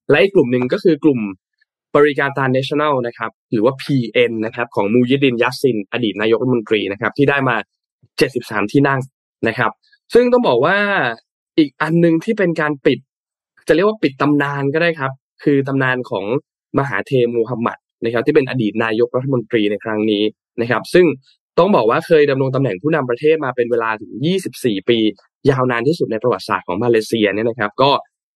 [0.10, 1.20] และอีกกลุ่มหนึ่งก็คือกลุ่ม
[1.96, 7.56] บริการตา National นะครับ หรือว่า PN นะครับ ของมูยิดินยัสซิน อดีตนายกรัฐมนตรีนะครับ ที่ได้มา
[8.14, 9.00] 73 ที่นั่ง
[9.48, 9.72] นะครับ
[10.14, 10.78] ซึ่งต้องบอกว่า
[11.58, 13.00] อีกอันหนึ่งที่เป็นการปิด
[13.68, 15.12] จะเรียกว่าปิดตำนานก็ได้ครับ
[15.44, 16.26] คือตำนานของ
[16.80, 20.24] มหาเทมูฮัมหมัดนะครับ ที่เป็นอดีตนายกรัฐมนตรีในครั้งนี้
[20.62, 21.06] นะครับ ซึ่ง
[21.60, 24.12] ต้องบอกว่าเคยดำรงตำแหน่งผู้นำประเทศมาเป็นเวลาถึง
[24.52, 25.00] 24 ปี
[25.50, 27.92] ยาวนานที่สุดในประวัติศาสตร์ของมาเลเซียเนี่ยนะครับ ก็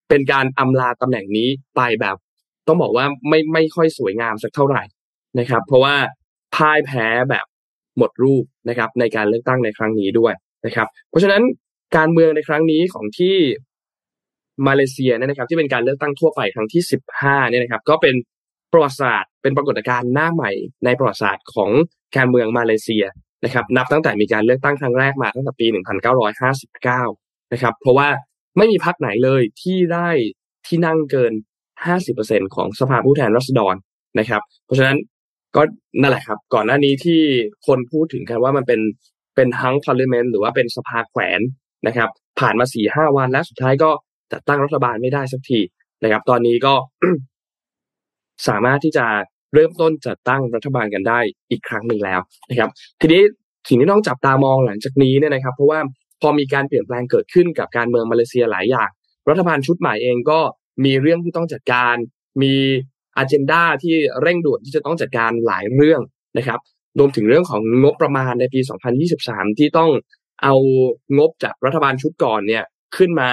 [0.10, 2.16] เป็นการอำลาตำแหน่งนี้ไปแบบ
[2.68, 4.84] ต้องบอกว่าไม่ไม่ค่อยสวยงามสักเท่าไหร่
[5.40, 5.96] นะครับ เพราะว่า
[6.56, 7.46] พ่ายแพ้แบบ
[7.98, 10.34] หมดรูปนะครับ ในการเลือกตั้งในครั้งนี้ด้วย
[10.66, 11.42] นะครับ เพราะฉะนั้น
[11.98, 13.36] การเมืองในครั้งนี้ของที่
[14.68, 16.82] มาเลเซียเนี่ยนะครับ ที่เป็นการเลือกตั้งทั่วไปครั้งที่
[17.16, 18.16] 15เนี่ยนะครับ ก็เป็น
[18.72, 20.52] ประวัติศาสตร์เป็นปรากฏการณ์หน้าใหม่
[20.86, 21.72] ในประวัติศาสตร์ของ
[22.16, 23.06] การเมืองมาเลเซีย
[23.44, 25.66] นะครับนับตั้งแต่มีการเลือกตั้งครั้งแรกมาตั้งแต่ปี
[26.80, 28.08] 1959 นะครับเพราะว่า
[28.58, 30.10] ไม่มีพรรคไหนเลยที่ได้
[30.68, 31.34] ที่นั่งเกิน
[31.94, 33.76] 50%ของสภาผู้แทนราษฎร
[34.20, 34.98] นะครับ เพราะฉะนั้น
[35.56, 35.62] ก็
[36.02, 37.22] นั่นแหละครับ ก่อนหน้านี้ที่
[37.68, 38.82] คนพูดถึงกันว่ามันเป็น
[39.36, 41.40] เป็นฮังพาร์เลเมนต์หรือว่าเป็นสภาแขวน
[41.88, 43.90] นะครับ ผ่านมาสี่ห้าวันแล้วสุดท้ายก็
[44.32, 45.60] จัดตั้งรัฐบาลไม่ได้สักที
[46.04, 46.74] นะครับ ตอนนี้ก็
[48.48, 49.06] สามารถที่จะ
[49.54, 51.20] เริ่มต้นจัดตั้งรัฐบาลกันได้
[51.52, 52.70] อีกครั้งหนึ่งแล้วนะครับ
[53.02, 53.22] ทีนี้
[53.68, 55.80] สิ่งที่ต้องจับตามองหลังจากนี้เนี่ยนะครับ เพราะว่า
[56.22, 58.90] พอมีการเปลี่ยนแปลงเกิดขึ้นกับการเมืองมาเลเซียหลายอย่าง
[59.30, 60.40] รัฐบาลชุดใหม่เองก็
[60.86, 61.96] มีเรื่องที่ต้องจัดการ
[62.42, 62.56] มี
[63.18, 66.02] อันเจนดาที่เร่งด่วนที่จะต้องจัดการหลายเรื่อง
[66.38, 66.60] นะครับ
[67.00, 68.60] รวมถึงเรื่องของงบประมาณในปี
[69.10, 69.90] 2023 ที่ต้อง
[70.44, 70.54] เอา
[71.18, 72.64] งบจากรัฐบาลชุดก่อนเนี่ย
[72.98, 73.30] ขึ้นมา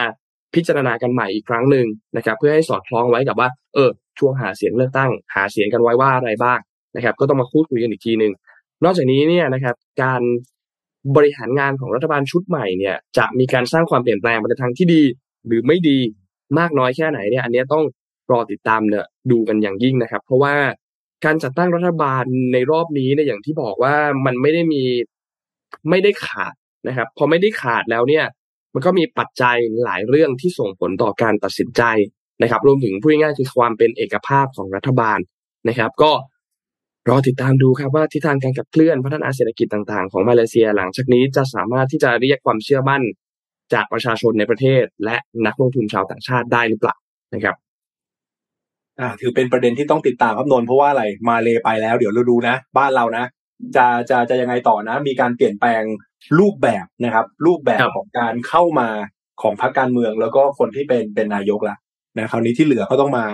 [0.55, 3.91] พิจารณากันใหม่อีกครั้งหนึ่งนะครับ เพื่อให้สอดคล้องไว้กับว่า เออ
[4.21, 6.59] ช่วงหาเสียงเลือกตั้ง หาเสียงกันไว้ว่าอะไรบ้าง
[6.97, 8.33] นะครับ ก็ต้องมาพูดคุยกันอีกทีหนึ่ง
[8.85, 10.23] นอกจากนี้เนี่ยนะครับ การ
[11.17, 15.03] บริหารงานของรัฐบาลชุดใหม่เนี่ย จะมีการสร้างความเปลี่ยนแปลงไปในทางที่ดี
[15.47, 15.99] หรือไม่ดี
[16.59, 17.85] มากน้อยแค่ไหนเนี่ย อันนี้ต้อง
[18.31, 20.55] รอติดตามเนี่ยดูกันอย่างยิ่งนะครับ เพราะว่า
[21.25, 23.95] การจัดตั้งรัฐบาลในรอบนี้เนี่ยอย่างที่บอกว่า
[24.27, 24.85] มันไม่ได้มี
[25.91, 26.55] ไม่ได้ขาด
[26.89, 28.25] นะครับ พอไม่ได้ขาดแล้วเนี่ย
[28.75, 31.83] มันก็มีปัจจัยหลายเรื่องที่ส่งผลต่อการตัดสินใจ
[32.43, 35.19] นะครับรวมถึงพูดง่ายๆคือความเป็นเอกภาพของรัฐบาล
[35.69, 36.13] นะครับ ก็
[37.09, 43.03] รอติดตามดูครับว่าทิศทางการขับเคลื่อนพัฒนาเศรษฐกิจต่างๆ ของมาเลเซีย หลังจากนี้จะสามารถที่จะเรียกความเชื่อมั่น
[43.75, 45.17] จากประชาชนในประเทศ และ
[45.47, 46.97] นักลงทุนชาวต่างชาติได้หรือเปล่า
[47.35, 47.57] นะครับ
[49.01, 53.25] อ่าถือเป็นประเด็นที่ต้องติดตามครับนนท์เพราะว่าอะไรมาเลไปแล้ว เดี๋ยวเราดูนะ บ้านเรานะ
[53.77, 55.83] จะจะจะยังไงต่อนะ มีการเปลี่ยนแปลง
[56.39, 58.89] รูปแบบนะครับ รูปแบบของการเข้ามา
[59.43, 61.77] ของพรรคการเมืองแล้วก็คนที่เป็นเป็นนายกละ
[62.19, 63.25] นะคราวนี้ที่เหลือก็ต้องมา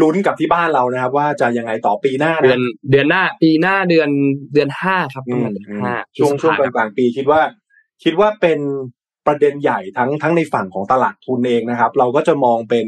[0.00, 2.60] ลุ้นกับที่บ้านเรานะครับ ว่าจะยังไงต่อปีหน้าเดือนะน
[2.90, 4.10] เดือนหน้า ปีหน้าเดือน
[4.52, 7.40] เดือนห้าครับประมาณเดือนห้าช่วงช่วงพฤษภกลางๆปีคิดว่า
[8.04, 8.58] คิดว่าเป็น
[9.26, 12.86] ประเด็นใหญ่ทั้งทั้งในฝั่งของตลาดทุนเองนะครับ เราก็จะมองเป็น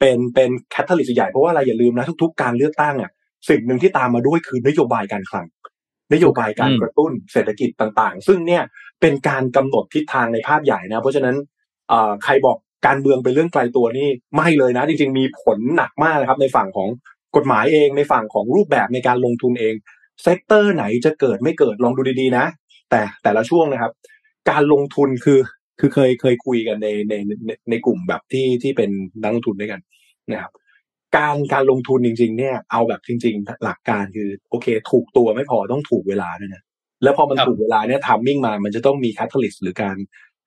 [0.00, 3.10] เป็นเป็นแคตตาลิสใหญ่เพราะว่าอะไรอย่าลืมนะทุก ๆ การเลือกตั้งอะ
[3.48, 5.46] สิ่งหนึ่งที่ตามมาด้วยคือนโยบายการคลัง
[6.12, 8.62] นโยบายการอืมกระตุ้นเศรษฐกิจต่างๆ ซึ่งเนี่ย
[9.00, 11.36] เป็นการกำหนดทิศทางในภาพใหญ่นะ เพราะฉะนั้น
[11.88, 12.56] เอ่อใครบอก
[12.86, 16.88] การเมืองเป็นเรื่องไกลตัวนี่ไม่เลยนะ จริง ๆ มีผลหนักมากนะครับในฝั่งของ
[17.36, 19.74] กฎหมายเองในฝั่งของรูปแบบในการลงทุนเอง
[20.22, 22.44] sector ไหนจะเกิดไม่เกิดลองดูดีๆนะ
[22.90, 23.92] แต่แต่ละช่วงนะครับ
[24.50, 25.40] การลงทุนคือ
[25.80, 27.14] คือเคยเคยคุยกันในใน
[27.46, 28.90] ในในกลุ่มแบบที่ที่เป็น
[29.22, 29.80] นักลงทุนด้วยกัน
[30.32, 30.52] นะครับ
[31.16, 36.62] การการลงทุนจริง ๆ เนี่ย เอาแบบจริง ๆ หลักการคือ โอเค ถูกตัวไม่พอต้องถูกเวลาด้วยนะ
[37.02, 39.96] แล้วพอมันครับถูกเวลาเนี่ย timing มา มันจะต้องมี catalyst หรือการ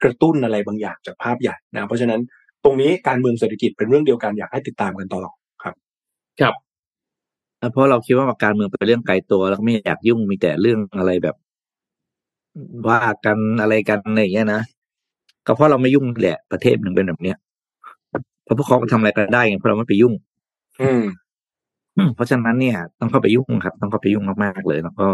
[0.04, 2.22] กระตุ้นอะไรบางอย่างจากภาพใหญ่นะเพราะฉะนั้น
[2.64, 5.76] ตรงนี้การเมืองเศรษฐกิจเป็นเรื่องเดียวกันอยากให้ติดตามกันตลอดครับ
[6.42, 6.56] ครับ
[7.72, 11.36] เพราะเราคิดว่าการเมืองเป็นเรื่องไกลตัวแล้วก็ไม่อยากยุ่งมีแต่เรื่องอะไรแบบ
[12.88, 14.62] ว่ากันอะไรกันอะไรอย่างเงี้ยนะ
[15.46, 17.38] ก็เพราะเราไม่ยุ่งแหละประเทศหนึ่งเป็นแบบเนี้ย
[18.44, 20.14] เพราะพวกเขาทำอะไรกันได้ไงเพราะเราไม่ไปยุ่ง
[20.82, 21.04] อืม
[21.98, 25.08] อืมเพราะฉะนั้นเนี่ย ต้องเข้าไปยุ่งครับ ต้องเข้าไปยุ่งมากๆเลย แล้วก็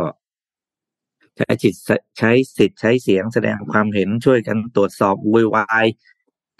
[1.37, 1.73] ใช้จิต
[2.17, 5.85] ใช้สิทธิ์ใช้เสียงแสดงความเห็นช่วยกันตรวจสอบวุ่นวาย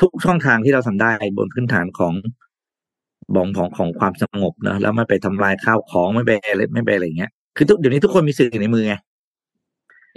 [0.01, 2.13] ทุกช่องทางที่เราทำได้บนพื้นฐานของ
[3.35, 8.95] บองของของความสงบนะแล้วไม่ไปทำลายข้าวของไม่ไปอะไรไม่ไปอะไรอย่างเงี้ยคือทุกเดี๋ยวนี้ทุกคนมีสื่อในมือไง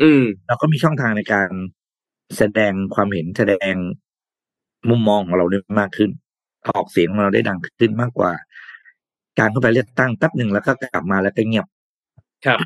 [0.02, 1.50] อืมเราก็มีช่องทางในการ
[2.36, 3.74] แสดงความเห็นแสดง
[4.90, 6.10] มุมมองของเราได้มากขึ้น
[6.68, 8.32] ออกเสียงของเราได้ดังขึ้นมากกว่า
[9.38, 11.66] การเข้าไปเลือกตั้งแป๊บหนึ่งแล้วก็กลับมาแล้วก็เงียบ
[12.46, 12.58] ครับ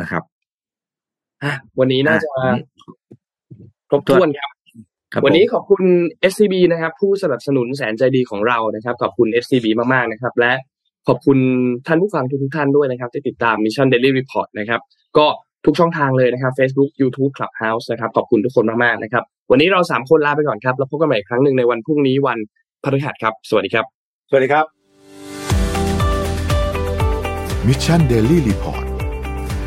[0.00, 0.22] นะครับ
[1.44, 2.54] อะวันนี้น่าจะอะ
[3.90, 4.50] ครบถ้วนครับ
[5.12, 5.82] ครับวันนี้ผมขอบคุณ
[6.32, 10.52] SCB นะครับ ผู้สนับสนุนแสนใจดีของเรานะครับ ขอบคุณ SCB มากๆนะครับ และ
[11.08, 11.38] ขอบคุณ
[11.86, 14.80] ท่านผู้ฟังทุกๆท่านด้วยนะครับ ที่ติดตาม Mission Daily Report นะครับ
[15.18, 15.26] ก็
[15.64, 22.38] ทุกช่องทางเลยนะครับ Facebook YouTube Clubhouse นะครับ ขอบคุณทุกคนมากๆนะครับ วันนี้เราสามคนลาไปก่อนครับ แล้วพบกันใหม่อีกครั้งหนึ่งในวันพรุ่งนี้วัน
[22.82, 23.84] พฤหัสครับ สวัสดีครับ
[24.30, 24.64] สวัสดีครับ
[27.68, 28.85] Mission Daily Report